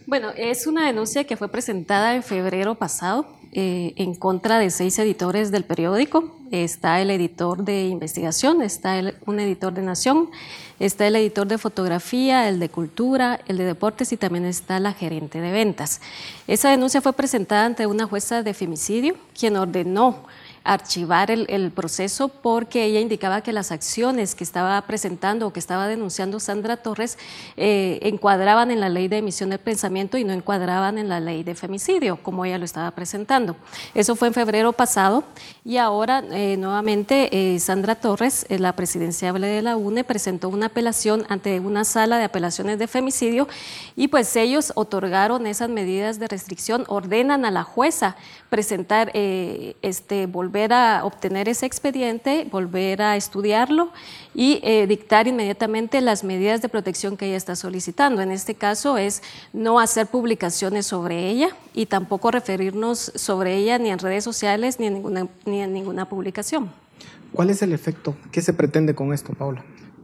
Bueno, 0.07 0.29
es 0.37 0.67
una 0.67 0.87
denuncia 0.87 1.25
que 1.25 1.35
fue 1.35 1.49
presentada 1.49 2.15
en 2.15 2.23
febrero 2.23 2.75
pasado 2.75 3.27
eh, 3.57 3.93
en 3.95 4.15
contra 4.15 4.59
de 4.59 4.69
seis 4.69 4.99
editores 4.99 5.49
del 5.49 5.63
periódico. 5.63 6.35
Está 6.51 6.99
el 6.99 7.09
editor 7.09 7.63
de 7.63 7.87
investigación, 7.87 8.61
está 8.61 9.01
un 9.25 9.39
editor 9.39 9.73
de 9.73 9.81
Nación, 9.81 10.29
está 10.77 11.07
el 11.07 11.15
editor 11.15 11.47
de 11.47 11.57
fotografía, 11.57 12.49
el 12.49 12.59
de 12.59 12.67
cultura, 12.67 13.39
el 13.47 13.57
de 13.57 13.63
deportes 13.63 14.11
y 14.11 14.17
también 14.17 14.43
está 14.43 14.81
la 14.81 14.91
gerente 14.91 15.39
de 15.39 15.53
ventas. 15.53 16.01
Esa 16.47 16.69
denuncia 16.69 16.99
fue 16.99 17.13
presentada 17.13 17.65
ante 17.65 17.87
una 17.87 18.05
jueza 18.07 18.43
de 18.43 18.53
femicidio, 18.53 19.15
quien 19.33 19.55
ordenó 19.55 20.25
archivar 20.65 21.29
el, 21.29 21.71
proceso 21.71 22.27
porque 22.27 22.83
ella 22.85 22.99
indicaba 22.99 23.41
que 23.41 23.53
las 23.53 23.71
acciones 23.71 24.33
que 24.33 24.43
estaba 24.43 24.81
presentando 24.81 25.47
o 25.47 25.53
que 25.53 25.59
estaba 25.59 25.87
denunciando 25.87 26.39
Sandra 26.39 26.77
Torres 26.77 27.17
eh, 27.55 27.99
encuadraban 28.01 28.71
en 28.71 28.79
la 28.79 28.89
ley 28.89 29.07
de 29.07 29.19
emisión 29.19 29.51
del 29.51 29.59
pensamiento 29.59 30.17
y 30.17 30.23
no 30.23 30.33
encuadraban 30.33 30.97
en 30.97 31.07
la 31.07 31.19
ley 31.19 31.43
de 31.43 31.53
femicidio, 31.53 32.17
como 32.17 32.45
ella 32.45 32.57
lo 32.57 32.65
estaba 32.65 32.89
presentando. 32.91 33.55
Eso 33.93 34.15
fue 34.15 34.29
en 34.29 34.33
febrero 34.33 34.73
pasado 34.73 35.23
y 35.63 35.77
ahora 35.77 36.23
eh, 36.31 36.57
nuevamente 36.57 37.29
eh, 37.31 37.59
Sandra 37.59 37.95
Torres, 37.95 38.47
la 38.49 38.75
presidenciable 38.75 39.47
de 39.47 39.61
la 39.61 39.77
UNE, 39.77 40.03
presentó 40.03 40.49
una 40.49 40.67
apelación 40.67 41.25
ante 41.29 41.59
una 41.59 41.85
sala 41.85 42.17
de 42.17 42.23
apelaciones 42.23 42.79
de 42.79 42.87
femicidio 42.87 43.47
y 43.95 44.07
pues 44.07 44.35
ellos 44.35 44.73
otorgaron 44.75 45.45
esas 45.45 45.69
medidas 45.69 46.17
de 46.17 46.27
restricción, 46.27 46.85
ordenan 46.87 47.45
a 47.45 47.51
la 47.51 47.63
jueza 47.63 48.15
presentar, 48.49 49.11
este, 49.13 50.27
volver 50.27 50.54
volver 50.55 50.71
a 50.71 51.03
obtener 51.03 51.49
ese 51.49 51.65
expediente, 51.65 52.47
volver 52.49 53.01
a 53.01 53.17
estudiarlo 53.17 53.89
y 54.33 54.61
eh, 54.63 54.87
dictar 54.87 55.27
inmediatamente 55.27 55.99
las 55.99 56.23
medidas 56.23 56.61
de 56.61 56.69
protección 56.69 57.17
que 57.17 57.25
ella 57.25 57.35
está 57.35 57.57
solicitando. 57.57 58.21
En 58.21 58.31
este 58.31 58.55
caso 58.55 58.97
es 58.97 59.21
no 59.51 59.81
hacer 59.81 60.07
publicaciones 60.07 60.85
sobre 60.85 61.27
ella 61.27 61.49
y 61.73 61.87
tampoco 61.87 62.31
referirnos 62.31 63.11
sobre 63.15 63.57
ella 63.57 63.77
ni 63.79 63.89
en 63.89 63.99
redes 63.99 64.23
sociales 64.23 64.79
ni 64.79 64.85
en 64.85 64.93
ninguna, 64.93 65.27
ni 65.45 65.61
en 65.61 65.73
ninguna 65.73 66.07
publicación. 66.07 66.71
¿Cuál 67.33 67.49
es 67.49 67.61
el 67.61 67.73
efecto? 67.73 68.15
¿Qué 68.31 68.41
se 68.41 68.53
pretende 68.53 68.95
con 68.95 69.11
esto, 69.11 69.33
Paula? 69.33 69.61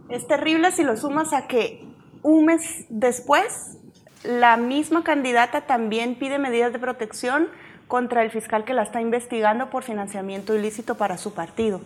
Es 0.09 0.28
terrible 0.28 0.73
si 0.73 0.84
lo 0.84 0.97
sumas 0.97 1.32
a 1.32 1.47
que 1.47 1.86
un 2.23 2.43
mes 2.43 2.88
después, 2.89 3.78
la 4.26 4.57
misma 4.57 5.05
candidata 5.05 5.61
también 5.61 6.15
pide 6.15 6.39
medidas 6.39 6.73
de 6.73 6.80
protección 6.80 7.47
contra 7.91 8.23
el 8.23 8.31
fiscal 8.31 8.63
que 8.63 8.73
la 8.73 8.83
está 8.83 9.01
investigando 9.01 9.69
por 9.69 9.83
financiamiento 9.83 10.55
ilícito 10.55 10.95
para 10.95 11.17
su 11.17 11.33
partido. 11.33 11.81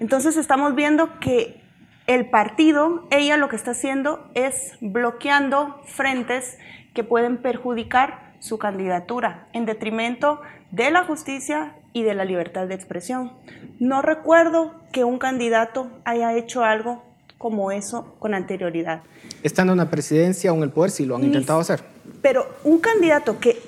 Entonces 0.00 0.38
estamos 0.38 0.74
viendo 0.74 1.20
que 1.20 1.60
el 2.06 2.30
partido, 2.30 3.06
ella 3.10 3.36
lo 3.36 3.50
que 3.50 3.56
está 3.56 3.72
haciendo 3.72 4.26
es 4.32 4.78
bloqueando 4.80 5.82
frentes 5.84 6.56
que 6.94 7.04
pueden 7.04 7.42
perjudicar 7.42 8.32
su 8.38 8.56
candidatura 8.56 9.46
en 9.52 9.66
detrimento 9.66 10.40
de 10.70 10.90
la 10.90 11.04
justicia 11.04 11.74
y 11.92 12.04
de 12.04 12.14
la 12.14 12.24
libertad 12.24 12.66
de 12.66 12.76
expresión. 12.76 13.34
No 13.78 14.00
recuerdo 14.00 14.72
que 14.92 15.04
un 15.04 15.18
candidato 15.18 15.90
haya 16.06 16.34
hecho 16.34 16.64
algo 16.64 17.04
como 17.36 17.70
eso 17.70 18.16
con 18.18 18.32
anterioridad. 18.32 19.02
Estando 19.42 19.74
en 19.74 19.78
la 19.78 19.90
presidencia 19.90 20.54
o 20.54 20.56
en 20.56 20.62
el 20.62 20.70
poder, 20.70 20.90
sí 20.90 21.04
lo 21.04 21.16
han 21.16 21.24
intentado 21.24 21.60
hacer. 21.60 21.93
Pero 22.22 22.46
un 22.64 22.78
candidato 22.78 23.38
que 23.38 23.62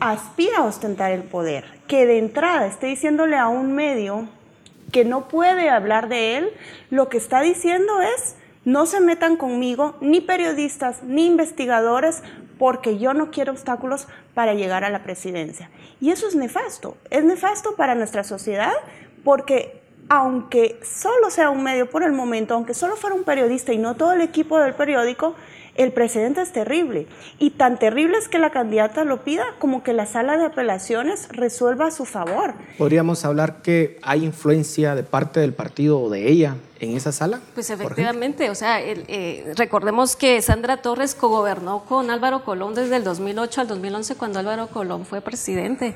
aspira 0.00 0.58
a 0.58 0.64
ostentar 0.64 1.12
el 1.12 1.22
poder, 1.22 1.64
que 1.86 2.06
de 2.06 2.18
entrada 2.18 2.66
esté 2.66 2.88
diciéndole 2.88 3.36
a 3.36 3.48
un 3.48 3.74
medio 3.74 4.28
que 4.92 5.04
no 5.04 5.28
puede 5.28 5.70
hablar 5.70 6.08
de 6.08 6.36
él, 6.36 6.50
lo 6.90 7.08
que 7.08 7.16
está 7.16 7.40
diciendo 7.40 8.00
es, 8.02 8.36
no 8.64 8.86
se 8.86 9.00
metan 9.00 9.36
conmigo 9.36 9.96
ni 10.00 10.20
periodistas 10.20 11.02
ni 11.02 11.26
investigadores 11.26 12.22
porque 12.58 12.98
yo 12.98 13.12
no 13.14 13.30
quiero 13.30 13.52
obstáculos 13.52 14.06
para 14.34 14.54
llegar 14.54 14.84
a 14.84 14.90
la 14.90 15.02
presidencia. 15.02 15.70
Y 16.00 16.10
eso 16.10 16.28
es 16.28 16.36
nefasto, 16.36 16.96
es 17.10 17.24
nefasto 17.24 17.74
para 17.74 17.94
nuestra 17.94 18.22
sociedad 18.22 18.72
porque 19.24 19.80
aunque 20.08 20.78
solo 20.82 21.30
sea 21.30 21.50
un 21.50 21.62
medio 21.62 21.88
por 21.88 22.02
el 22.02 22.12
momento, 22.12 22.54
aunque 22.54 22.74
solo 22.74 22.96
fuera 22.96 23.16
un 23.16 23.24
periodista 23.24 23.72
y 23.72 23.78
no 23.78 23.96
todo 23.96 24.12
el 24.12 24.20
equipo 24.20 24.58
del 24.58 24.74
periódico, 24.74 25.34
el 25.74 25.92
precedente 25.92 26.42
es 26.42 26.52
terrible. 26.52 27.06
Y 27.38 27.50
tan 27.50 27.78
terrible 27.78 28.18
es 28.18 28.28
que 28.28 28.38
la 28.38 28.50
candidata 28.50 29.04
lo 29.04 29.24
pida 29.24 29.44
como 29.58 29.82
que 29.82 29.92
la 29.92 30.06
sala 30.06 30.36
de 30.36 30.44
apelaciones 30.44 31.28
resuelva 31.30 31.86
a 31.86 31.90
su 31.90 32.04
favor. 32.04 32.54
¿Podríamos 32.76 33.24
hablar 33.24 33.62
que 33.62 33.98
hay 34.02 34.24
influencia 34.24 34.94
de 34.94 35.02
parte 35.02 35.40
del 35.40 35.54
partido 35.54 36.00
o 36.00 36.10
de 36.10 36.30
ella 36.30 36.56
en 36.78 36.96
esa 36.96 37.12
sala? 37.12 37.40
Pues 37.54 37.70
efectivamente, 37.70 38.50
o 38.50 38.54
sea, 38.54 38.80
eh, 38.82 39.52
recordemos 39.56 40.16
que 40.16 40.42
Sandra 40.42 40.78
Torres 40.78 41.14
cogobernó 41.14 41.84
con 41.84 42.10
Álvaro 42.10 42.44
Colón 42.44 42.74
desde 42.74 42.96
el 42.96 43.04
2008 43.04 43.62
al 43.62 43.68
2011 43.68 44.16
cuando 44.16 44.40
Álvaro 44.40 44.66
Colón 44.66 45.06
fue 45.06 45.20
presidente 45.20 45.94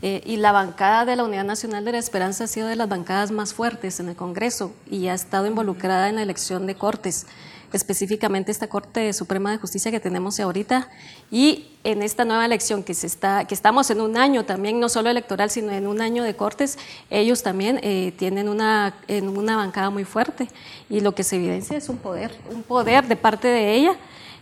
eh, 0.00 0.22
y 0.24 0.36
la 0.36 0.52
bancada 0.52 1.04
de 1.04 1.16
la 1.16 1.24
Unidad 1.24 1.44
Nacional 1.44 1.84
de 1.84 1.92
la 1.92 1.98
Esperanza 1.98 2.44
ha 2.44 2.46
sido 2.46 2.68
de 2.68 2.76
las 2.76 2.88
bancadas 2.88 3.30
más 3.30 3.52
fuertes 3.52 4.00
en 4.00 4.08
el 4.08 4.16
Congreso 4.16 4.72
y 4.88 5.08
ha 5.08 5.14
estado 5.14 5.46
involucrada 5.46 6.08
en 6.08 6.16
la 6.16 6.22
elección 6.22 6.66
de 6.66 6.76
Cortes 6.76 7.26
específicamente 7.72 8.50
esta 8.50 8.68
Corte 8.68 9.12
Suprema 9.12 9.50
de 9.50 9.58
Justicia 9.58 9.90
que 9.90 10.00
tenemos 10.00 10.38
ahorita 10.40 10.88
y 11.30 11.66
en 11.84 12.02
esta 12.02 12.24
nueva 12.24 12.44
elección 12.44 12.82
que, 12.82 12.94
se 12.94 13.06
está, 13.06 13.44
que 13.44 13.54
estamos 13.54 13.90
en 13.90 14.00
un 14.00 14.16
año 14.16 14.44
también, 14.44 14.80
no 14.80 14.88
solo 14.88 15.10
electoral, 15.10 15.50
sino 15.50 15.72
en 15.72 15.86
un 15.86 16.00
año 16.00 16.22
de 16.24 16.34
Cortes, 16.34 16.78
ellos 17.10 17.42
también 17.42 17.80
eh, 17.82 18.12
tienen 18.16 18.48
una, 18.48 18.94
en 19.06 19.28
una 19.28 19.56
bancada 19.56 19.90
muy 19.90 20.04
fuerte 20.04 20.48
y 20.88 21.00
lo 21.00 21.14
que 21.14 21.24
se 21.24 21.36
evidencia 21.36 21.76
es 21.76 21.88
un 21.88 21.98
poder, 21.98 22.32
un 22.50 22.62
poder 22.62 23.06
de 23.06 23.16
parte 23.16 23.48
de 23.48 23.74
ella. 23.74 23.96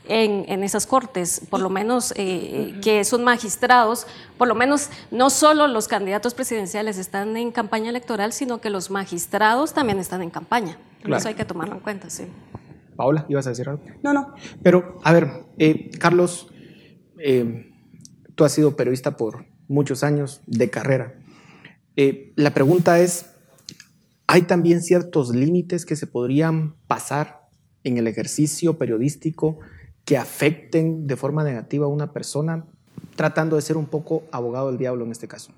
En, 0.09 0.45
en, 0.47 0.63
esas 0.63 0.87
cortes, 0.87 1.41
por 1.51 1.59
lo 1.59 1.69
menos 1.69 2.15
eh, 2.15 2.79
que 2.81 3.03
son 3.05 3.25
magistrados, 3.25 4.07
por 4.39 4.47
lo 4.47 4.55
menos 4.55 4.89
no 5.11 5.31
solo 5.31 5.67
los 5.67 5.89
candidatos 5.89 6.33
presidenciales 6.33 6.97
están 6.97 7.37
en 7.37 7.51
campaña 7.51 7.91
electoral, 7.91 8.33
sino 8.33 8.61
que 8.61 8.71
los 8.71 8.89
magistrados 8.89 9.75
también 9.75 9.99
están 9.99 10.23
en 10.23 10.31
campaña. 10.31 10.79
Eso 11.05 11.27
hay 11.27 11.35
que 11.35 11.45
tomarlo 11.45 11.75
en 11.75 11.81
cuenta, 11.81 12.09
sí. 12.09 12.25
Paola, 12.97 13.27
¿ibas 13.29 13.47
a 13.47 13.51
decir 13.51 13.69
algo? 13.69 13.83
No, 14.03 14.13
no. 14.13 14.35
Pero, 14.63 14.99
a 15.05 15.13
ver, 15.13 15.29
eh, 15.59 15.91
Carlos, 15.99 16.49
eh, 17.19 17.73
tú 18.35 18.45
has 18.45 18.53
sido 18.53 18.77
periodista 18.77 19.17
por 19.17 19.47
muchos 19.69 20.03
años 20.03 20.43
de 20.47 20.71
carrera. 20.71 21.15
Eh, 21.97 22.33
la 22.37 22.53
pregunta 22.53 22.99
es, 23.01 23.27
¿hay 24.27 24.43
también 24.43 24.83
ciertos 24.83 25.35
límites 25.35 25.87
que 25.87 25.97
se 25.97 26.07
podrían 26.07 26.77
pasar 26.87 27.49
en 27.85 27.99
el 27.99 28.07
ejercicio 28.07 28.79
periodístico 28.79 29.59
que 30.05 30.17
afecten 30.17 31.07
de 31.07 31.17
forma 31.17 31.45
negativa 31.45 31.87
a 31.87 31.89
una 31.89 32.13
persona, 32.13 32.67
tratando 33.17 33.57
de 33.57 33.63
ser 33.63 33.77
un 33.77 33.87
poco 33.87 34.25
abogado 34.31 34.69
del 34.69 34.79
diablo 34.79 35.05
en 35.05 35.13
este 35.13 35.29
caso? 35.29 35.53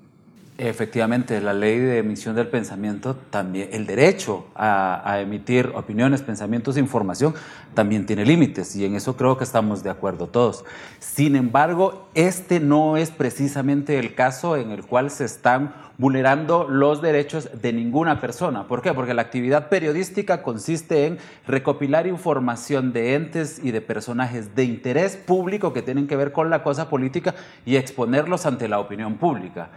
Efectivamente, 0.61 1.41
la 1.41 1.53
ley 1.53 1.79
de 1.79 1.99
emisión 1.99 2.35
del 2.35 2.49
pensamiento, 2.49 3.15
también 3.15 3.69
el 3.71 3.87
derecho 3.87 4.49
a, 4.57 5.21
emitir 5.21 5.71
opiniones, 5.77 6.23
pensamientos 6.23 6.77
e 6.77 6.81
información 6.81 7.33
también 7.75 8.07
tiene 8.07 8.27
límites 8.27 8.75
y 8.75 8.85
en 8.85 8.97
eso 8.97 9.17
creo 9.17 9.39
que 9.39 9.45
estamos 9.45 9.85
de 9.85 9.91
acuerdo 9.91 10.27
todos. 10.27 10.65
Sin 10.99 11.37
embargo, 11.37 12.09
este 12.15 12.59
no 12.59 12.97
es 12.97 13.13
precisamente 13.13 14.01
el 14.01 14.17
caso 14.17 14.57
en 14.57 14.73
el 14.73 14.85
cual 14.85 15.13
se 15.13 15.27
están 15.27 15.75
vulnerando 15.97 16.67
los 16.69 17.03
derechos 17.03 17.51
de 17.63 17.73
ninguna 17.73 18.21
persona. 18.21 18.67
¿Por 18.67 18.83
qué? 18.83 18.93
Porque 18.95 19.15
la 19.15 19.23
actividad 19.23 19.69
periodística 19.69 20.43
consiste 20.43 21.07
en 21.07 21.19
recopilar 21.47 22.09
información 22.09 22.93
de 22.93 23.15
entes 23.15 23.61
y 23.63 23.71
de 23.71 23.81
personajes 23.81 24.57
de 24.57 24.65
interés 24.65 25.17
público 25.17 25.73
que 25.73 25.83
tienen 25.83 26.09
que 26.09 26.17
ver 26.17 26.33
con 26.33 26.51
la 26.51 26.65
cosa 26.65 26.89
política 26.89 27.37
y 27.65 27.77
exponerlos 27.77 28.45
ante 28.45 28.67
la 28.67 28.81
opinión 28.81 29.15
pública. 29.19 29.71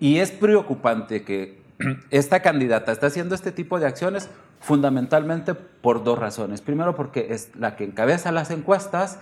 Y 0.00 0.18
es 0.18 0.30
preocupante 0.30 1.22
que 1.22 1.60
esta 2.10 2.40
candidata 2.40 2.92
está 2.92 3.08
haciendo 3.08 3.34
este 3.34 3.52
tipo 3.52 3.78
de 3.78 3.86
acciones 3.86 4.28
fundamentalmente 4.60 5.54
por 5.54 6.04
dos 6.04 6.18
razones. 6.18 6.60
Primero, 6.60 6.94
porque 6.94 7.28
es 7.30 7.54
la 7.56 7.76
que 7.76 7.84
encabeza 7.84 8.32
las 8.32 8.50
encuestas 8.50 9.18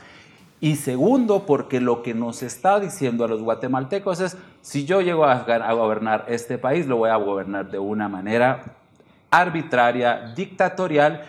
y 0.60 0.76
segundo, 0.76 1.44
porque 1.44 1.80
lo 1.80 2.02
que 2.02 2.14
nos 2.14 2.42
está 2.42 2.80
diciendo 2.80 3.24
a 3.24 3.28
los 3.28 3.42
guatemaltecos 3.42 4.20
es, 4.20 4.36
si 4.62 4.86
yo 4.86 5.02
llego 5.02 5.26
a, 5.26 5.44
gobernar 5.74 6.24
este 6.28 6.56
país, 6.56 6.86
lo 6.86 6.96
voy 6.96 7.10
a 7.10 7.16
gobernar 7.16 7.70
de 7.70 7.78
una 7.78 8.08
manera 8.08 8.76
arbitraria, 9.30 10.32
dictatorial 10.34 11.24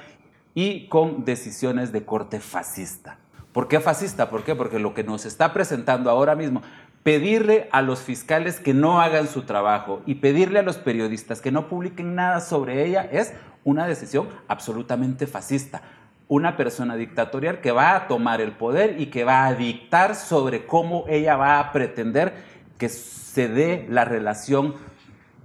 y 0.53 0.87
con 0.87 1.25
decisiones 1.25 1.91
de 1.91 2.05
corte 2.05 2.39
fascista. 2.39 3.17
¿Por 3.51 3.67
qué 3.67 3.79
fascista? 3.79 4.29
¿Por 4.29 4.43
qué? 4.43 4.55
Porque 4.55 4.79
lo 4.79 4.93
que 4.93 5.03
nos 5.03 5.25
está 5.25 5.51
presentando 5.51 6.09
ahora 6.09 6.35
mismo 6.35 6.61
pedirle 7.07 7.69
a 7.71 7.81
los 7.81 8.01
fiscales 8.01 8.59
que 8.59 8.73
no 8.73 8.99
hagan 8.99 9.29
su 9.29 9.43
trabajo 9.43 10.01
y 10.05 10.15
pedirle 10.15 10.59
a 10.59 10.61
los 10.61 10.75
periodistas 10.75 11.39
que 11.39 11.53
no 11.53 11.69
publiquen 11.69 12.15
nada 12.15 12.41
sobre 12.41 12.85
ella 12.85 13.07
es 13.09 13.31
una 13.63 13.87
decisión 13.87 14.27
absolutamente 14.49 15.25
fascista. 15.25 15.83
Una 16.27 16.57
persona 16.57 16.97
dictatorial 16.97 17.61
que 17.61 17.71
va 17.71 17.95
a 17.95 18.09
tomar 18.09 18.41
el 18.41 18.51
poder 18.51 18.99
y 18.99 19.05
que 19.05 19.23
va 19.23 19.45
a 19.45 19.53
dictar 19.53 20.15
sobre 20.15 20.65
cómo 20.65 21.05
ella 21.07 21.37
va 21.37 21.61
a 21.61 21.71
pretender 21.71 22.33
que 22.77 22.89
se 22.89 23.47
dé 23.47 23.87
la 23.89 24.03
relación 24.03 24.75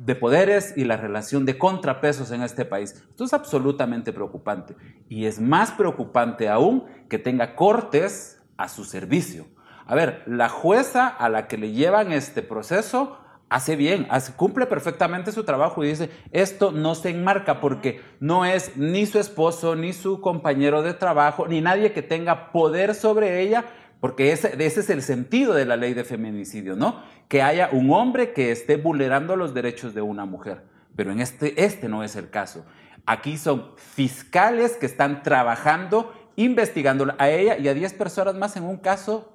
de 0.00 0.16
poderes 0.16 0.74
y 0.76 0.82
la 0.82 0.96
relación 0.96 1.46
de 1.46 1.58
contrapesos 1.58 2.32
en 2.32 2.42
este 2.42 2.64
país. 2.64 3.04
Esto 3.08 3.22
es 3.22 3.32
absolutamente 3.32 4.12
preocupante. 4.12 4.74
Y 5.08 5.26
es 5.26 5.40
más 5.40 5.70
preocupante 5.70 6.48
aún 6.48 6.86
que 7.08 7.20
tenga 7.20 7.54
cortes 7.54 8.42
a 8.56 8.68
su 8.68 8.84
servicio 8.84 9.46
a 9.86 9.94
ver, 9.94 10.22
la 10.26 10.48
jueza 10.48 11.08
a 11.08 11.28
la 11.28 11.48
que 11.48 11.58
le 11.58 11.72
llevan 11.72 12.12
este 12.12 12.42
proceso 12.42 13.18
hace 13.52 13.76
bien, 13.76 14.08
cumple 14.36 14.66
perfectamente 14.66 15.30
su 15.30 15.44
trabajo 15.44 15.84
y 15.84 15.88
dice, 15.88 16.10
esto 16.30 16.72
no 16.72 16.94
se 16.94 17.10
enmarca 17.10 17.60
porque 17.60 18.00
no 18.18 18.46
es 18.46 18.76
ni 18.76 19.04
su 19.04 19.18
esposo, 19.18 19.76
ni 19.76 19.92
su 19.92 20.20
compañero 20.20 20.82
de 20.82 20.94
trabajo, 20.94 21.46
ni 21.46 21.60
nadie 21.60 21.92
que 21.92 22.02
tenga 22.02 22.50
poder 22.50 22.94
sobre 22.94 23.42
ella, 23.42 23.66
porque 24.00 24.32
ese, 24.32 24.54
es 24.58 24.88
el 24.90 25.02
sentido 25.02 25.52
de 25.52 25.66
la 25.66 25.76
ley 25.76 25.92
de 25.92 26.04
feminicidio, 26.04 26.76
¿no? 26.76 27.02
Que 27.28 27.42
haya 27.42 27.68
un 27.72 27.92
hombre 27.92 28.32
que 28.32 28.50
esté 28.50 28.76
vulnerando 28.76 29.36
los 29.36 29.54
derechos 29.54 29.94
de 29.94 30.02
una 30.02 30.24
mujer. 30.24 30.62
Pero 30.96 31.12
en 31.12 31.20
este, 31.20 31.62
este 31.62 31.88
no 31.88 32.02
es 32.02 32.16
el 32.16 32.30
caso. 32.30 32.64
Aquí 33.06 33.36
son 33.36 33.72
fiscales 33.76 34.76
que 34.76 34.86
están 34.86 35.22
trabajando, 35.22 36.12
investigando 36.36 37.14
a 37.18 37.28
ella 37.28 37.58
y 37.58 37.68
a 37.68 37.74
10 37.74 37.92
personas 37.94 38.34
más 38.34 38.56
en 38.56 38.64
un 38.64 38.78
caso 38.78 39.31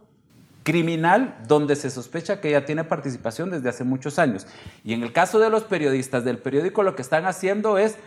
criminal 0.68 1.38
donde 1.47 1.78
se 1.78 1.89
sospecha 1.89 2.41
que 2.41 2.49
ella 2.49 2.65
tiene 2.65 2.84
participación 2.84 3.49
desde 3.49 3.70
hace 3.70 3.86
muchos 3.86 4.20
años. 4.20 4.45
Y 4.84 4.91
en 4.91 5.01
el 5.01 5.13
caso 5.13 5.39
de 5.39 5.49
los 5.49 5.63
periodistas 5.63 6.26
del 6.26 6.39
periódico, 6.39 6.84
lo 6.84 6.93
que 6.93 7.01
están 7.01 7.26
haciendo 7.26 7.78
es 7.78 7.97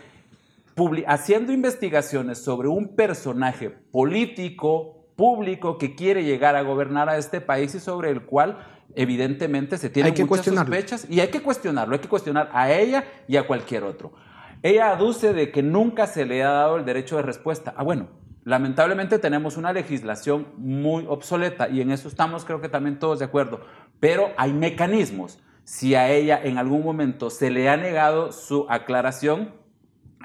haciendo 1.07 1.53
investigaciones 1.53 2.37
sobre 2.37 2.67
un 2.67 2.95
personaje 2.95 3.71
político, 3.71 5.07
público, 5.15 5.79
que 5.79 5.95
quiere 5.95 6.23
llegar 6.23 6.55
a 6.55 6.61
gobernar 6.61 7.09
a 7.09 7.17
este 7.17 7.41
país 7.41 7.73
y 7.73 7.79
sobre 7.79 8.11
el 8.11 8.25
cual 8.25 8.59
evidentemente 8.93 9.79
se 9.79 9.89
tienen 9.89 10.13
muchas 10.27 10.45
sospechas 10.45 11.07
y 11.09 11.19
hay 11.19 11.29
que 11.29 11.41
cuestionarlo, 11.41 11.95
hay 11.95 12.01
que 12.01 12.09
cuestionar 12.09 12.51
a 12.53 12.71
ella 12.71 13.05
y 13.27 13.37
a 13.37 13.47
cualquier 13.47 13.85
otro. 13.85 14.13
Ella 14.61 14.91
aduce 14.91 15.33
de 15.33 15.51
que 15.51 15.63
nunca 15.63 16.05
se 16.05 16.25
le 16.25 16.43
ha 16.43 16.51
dado 16.51 16.77
el 16.77 16.85
derecho 16.85 17.15
de 17.15 17.23
respuesta. 17.23 17.73
Ah, 17.75 17.81
bueno, 17.81 18.20
Lamentablemente 18.43 19.19
tenemos 19.19 19.57
una 19.57 19.71
legislación 19.71 20.47
muy 20.57 21.05
obsoleta 21.07 21.69
y 21.69 21.81
en 21.81 21.91
eso 21.91 22.07
estamos 22.07 22.43
creo 22.43 22.59
que 22.59 22.69
también 22.69 22.97
todos 22.97 23.19
de 23.19 23.25
acuerdo, 23.25 23.61
pero 23.99 24.31
hay 24.37 24.51
mecanismos. 24.51 25.39
Si 25.63 25.93
a 25.93 26.09
ella 26.09 26.41
en 26.43 26.57
algún 26.57 26.83
momento 26.83 27.29
se 27.29 27.51
le 27.51 27.69
ha 27.69 27.77
negado 27.77 28.31
su 28.31 28.65
aclaración, 28.67 29.53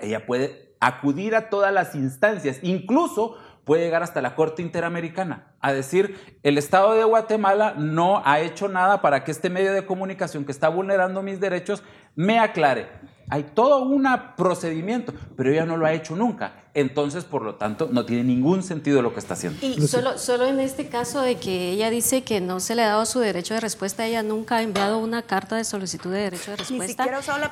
ella 0.01 0.25
puede 0.25 0.75
acudir 0.81 1.35
a 1.35 1.51
todas 1.51 1.73
las 1.73 1.95
instancias, 1.95 2.59
incluso 2.63 3.37
puede 3.65 3.85
llegar 3.85 4.03
hasta 4.03 4.23
la 4.23 4.35
Corte 4.35 4.63
Interamericana 4.63 5.53
a 5.61 5.73
decir, 5.73 6.39
el 6.43 6.57
Estado 6.57 6.95
de 6.95 7.05
Guatemala 7.05 7.75
no 7.77 8.23
ha 8.25 8.41
hecho 8.41 8.69
nada 8.69 9.03
para 9.03 9.25
que 9.25 9.33
este 9.33 9.51
medio 9.51 9.73
de 9.73 9.85
comunicación 9.85 10.45
que 10.45 10.53
está 10.53 10.69
vulnerando 10.69 11.23
mis 11.23 11.41
derechos 11.41 11.83
me 12.15 12.39
aclare. 12.39 12.89
Hay 13.29 13.43
todo 13.55 13.83
un 13.83 14.07
procedimiento, 14.37 15.13
pero 15.37 15.51
ella 15.51 15.67
no 15.67 15.77
lo 15.77 15.85
ha 15.87 15.93
hecho 15.93 16.15
nunca. 16.15 16.53
Entonces, 16.75 17.25
por 17.25 17.43
lo 17.43 17.55
tanto, 17.55 17.89
no 17.91 18.05
tiene 18.05 18.23
ningún 18.23 18.63
sentido 18.63 19.03
lo 19.03 19.15
que 19.15 19.19
está 19.19 19.35
haciendo. 19.35 19.59
Y 19.67 19.89
solo, 19.89 20.19
solo 20.19 20.45
en 20.45 20.61
este 20.61 20.89
caso 20.89 21.23
de 21.23 21.37
que 21.37 21.71
ella 21.71 21.91
dice 21.91 22.23
que 22.23 22.41
no 22.41 22.61
se 22.61 22.75
le 22.75 22.83
ha 22.83 22.89
dado 22.89 23.07
su 23.07 23.19
derecho 23.19 23.55
de 23.55 23.61
respuesta, 23.61 24.07
ella 24.07 24.23
nunca 24.23 24.59
ha 24.59 24.63
enviado 24.63 24.99
una 24.99 25.23
carta 25.23 25.57
de 25.57 25.65
solicitud 25.65 26.13
de 26.13 26.21
derecho 26.21 26.51
de 26.51 26.59
respuesta, 26.59 27.07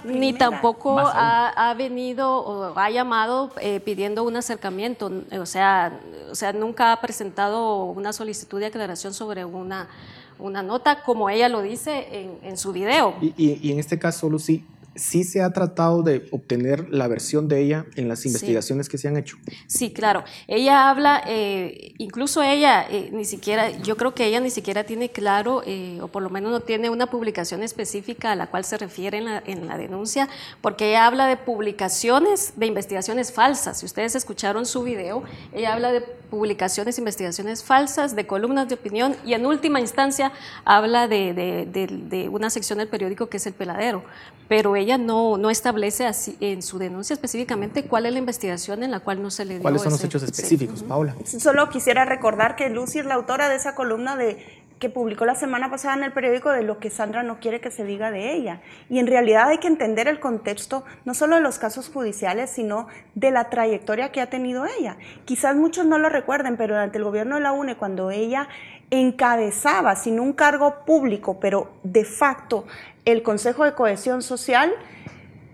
ni, 0.04 0.18
ni 0.20 0.32
tampoco 0.34 0.98
ha, 1.00 1.74
venido 1.76 2.36
o 2.36 2.78
ha 2.78 2.90
llamado 2.90 3.50
eh, 3.60 3.80
pidiendo 3.80 4.22
un 4.24 4.36
acercamiento. 4.36 5.10
O 5.40 5.46
sea, 5.46 5.98
o 6.30 6.34
sea, 6.34 6.52
nunca 6.52 6.92
ha 6.92 7.00
presentado 7.00 7.86
una 7.86 8.12
solicitud 8.12 8.60
de 8.60 8.66
aclaración 8.66 9.14
sobre 9.14 9.44
una, 9.44 9.88
una 10.38 10.62
nota, 10.62 11.02
como 11.02 11.30
ella 11.30 11.48
lo 11.48 11.62
dice 11.62 12.38
en, 12.42 12.56
su 12.58 12.72
video. 12.72 13.14
Y, 13.20 13.34
y, 13.36 13.58
y 13.62 13.72
en 13.72 13.78
este 13.78 13.98
caso, 13.98 14.28
Lucy, 14.28 14.64
sí 14.94 15.24
se 15.24 15.42
ha 15.42 15.52
tratado 15.52 16.02
de 16.02 16.26
obtener 16.30 16.88
la 16.90 17.08
versión 17.08 17.48
de 17.48 17.60
ella 17.60 17.86
en 17.96 18.08
las 18.08 18.26
investigaciones 18.26 18.88
que 18.88 18.98
se 18.98 19.08
han 19.08 19.16
hecho. 19.16 19.36
Sí, 19.66 19.92
claro. 19.92 20.24
Ella 20.46 20.88
habla, 20.90 21.22
eh, 21.26 21.94
incluso 21.98 22.42
ella, 22.42 22.86
eh, 22.88 23.10
ni 23.12 23.24
siquiera, 23.24 23.70
yo 23.82 23.96
creo 23.96 24.14
que 24.14 24.26
ella 24.26 24.40
ni 24.40 24.50
siquiera 24.50 24.84
tiene 24.84 25.10
claro, 25.10 25.62
eh, 25.66 25.98
o 26.00 26.08
por 26.08 26.22
lo 26.22 26.30
menos 26.30 26.50
no 26.52 26.60
tiene 26.60 26.90
una 26.90 27.06
publicación 27.06 27.62
específica 27.62 28.32
a 28.32 28.36
la 28.36 28.48
cual 28.48 28.64
se 28.64 28.76
refiere 28.76 29.18
en 29.18 29.24
la, 29.24 29.42
en 29.46 29.66
la 29.66 29.76
denuncia, 29.76 30.28
porque 30.60 30.90
ella 30.90 31.06
habla 31.06 31.26
de 31.26 31.36
publicaciones, 31.36 32.54
de 32.56 32.66
investigaciones 32.66 33.32
falsas. 33.32 33.78
Si 33.78 33.86
ustedes 33.86 34.14
escucharon 34.14 34.66
su 34.66 34.82
video, 34.82 35.22
ella 35.52 35.74
habla 35.74 35.92
de 35.92 36.00
publicaciones, 36.34 36.98
investigaciones 36.98 37.62
falsas, 37.62 38.16
de 38.16 38.26
columnas 38.26 38.68
de 38.68 38.74
opinión 38.74 39.14
y 39.24 39.34
en 39.34 39.46
última 39.46 39.78
instancia 39.78 40.32
habla 40.64 41.06
de, 41.06 41.32
de, 41.32 41.86
de 41.86 42.28
una 42.28 42.50
sección 42.50 42.80
del 42.80 42.88
periódico 42.88 43.28
que 43.28 43.36
es 43.36 43.46
El 43.46 43.54
Peladero. 43.54 44.02
Pero 44.48 44.74
ella 44.74 44.98
no, 44.98 45.38
no 45.38 45.48
establece 45.48 46.06
así, 46.06 46.36
en 46.40 46.60
su 46.60 46.78
denuncia 46.78 47.14
específicamente 47.14 47.84
cuál 47.84 48.06
es 48.06 48.12
la 48.12 48.18
investigación 48.18 48.82
en 48.82 48.90
la 48.90 48.98
cual 48.98 49.22
no 49.22 49.30
se 49.30 49.44
le 49.44 49.54
dio 49.54 49.62
¿Cuáles 49.62 49.82
son 49.82 49.92
los 49.92 50.02
hechos 50.02 50.24
específicos, 50.24 50.82
Paula? 50.82 51.14
Solo 51.24 51.70
quisiera 51.70 52.04
recordar 52.04 52.56
que 52.56 52.68
Lucy 52.68 52.98
es 52.98 53.06
la 53.06 53.14
autora 53.14 53.48
de 53.48 53.54
esa 53.54 53.76
columna 53.76 54.16
de 54.16 54.63
publicó 54.88 55.24
la 55.24 55.34
semana 55.34 55.70
pasada 55.70 55.94
en 55.94 56.04
el 56.04 56.12
periódico 56.12 56.50
de 56.50 56.62
lo 56.62 56.78
que 56.78 56.90
Sandra 56.90 57.22
no 57.22 57.40
quiere 57.40 57.60
que 57.60 57.70
se 57.70 57.84
diga 57.84 58.10
de 58.10 58.34
ella. 58.34 58.60
Y 58.88 58.98
en 58.98 59.06
realidad 59.06 59.48
hay 59.48 59.58
que 59.58 59.68
entender 59.68 60.08
el 60.08 60.20
contexto 60.20 60.84
no 61.04 61.14
solo 61.14 61.36
de 61.36 61.42
los 61.42 61.58
casos 61.58 61.88
judiciales, 61.88 62.50
sino 62.50 62.88
de 63.14 63.30
la 63.30 63.50
trayectoria 63.50 64.12
que 64.12 64.20
ha 64.20 64.30
tenido 64.30 64.66
ella. 64.66 64.96
Quizás 65.24 65.56
muchos 65.56 65.86
no 65.86 65.98
lo 65.98 66.08
recuerden, 66.08 66.56
pero 66.56 66.74
durante 66.74 66.98
el 66.98 67.04
gobierno 67.04 67.36
de 67.36 67.42
la 67.42 67.52
UNE, 67.52 67.76
cuando 67.76 68.10
ella 68.10 68.48
encabezaba, 68.90 69.96
sin 69.96 70.20
un 70.20 70.32
cargo 70.32 70.84
público, 70.84 71.40
pero 71.40 71.72
de 71.82 72.04
facto, 72.04 72.66
el 73.04 73.22
Consejo 73.22 73.64
de 73.64 73.74
Cohesión 73.74 74.22
Social, 74.22 74.72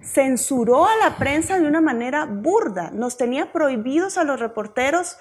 censuró 0.03 0.87
a 0.87 0.97
la 0.97 1.17
prensa 1.17 1.59
de 1.59 1.67
una 1.67 1.81
manera 1.81 2.25
burda. 2.27 2.91
Nos 2.91 3.17
tenía 3.17 3.53
prohibidos 3.53 4.19
a 4.19 4.25
los 4.25 4.41
reporteros 4.41 5.19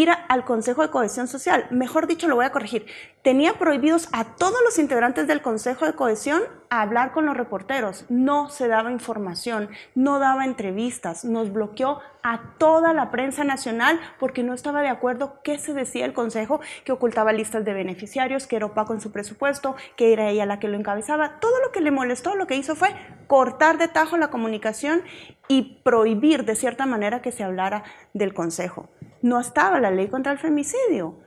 ir 0.00 0.10
al 0.28 0.44
Consejo 0.44 0.82
de 0.82 0.90
Cohesión 0.90 1.28
Social. 1.28 1.66
Mejor 1.70 2.06
dicho, 2.06 2.26
lo 2.28 2.36
voy 2.36 2.44
a 2.44 2.52
corregir. 2.52 2.86
Tenía 3.22 3.54
prohibidos 3.54 4.08
a 4.12 4.24
todos 4.36 4.58
los 4.64 4.78
integrantes 4.78 5.26
del 5.26 5.40
Consejo 5.40 5.86
de 5.86 5.94
Cohesión 5.94 6.42
hablar 6.68 7.12
con 7.12 7.26
los 7.26 7.36
reporteros. 7.36 8.04
No 8.08 8.50
se 8.50 8.66
daba 8.66 8.90
información, 8.90 9.68
no 9.94 10.18
daba 10.18 10.44
entrevistas. 10.44 11.24
Nos 11.24 11.52
bloqueó 11.52 12.00
a 12.22 12.54
toda 12.58 12.92
la 12.92 13.10
prensa 13.10 13.44
nacional 13.44 14.00
porque 14.18 14.42
no 14.42 14.52
estaba 14.52 14.82
de 14.82 14.88
acuerdo 14.88 15.40
qué 15.44 15.58
se 15.58 15.74
decía 15.74 16.04
el 16.04 16.12
Consejo, 16.12 16.60
que 16.84 16.92
ocultaba 16.92 17.32
listas 17.32 17.64
de 17.64 17.72
beneficiarios, 17.72 18.46
que 18.46 18.56
era 18.56 18.66
opaco 18.66 18.94
en 18.94 19.00
su 19.00 19.12
presupuesto, 19.12 19.76
que 19.96 20.12
era 20.12 20.28
ella 20.28 20.46
la 20.46 20.58
que 20.58 20.68
lo 20.68 20.76
encabezaba. 20.76 21.38
Todo 21.40 21.60
lo 21.60 21.70
que 21.70 21.80
le 21.80 21.90
molestó, 21.90 22.34
lo 22.34 22.46
que 22.46 22.56
hizo 22.56 22.74
fue 22.74 22.88
cortar 23.26 23.78
de 23.78 23.88
tajo 23.88 24.16
la 24.16 24.28
comunicación 24.28 25.02
y 25.46 25.80
prohibir 25.84 26.44
de 26.44 26.56
cierta 26.56 26.86
manera 26.86 27.22
que 27.22 27.32
se 27.32 27.44
hablara 27.44 27.84
del 28.12 28.34
Consejo 28.34 28.88
no 29.24 29.40
estaba 29.40 29.80
la 29.80 29.90
ley 29.90 30.08
contra 30.08 30.32
el 30.32 30.38
femicidio 30.38 31.18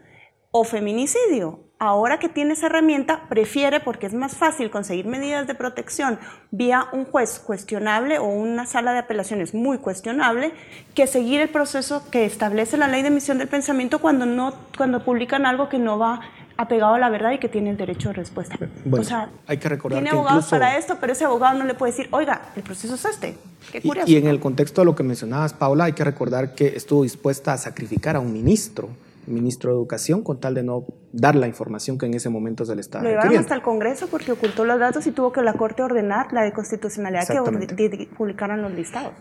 o 0.51 0.63
feminicidio. 0.63 1.63
Ahora 1.79 2.19
que 2.19 2.29
tiene 2.29 2.53
esa 2.53 2.67
herramienta, 2.67 3.27
prefiere, 3.27 3.79
porque 3.79 4.05
es 4.05 4.13
más 4.13 4.35
fácil 4.35 4.69
conseguir 4.69 5.07
medidas 5.07 5.47
de 5.47 5.55
protección 5.55 6.19
vía 6.51 6.89
un 6.91 7.05
juez 7.05 7.39
cuestionable 7.39 8.19
o 8.19 8.25
una 8.25 8.67
sala 8.67 8.93
de 8.93 8.99
apelaciones 8.99 9.55
muy 9.55 9.79
cuestionable, 9.79 10.53
que 10.93 11.07
seguir 11.07 11.41
el 11.41 11.49
proceso 11.49 12.03
que 12.11 12.25
establece 12.25 12.77
la 12.77 12.87
ley 12.87 13.01
de 13.01 13.07
emisión 13.07 13.39
del 13.39 13.47
pensamiento 13.47 13.97
cuando, 13.97 14.27
no, 14.27 14.53
cuando 14.77 15.03
publican 15.03 15.47
algo 15.47 15.67
que 15.67 15.79
no 15.79 15.97
va 15.97 16.21
apegado 16.57 16.95
a 16.95 16.99
la 16.99 17.09
verdad 17.09 17.31
y 17.31 17.37
que 17.37 17.49
tiene 17.49 17.69
el 17.69 17.77
derecho 17.77 18.09
de 18.09 18.15
respuesta. 18.15 18.57
Bueno, 18.83 19.01
o 19.01 19.07
sea, 19.07 19.29
hay 19.45 19.57
que 19.57 19.69
recordar 19.69 20.01
tiene 20.01 20.09
abogados 20.17 20.47
para 20.49 20.77
esto, 20.77 20.97
pero 20.99 21.13
ese 21.13 21.25
abogado 21.25 21.57
no 21.57 21.65
le 21.65 21.73
puede 21.73 21.91
decir, 21.91 22.07
oiga, 22.11 22.49
el 22.55 22.63
proceso 22.63 22.95
es 22.95 23.05
este. 23.05 23.37
Qué 23.71 23.81
curioso. 23.81 24.09
Y, 24.09 24.13
y 24.13 24.17
en 24.17 24.27
el 24.27 24.39
contexto 24.39 24.81
de 24.81 24.85
lo 24.85 24.95
que 24.95 25.03
mencionabas, 25.03 25.53
Paula, 25.53 25.85
hay 25.85 25.93
que 25.93 26.03
recordar 26.03 26.55
que 26.55 26.67
estuvo 26.75 27.03
dispuesta 27.03 27.53
a 27.53 27.57
sacrificar 27.57 28.15
a 28.15 28.19
un 28.19 28.33
ministro 28.33 28.89
ministro 29.27 29.71
de 29.71 29.77
Educación 29.77 30.23
con 30.23 30.39
tal 30.39 30.53
de 30.53 30.63
no 30.63 30.85
dar 31.11 31.35
la 31.35 31.47
información 31.47 31.97
que 31.97 32.05
en 32.05 32.13
ese 32.13 32.29
momento 32.29 32.65
se 32.65 32.75
le 32.75 32.81
estaba 32.81 33.03
Lo 33.03 33.09
llevaron 33.09 33.37
hasta 33.37 33.55
el 33.55 33.61
Congreso 33.61 34.07
porque 34.07 34.31
ocultó 34.31 34.65
los 34.65 34.79
datos 34.79 35.05
y 35.07 35.11
tuvo 35.11 35.31
que 35.31 35.41
la 35.41 35.53
Corte 35.53 35.83
ordenar 35.83 36.33
la 36.33 36.43
de 36.43 36.53
constitucionalidad 36.53 37.27
que 37.27 38.07
publicaran 38.17 38.61
los 38.61 38.71
listados. 38.73 39.13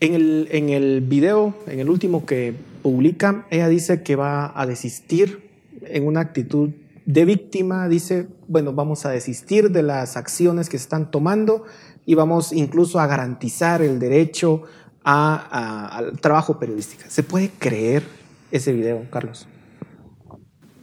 En 0.00 0.14
el, 0.14 0.48
en 0.50 0.70
el 0.70 1.00
video, 1.00 1.54
en 1.66 1.78
el 1.78 1.88
último 1.88 2.26
que 2.26 2.54
publica, 2.82 3.46
ella 3.50 3.68
dice 3.68 4.02
que 4.02 4.16
va 4.16 4.58
a 4.58 4.66
desistir 4.66 5.51
en 5.86 6.06
una 6.06 6.20
actitud 6.20 6.70
de 7.04 7.24
víctima, 7.24 7.88
dice, 7.88 8.28
bueno, 8.46 8.72
vamos 8.72 9.04
a 9.06 9.10
desistir 9.10 9.70
de 9.70 9.82
las 9.82 10.16
acciones 10.16 10.68
que 10.68 10.78
se 10.78 10.84
están 10.84 11.10
tomando 11.10 11.64
y 12.06 12.14
vamos 12.14 12.52
incluso 12.52 13.00
a 13.00 13.06
garantizar 13.06 13.82
el 13.82 13.98
derecho 13.98 14.62
al 15.04 16.18
trabajo 16.20 16.58
periodístico. 16.58 17.02
¿Se 17.08 17.22
puede 17.22 17.50
creer 17.50 18.04
ese 18.50 18.72
video, 18.72 19.04
Carlos? 19.10 19.48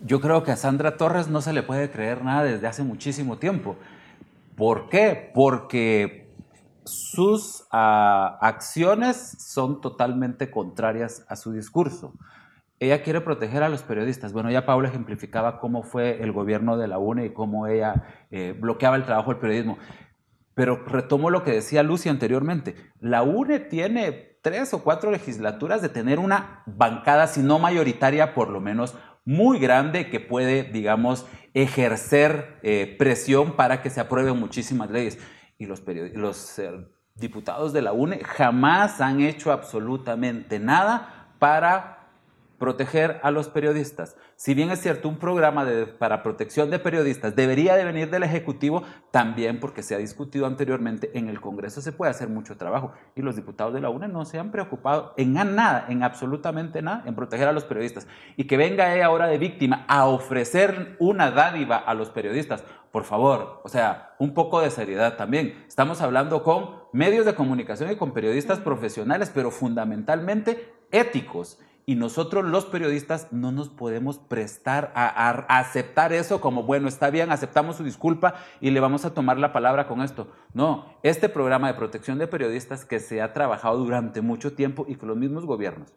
Yo 0.05 0.19
creo 0.21 0.43
que 0.43 0.51
a 0.51 0.57
Sandra 0.57 0.97
Torres 0.97 1.29
no 1.29 1.41
se 1.41 1.53
le 1.53 1.63
puede 1.63 1.89
creer 1.89 2.23
nada 2.23 2.43
desde 2.43 2.67
hace 2.67 2.83
muchísimo 2.83 3.37
tiempo. 3.37 3.75
¿Por 4.55 4.89
qué? 4.89 5.31
Porque 5.33 6.29
sus 6.83 7.65
ah, 7.71 8.37
acciones 8.41 9.17
son 9.39 9.81
totalmente 9.81 10.49
contrarias 10.49 11.25
a 11.27 11.35
su 11.35 11.51
discurso. 11.51 12.13
Ella 12.79 13.03
quiere 13.03 13.19
proteger 13.21 13.61
a 13.61 13.69
los 13.69 13.83
periodistas. 13.83 14.31
Bueno, 14.31 14.49
ya 14.49 14.65
Paula 14.65 14.87
ejemplificaba 14.87 15.59
cómo 15.59 15.83
fue 15.83 16.21
el 16.23 16.31
gobierno 16.31 16.77
de 16.77 16.87
la 16.87 16.97
UNE 16.97 17.25
y 17.25 17.33
cómo 17.33 17.67
ella 17.67 18.25
eh, 18.31 18.55
bloqueaba 18.57 18.95
el 18.95 19.03
trabajo 19.03 19.31
del 19.31 19.39
periodismo. 19.39 19.77
Pero 20.53 20.83
retomo 20.85 21.29
lo 21.29 21.43
que 21.43 21.51
decía 21.51 21.83
Lucy 21.83 22.07
anteriormente. 22.07 22.75
La 22.99 23.21
UNE 23.23 23.59
tiene 23.59 24.37
tres 24.41 24.73
o 24.73 24.83
cuatro 24.83 25.11
legislaturas 25.11 25.81
de 25.81 25.89
tener 25.89 26.19
una 26.19 26.63
bancada, 26.65 27.27
si 27.27 27.41
no 27.41 27.59
mayoritaria, 27.59 28.33
por 28.33 28.49
lo 28.49 28.61
menos 28.61 28.95
muy 29.25 29.59
grande, 29.59 30.09
que 30.09 30.21
puede, 30.21 30.63
digamos, 30.63 31.27
ejercer 31.53 32.59
eh, 32.63 32.95
presión 32.97 33.57
para 33.57 33.81
que 33.81 33.89
se 33.89 33.99
aprueben 33.99 34.39
muchísimas 34.39 34.89
leyes. 34.89 35.19
Y 35.57 35.65
los, 35.65 35.83
los 36.13 36.59
eh, 36.59 36.71
diputados 37.15 37.73
de 37.73 37.81
la 37.81 37.91
UNE 37.91 38.23
jamás 38.23 39.01
han 39.01 39.19
hecho 39.19 39.51
absolutamente 39.51 40.59
nada 40.59 41.33
para 41.39 41.98
proteger 42.59 43.19
a 43.23 43.31
los 43.31 43.47
periodistas. 43.47 44.15
Si 44.35 44.53
bien 44.53 44.69
es 44.69 44.81
cierto, 44.81 45.09
un 45.09 45.17
programa 45.17 45.65
para 45.97 46.21
protección 46.21 46.69
de 46.69 46.77
periodistas 46.77 47.35
debería 47.35 47.75
de 47.75 47.85
venir 47.85 48.09
del 48.09 48.23
Ejecutivo, 48.23 48.83
también 49.11 49.59
porque 49.59 49.81
se 49.81 49.95
ha 49.95 49.97
discutido 49.97 50.45
anteriormente, 50.45 51.09
en 51.17 51.29
el 51.29 51.41
Congreso 51.41 51.81
se 51.81 51.91
puede 51.91 52.11
hacer 52.11 52.29
mucho 52.29 52.57
trabajo 52.57 52.91
y 53.15 53.21
los 53.21 53.35
diputados 53.35 53.73
de 53.73 53.81
la 53.81 53.89
UNE 53.89 54.09
no 54.09 54.25
se 54.25 54.37
han 54.37 54.51
preocupado 54.51 55.13
en 55.17 55.33
nada, 55.33 55.85
en 55.89 56.03
absolutamente 56.03 56.81
nada, 56.81 57.03
en 57.05 57.15
proteger 57.15 57.47
a 57.47 57.53
los 57.53 57.63
periodistas. 57.63 58.07
Y 58.35 58.43
que 58.43 58.57
venga 58.57 58.93
ella 58.93 59.05
ahora 59.05 59.27
de 59.27 59.37
víctima 59.37 59.85
a 59.87 60.05
ofrecer 60.05 60.97
una 60.99 61.31
dádiva 61.31 61.77
a 61.77 61.93
los 61.93 62.09
periodistas. 62.09 62.63
Por 62.91 63.03
favor, 63.03 63.61
o 63.63 63.69
sea, 63.69 64.15
un 64.19 64.33
poco 64.33 64.61
de 64.61 64.71
seriedad 64.71 65.15
también. 65.15 65.63
Estamos 65.67 66.01
hablando 66.01 66.43
con 66.43 66.79
medios 66.91 67.25
de 67.25 67.35
comunicación 67.35 67.91
y 67.91 67.95
con 67.95 68.13
periodistas 68.13 68.59
profesionales, 68.59 69.31
pero 69.33 69.51
fundamentalmente 69.51 70.73
éticos 70.91 71.59
y 71.89 71.95
nosotros 71.95 72.45
los 72.45 72.65
periodistas 72.65 73.29
no 73.31 73.51
nos 73.51 73.69
podemos 73.69 74.19
prestar 74.19 74.91
a, 74.93 75.31
aceptar 75.57 76.13
eso 76.13 76.39
como, 76.39 76.61
bueno, 76.61 76.87
está 76.87 77.09
bien, 77.09 77.31
aceptamos 77.31 77.77
su 77.77 77.83
disculpa 77.83 78.35
y 78.61 78.69
le 78.69 78.79
vamos 78.79 79.05
a 79.05 79.15
tomar 79.15 79.39
la 79.39 79.51
palabra 79.53 79.87
con 79.87 80.03
esto. 80.03 80.27
No, 80.53 80.85
este 81.01 81.29
programa 81.29 81.65
de 81.65 81.73
protección 81.73 82.19
de 82.19 82.27
periodistas 82.27 82.85
que 82.85 82.99
se 82.99 83.23
ha 83.23 83.33
trabajado 83.33 83.79
durante 83.79 84.21
mucho 84.21 84.53
tiempo 84.53 84.85
y 84.87 84.97
con 84.97 85.09
los 85.09 85.17
mismos 85.17 85.47
gobiernos 85.47 85.95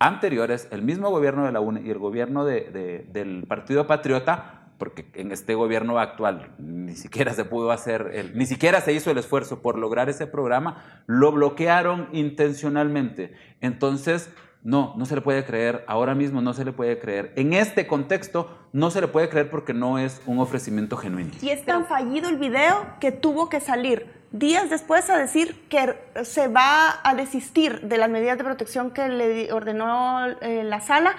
anteriores, 0.00 0.66
el 0.72 0.82
mismo 0.82 1.10
gobierno 1.10 1.44
de 1.44 1.52
la 1.52 1.60
UNE 1.60 1.82
y 1.82 1.90
el 1.90 1.98
gobierno 1.98 2.44
del 2.44 3.44
Partido 3.46 3.86
Patriota, 3.86 4.72
porque 4.78 5.12
en 5.14 5.30
este 5.30 5.54
gobierno 5.54 6.00
actual 6.00 6.56
ni 6.58 6.96
siquiera 6.96 7.34
se 7.34 7.44
pudo 7.44 7.70
hacer, 7.70 8.32
ni 8.34 8.46
siquiera 8.46 8.80
se 8.80 8.94
hizo 8.94 9.12
el 9.12 9.18
esfuerzo 9.18 9.62
por 9.62 9.78
lograr 9.78 10.08
ese 10.08 10.26
programa, 10.26 11.04
lo 11.06 11.30
bloquearon 11.30 12.08
intencionalmente. 12.10 13.32
Entonces, 13.60 14.30
No, 14.62 14.92
no 14.96 15.06
se 15.06 15.14
le 15.14 15.22
puede 15.22 15.44
creer, 15.44 15.84
ahora 15.86 16.14
mismo 16.14 16.42
no 16.42 16.52
se 16.52 16.64
le 16.64 16.72
puede 16.72 16.98
creer. 16.98 17.32
En 17.36 17.54
este 17.54 17.86
contexto 17.86 18.58
no 18.72 18.90
se 18.90 19.00
le 19.00 19.08
puede 19.08 19.30
creer 19.30 19.48
porque 19.48 19.72
no 19.72 19.98
es 19.98 20.20
un 20.26 20.38
ofrecimiento 20.38 20.96
genuino. 20.98 21.30
Y 21.40 21.48
es 21.48 21.64
tan 21.64 21.86
fallido 21.86 22.28
el 22.28 22.36
video 22.36 22.86
que 23.00 23.10
tuvo 23.10 23.48
que 23.48 23.60
salir 23.60 24.06
días 24.32 24.70
después 24.70 25.08
a 25.10 25.16
decir 25.16 25.66
que 25.68 25.96
se 26.24 26.48
va 26.48 27.00
a 27.02 27.14
desistir 27.14 27.80
de 27.82 27.98
las 27.98 28.10
medidas 28.10 28.38
de 28.38 28.44
protección 28.44 28.90
que 28.90 29.08
le 29.08 29.52
ordenó 29.52 30.26
eh, 30.40 30.62
la 30.62 30.80
sala 30.80 31.16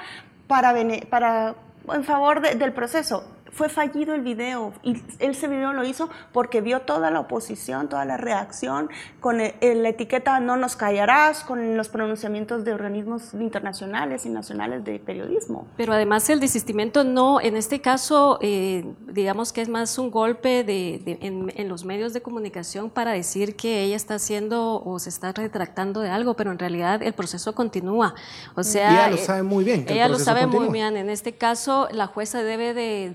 para, 0.48 0.74
para 1.10 1.56
en 1.92 2.04
favor 2.04 2.42
del 2.42 2.74
proceso 2.74 3.26
fue 3.52 3.70
fallido 3.70 4.14
el 4.14 4.22
video 4.22 4.74
y 4.84 5.02
ese 5.20 5.48
video 5.48 5.74
lo 5.74 5.84
hizo 5.84 6.10
porque 6.32 6.62
vio 6.62 6.82
toda 6.82 7.12
la 7.12 7.20
oposición, 7.20 7.90
toda 7.90 8.06
la 8.06 8.18
reacción 8.18 8.90
con 9.20 9.38
la 9.38 9.90
etiqueta 9.90 10.40
no 10.40 10.58
nos 10.58 10.76
callarás, 10.76 11.44
con 11.44 11.78
los 11.78 11.90
pronunciamientos 11.90 12.64
de 12.64 12.74
organismos 12.74 13.34
internacionales 13.34 14.26
y 14.26 14.30
nacionales 14.30 14.84
de 14.84 15.00
periodismo. 15.00 15.68
Pero 15.78 15.94
además 15.94 16.30
el 16.30 16.40
desistimiento 16.40 17.04
no, 17.04 17.42
en 17.42 17.58
este 17.58 17.82
caso, 17.82 18.40
eh, 18.42 18.86
digamos 19.08 19.54
que 19.54 19.62
es 19.62 19.70
más 19.70 19.98
un 19.98 20.12
golpe 20.12 20.64
de, 20.64 21.20
en, 21.22 21.70
los 21.70 21.86
medios 21.86 22.14
de 22.14 22.22
comunicación 22.22 22.90
para 22.90 23.12
decir 23.12 23.56
que 23.56 23.84
ella 23.84 23.96
está 23.96 24.16
haciendo 24.16 24.84
o 24.84 25.00
se 25.00 25.10
está 25.10 25.32
retractando 25.32 26.02
de 26.02 26.10
algo, 26.10 26.36
pero 26.36 26.52
en 26.52 26.60
realidad 26.60 27.02
el 27.04 27.14
proceso 27.14 27.54
continúa. 27.54 28.16
O 28.56 28.64
sea, 28.64 28.92
ella 28.92 29.10
lo 29.10 29.18
sabe 29.18 29.44
muy 29.44 29.64
bien. 29.64 29.86
ella 29.88 30.08
lo 30.08 30.20
sabe 30.20 30.48
muy 30.48 30.70
bien. 30.70 30.98
En 30.98 31.10
este 31.10 31.34
caso, 31.34 31.88
la 31.92 32.08
jueza 32.08 32.44
debe 32.44 32.74
de 32.74 33.12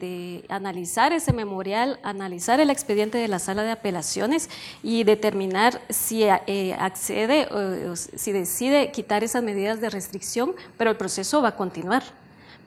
analizar 0.48 1.12
ese 1.12 1.32
memorial, 1.32 1.98
analizar 2.02 2.60
el 2.60 2.70
expediente 2.70 3.18
de 3.18 3.28
la 3.28 3.38
sala 3.38 3.62
de 3.62 3.70
apelaciones 3.70 4.48
y 4.82 5.04
determinar 5.04 5.80
si 5.88 6.24
eh, 6.24 6.76
accede 6.78 7.46
o 7.50 7.96
si 7.96 8.32
decide 8.32 8.90
quitar 8.92 9.24
esas 9.24 9.42
medidas 9.42 9.80
de 9.80 9.90
restricción, 9.90 10.54
pero 10.76 10.90
el 10.90 10.96
proceso 10.96 11.42
va 11.42 11.48
a 11.48 11.56
continuar. 11.56 12.02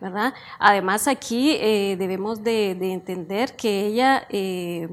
¿Verdad? 0.01 0.33
Además, 0.59 1.07
aquí 1.07 1.57
eh, 1.59 1.95
debemos 1.97 2.43
de, 2.43 2.71
entender 2.71 3.55
que 3.55 3.85
ella, 3.85 4.25
eh, 4.29 4.87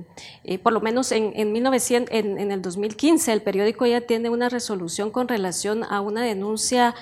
eh, 0.44 0.58
por 0.58 0.72
lo 0.72 0.80
menos 0.80 1.12
en, 1.12 1.32
en, 1.36 1.52
1900, 1.52 2.12
en, 2.12 2.50
el 2.50 2.60
2015, 2.60 3.32
el 3.32 3.42
periódico 3.42 3.86
ya 3.86 4.00
tiene 4.00 4.30
una 4.30 4.48
resolución 4.48 5.10
con 5.10 5.28
relación 5.28 5.84
a 5.84 6.00
una 6.00 6.22
denuncia 6.22 6.94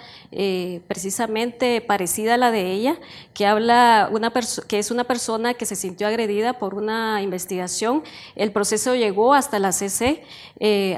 precisamente 0.89 1.81
parecida 1.81 2.35
a 2.35 2.37
la 2.37 2.51
de 2.51 2.73
ella, 2.73 2.99
que 3.35 3.47
habla 3.47 4.09
una 4.11 4.33
que 4.67 4.81
es 4.81 4.91
una 4.91 5.05
persona 5.05 5.55
que 5.55 5.65
se 5.65 5.77
sintió 5.77 6.09
agredida 6.09 6.55
por 6.59 6.75
una 6.75 7.23
investigación. 7.23 8.03
El 8.35 8.51
proceso 8.51 8.97
llegó 8.97 9.33
hasta 9.35 9.61
la 9.61 9.71
CC, 9.71 10.25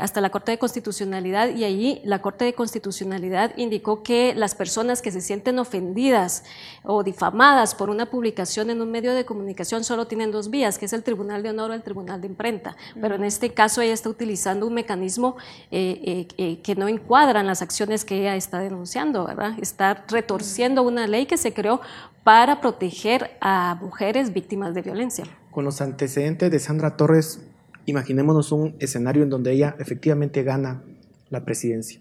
hasta 0.00 0.22
la 0.22 0.30
Corte 0.30 0.52
de 0.52 0.58
Constitucionalidad, 0.58 1.54
y 1.54 1.64
allí 1.64 2.00
la 2.02 2.22
Corte 2.22 2.46
de 2.46 2.54
Constitucionalidad 2.54 3.52
indicó 3.58 4.02
que 4.02 4.34
las 4.34 4.54
personas 4.54 5.02
que 5.02 5.10
se 5.10 5.20
sienten 5.20 5.58
ofendidas 5.58 6.44
o 6.82 6.95
difamadas 7.02 7.74
por 7.74 7.90
una 7.90 8.06
publicación 8.06 8.70
en 8.70 8.80
un 8.80 8.90
medio 8.90 9.14
de 9.14 9.24
comunicación 9.24 9.84
solo 9.84 10.06
tienen 10.06 10.30
dos 10.30 10.50
vías, 10.50 10.78
que 10.78 10.86
es 10.86 10.92
el 10.92 11.02
Tribunal 11.02 11.42
de 11.42 11.50
Honor 11.50 11.70
o 11.70 11.74
el 11.74 11.82
Tribunal 11.82 12.20
de 12.20 12.28
Imprenta. 12.28 12.76
Pero 13.00 13.14
en 13.14 13.24
este 13.24 13.52
caso 13.52 13.80
ella 13.80 13.92
está 13.92 14.08
utilizando 14.08 14.66
un 14.66 14.74
mecanismo 14.74 15.36
eh, 15.70 16.00
eh, 16.04 16.28
eh, 16.38 16.60
que 16.62 16.74
no 16.74 16.88
encuadra 16.88 17.40
en 17.40 17.46
las 17.46 17.62
acciones 17.62 18.04
que 18.04 18.20
ella 18.20 18.36
está 18.36 18.60
denunciando, 18.60 19.26
¿verdad? 19.26 19.52
Está 19.60 20.04
retorciendo 20.08 20.82
una 20.82 21.06
ley 21.06 21.26
que 21.26 21.36
se 21.36 21.52
creó 21.52 21.80
para 22.24 22.60
proteger 22.60 23.30
a 23.40 23.76
mujeres 23.80 24.32
víctimas 24.32 24.74
de 24.74 24.82
violencia. 24.82 25.24
Con 25.50 25.64
los 25.64 25.80
antecedentes 25.80 26.50
de 26.50 26.58
Sandra 26.58 26.96
Torres, 26.96 27.40
imaginémonos 27.86 28.52
un 28.52 28.76
escenario 28.78 29.22
en 29.22 29.30
donde 29.30 29.52
ella 29.52 29.76
efectivamente 29.78 30.42
gana 30.42 30.82
la 31.30 31.44
presidencia 31.44 32.00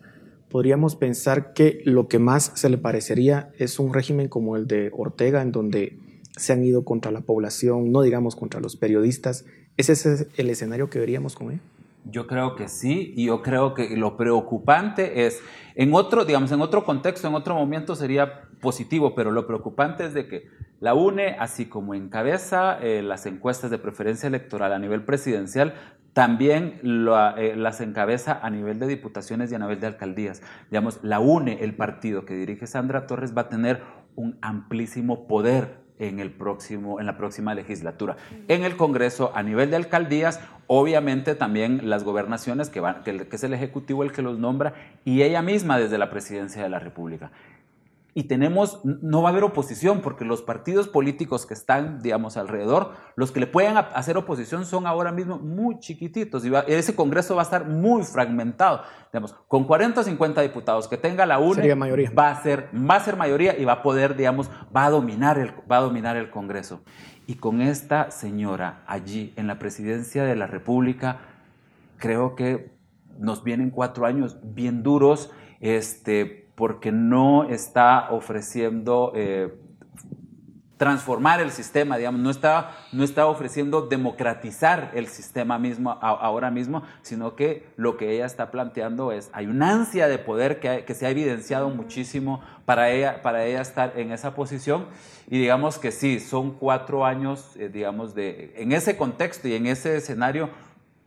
podríamos 0.55 0.95
pensar 0.95 1.51
que 1.51 1.81
lo 1.83 2.07
que 2.07 2.17
más 2.17 2.53
se 2.55 2.69
le 2.69 2.77
parecería 2.77 3.51
es 3.57 3.77
un 3.77 3.93
régimen 3.93 4.29
como 4.29 4.55
el 4.55 4.67
de 4.67 4.89
Ortega, 4.93 5.41
en 5.41 5.51
donde 5.51 5.99
se 6.37 6.53
han 6.53 6.63
ido 6.63 6.85
contra 6.85 7.11
la 7.11 7.19
población, 7.19 7.91
no 7.91 8.03
digamos 8.03 8.37
contra 8.37 8.61
los 8.61 8.77
periodistas. 8.77 9.43
¿Ese 9.75 9.91
es 9.91 10.27
el 10.37 10.49
escenario 10.49 10.89
que 10.89 10.97
veríamos 10.97 11.35
con 11.35 11.51
él? 11.51 11.59
Yo 12.09 12.25
creo 12.25 12.55
que 12.55 12.69
sí, 12.69 13.13
y 13.17 13.25
yo 13.25 13.41
creo 13.41 13.73
que 13.73 13.97
lo 13.97 14.15
preocupante 14.15 15.25
es, 15.25 15.41
en 15.75 15.93
otro, 15.93 16.23
digamos, 16.23 16.53
en 16.53 16.61
otro 16.61 16.85
contexto, 16.85 17.27
en 17.27 17.35
otro 17.35 17.53
momento 17.55 17.93
sería 17.93 18.43
positivo, 18.61 19.13
pero 19.13 19.31
lo 19.31 19.47
preocupante 19.47 20.05
es 20.05 20.13
de 20.13 20.25
que 20.29 20.47
la 20.79 20.93
UNE, 20.93 21.35
así 21.37 21.65
como 21.65 21.95
encabeza 21.95 22.79
eh, 22.79 23.01
las 23.01 23.25
encuestas 23.25 23.71
de 23.71 23.77
preferencia 23.77 24.27
electoral 24.27 24.71
a 24.71 24.79
nivel 24.79 25.03
presidencial, 25.03 25.73
también 26.15 26.79
eh, 26.81 27.53
las 27.57 27.81
encabeza 27.81 28.39
a 28.41 28.49
nivel 28.49 28.79
de 28.79 28.87
diputaciones 28.87 29.51
y 29.51 29.55
a 29.55 29.59
nivel 29.59 29.81
de 29.81 29.87
alcaldías. 29.87 30.41
Digamos, 30.71 30.99
la 31.03 31.19
UNE, 31.19 31.61
el 31.61 31.75
partido 31.75 32.23
que 32.23 32.35
dirige 32.35 32.67
Sandra 32.67 33.05
Torres, 33.05 33.35
va 33.37 33.41
a 33.41 33.49
tener 33.49 33.81
un 34.15 34.37
amplísimo 34.41 35.27
poder 35.27 35.75
en, 35.99 36.21
el 36.21 36.31
próximo, 36.31 37.01
en 37.01 37.05
la 37.05 37.17
próxima 37.17 37.53
legislatura. 37.53 38.15
En 38.47 38.63
el 38.63 38.77
Congreso, 38.77 39.33
a 39.35 39.43
nivel 39.43 39.69
de 39.71 39.75
alcaldías, 39.75 40.39
obviamente 40.67 41.35
también 41.35 41.89
las 41.89 42.05
gobernaciones, 42.05 42.69
que, 42.69 42.79
van, 42.79 43.03
que 43.03 43.27
es 43.29 43.43
el 43.43 43.53
Ejecutivo 43.53 44.01
el 44.01 44.13
que 44.13 44.21
los 44.21 44.39
nombra, 44.39 44.73
y 45.03 45.21
ella 45.21 45.41
misma 45.41 45.77
desde 45.77 45.97
la 45.97 46.09
Presidencia 46.09 46.63
de 46.63 46.69
la 46.69 46.79
República 46.79 47.31
y 48.17 48.23
tenemos, 48.23 48.79
no 48.85 49.21
va 49.21 49.27
a 49.27 49.31
haber 49.33 49.43
oposición 49.43 49.99
porque 49.99 50.23
los 50.23 50.41
partidos 50.41 50.87
políticos 50.87 51.45
que 51.45 51.53
están, 51.53 52.01
digamos, 52.01 52.37
alrededor, 52.37 52.93
los 53.17 53.33
que 53.33 53.41
le 53.41 53.45
pueden 53.45 53.75
hacer 53.75 54.15
oposición 54.15 54.65
son 54.65 54.87
ahora 54.87 55.11
mismo 55.11 55.37
muy 55.37 55.79
chiquititos 55.79 56.45
y 56.45 56.51
ese 56.67 56.95
Congreso 56.95 57.35
va 57.35 57.41
a 57.41 57.43
estar 57.43 57.67
muy 57.67 58.03
fragmentado. 58.03 58.83
Digamos, 59.11 59.33
con 59.49 59.65
40 59.65 59.99
o 59.99 60.03
50 60.05 60.41
diputados 60.41 60.87
que 60.87 60.95
tenga 60.95 61.25
la 61.25 61.39
UNE, 61.39 61.75
mayoría. 61.75 62.09
Va, 62.17 62.29
a 62.29 62.41
ser, 62.41 62.69
va 62.73 62.95
a 62.95 62.99
ser 63.01 63.17
mayoría 63.17 63.59
y 63.59 63.65
va 63.65 63.73
a 63.73 63.83
poder, 63.83 64.15
digamos, 64.15 64.49
va 64.73 64.85
a 64.85 64.89
dominar 64.91 65.37
el, 65.37 65.51
va 65.69 65.77
a 65.77 65.81
dominar 65.81 66.15
el 66.15 66.29
Congreso. 66.29 66.83
Y 67.27 67.35
con 67.35 67.61
esta 67.61 68.11
señora 68.11 68.83
allí 68.87 69.33
en 69.35 69.47
la 69.47 69.59
presidencia 69.59 70.23
de 70.23 70.37
la 70.37 70.47
República, 70.47 71.19
creo 71.97 72.35
que 72.35 72.71
nos 73.19 73.43
vienen 73.43 73.71
cuatro 73.71 74.05
años 74.05 74.37
bien 74.41 74.83
duros. 74.83 75.31
Este, 75.59 76.44
porque 76.55 76.91
no 76.91 77.43
está 77.49 78.09
ofreciendo 78.11 79.11
eh, 79.15 79.53
transformar 80.77 81.39
el 81.39 81.51
sistema, 81.51 81.97
digamos, 81.97 82.19
no 82.19 82.29
está, 82.29 82.71
no 82.91 83.03
está 83.03 83.27
ofreciendo 83.27 83.83
democratizar 83.83 84.91
el 84.93 85.07
sistema 85.07 85.57
mismo 85.57 85.97
ahora 86.01 86.51
mismo, 86.51 86.83
sino 87.01 87.35
que 87.35 87.67
lo 87.77 87.95
que 87.95 88.13
ella 88.13 88.25
está 88.25 88.51
planteando 88.51 89.11
es, 89.11 89.29
hay 89.31 89.47
una 89.47 89.71
ansia 89.71 90.07
de 90.07 90.17
poder 90.17 90.59
que, 90.59 90.93
se 90.93 91.05
ha 91.05 91.09
evidenciado 91.09 91.69
muchísimo 91.69 92.41
para 92.65 92.89
ella, 92.89 93.21
para 93.21 93.45
ella 93.45 93.61
estar 93.61 93.97
en 93.97 94.11
esa 94.11 94.35
posición. 94.35 94.87
Y 95.27 95.39
digamos 95.39 95.79
que 95.79 95.91
sí, 95.91 96.19
son 96.19 96.51
cuatro 96.51 97.05
años, 97.05 97.55
eh, 97.57 97.69
digamos, 97.69 98.13
de, 98.13 98.53
en 98.57 98.73
ese 98.73 98.97
contexto 98.97 99.47
y 99.47 99.55
en 99.55 99.67
ese 99.67 99.95
escenario 99.95 100.49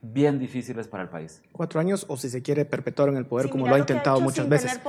bien 0.00 0.38
difíciles 0.38 0.86
para 0.86 1.02
el 1.02 1.08
país. 1.08 1.42
Cuatro 1.52 1.80
años 1.80 2.06
o 2.08 2.16
si 2.16 2.28
se 2.28 2.42
quiere 2.42 2.64
perpetuar 2.64 3.08
en 3.08 3.16
el 3.16 3.26
poder 3.26 3.50
como 3.50 3.66
lo 3.66 3.74
ha 3.74 3.78
intentado 3.78 4.20
muchas 4.20 4.48
veces. 4.48 4.80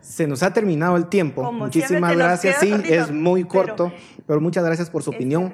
Se 0.00 0.26
nos 0.26 0.42
ha 0.42 0.52
terminado 0.52 0.96
el 0.96 1.06
tiempo. 1.06 1.50
Muchísimas 1.52 2.16
gracias. 2.16 2.56
Sí, 2.60 2.72
es 2.84 3.10
muy 3.10 3.44
corto, 3.44 3.92
pero, 4.26 4.40
muchas 4.40 4.64
gracias 4.64 4.90
por 4.90 5.02
su 5.02 5.10
opinión. 5.10 5.52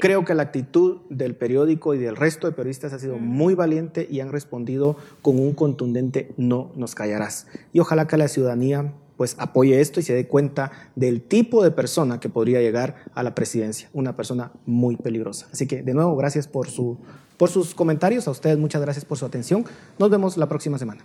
Creo 0.00 0.24
que 0.24 0.34
la 0.34 0.42
actitud 0.42 1.02
del 1.08 1.36
periódico 1.36 1.94
y 1.94 1.98
del 1.98 2.16
resto 2.16 2.46
de 2.46 2.52
periodistas 2.52 2.92
ha 2.92 2.98
sido 2.98 3.16
muy 3.18 3.54
valiente 3.54 4.06
y 4.10 4.20
han 4.20 4.32
respondido 4.32 4.96
con 5.22 5.38
un 5.38 5.54
contundente 5.54 6.32
no 6.36 6.72
nos 6.74 6.94
callarás. 6.94 7.46
Y 7.72 7.80
ojalá 7.80 8.06
que 8.06 8.16
la 8.16 8.28
ciudadanía 8.28 8.92
pues 9.16 9.34
apoye 9.38 9.80
esto 9.80 9.98
y 9.98 10.04
se 10.04 10.14
dé 10.14 10.28
cuenta 10.28 10.70
del 10.94 11.22
tipo 11.22 11.64
de 11.64 11.72
persona 11.72 12.20
que 12.20 12.28
podría 12.28 12.60
llegar 12.60 12.96
a 13.14 13.24
la 13.24 13.34
presidencia, 13.34 13.88
una 13.92 14.16
persona 14.16 14.52
muy 14.64 14.96
peligrosa. 14.96 15.48
Así 15.52 15.66
que 15.66 15.82
de 15.82 15.92
nuevo, 15.92 16.16
gracias 16.16 16.46
por 16.46 16.68
su 16.68 16.98
por 17.38 17.48
sus 17.48 17.74
comentarios. 17.74 18.28
A 18.28 18.32
ustedes 18.32 18.58
muchas 18.58 18.82
gracias 18.82 19.04
por 19.04 19.16
su 19.16 19.24
atención. 19.24 19.64
Nos 19.98 20.10
vemos 20.10 20.36
la 20.36 20.48
próxima 20.48 20.76
semana. 20.78 21.04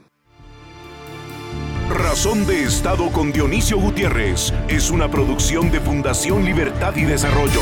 Razón 1.90 2.46
de 2.48 2.64
Estado 2.64 3.12
con 3.12 3.32
Dionisio 3.32 3.80
Gutiérrez 3.80 4.52
es 4.68 4.90
una 4.90 5.10
producción 5.10 5.72
de 5.72 5.80
Fundación 5.80 6.44
Libertad 6.44 6.96
y 6.96 7.04
Desarrollo. 7.04 7.62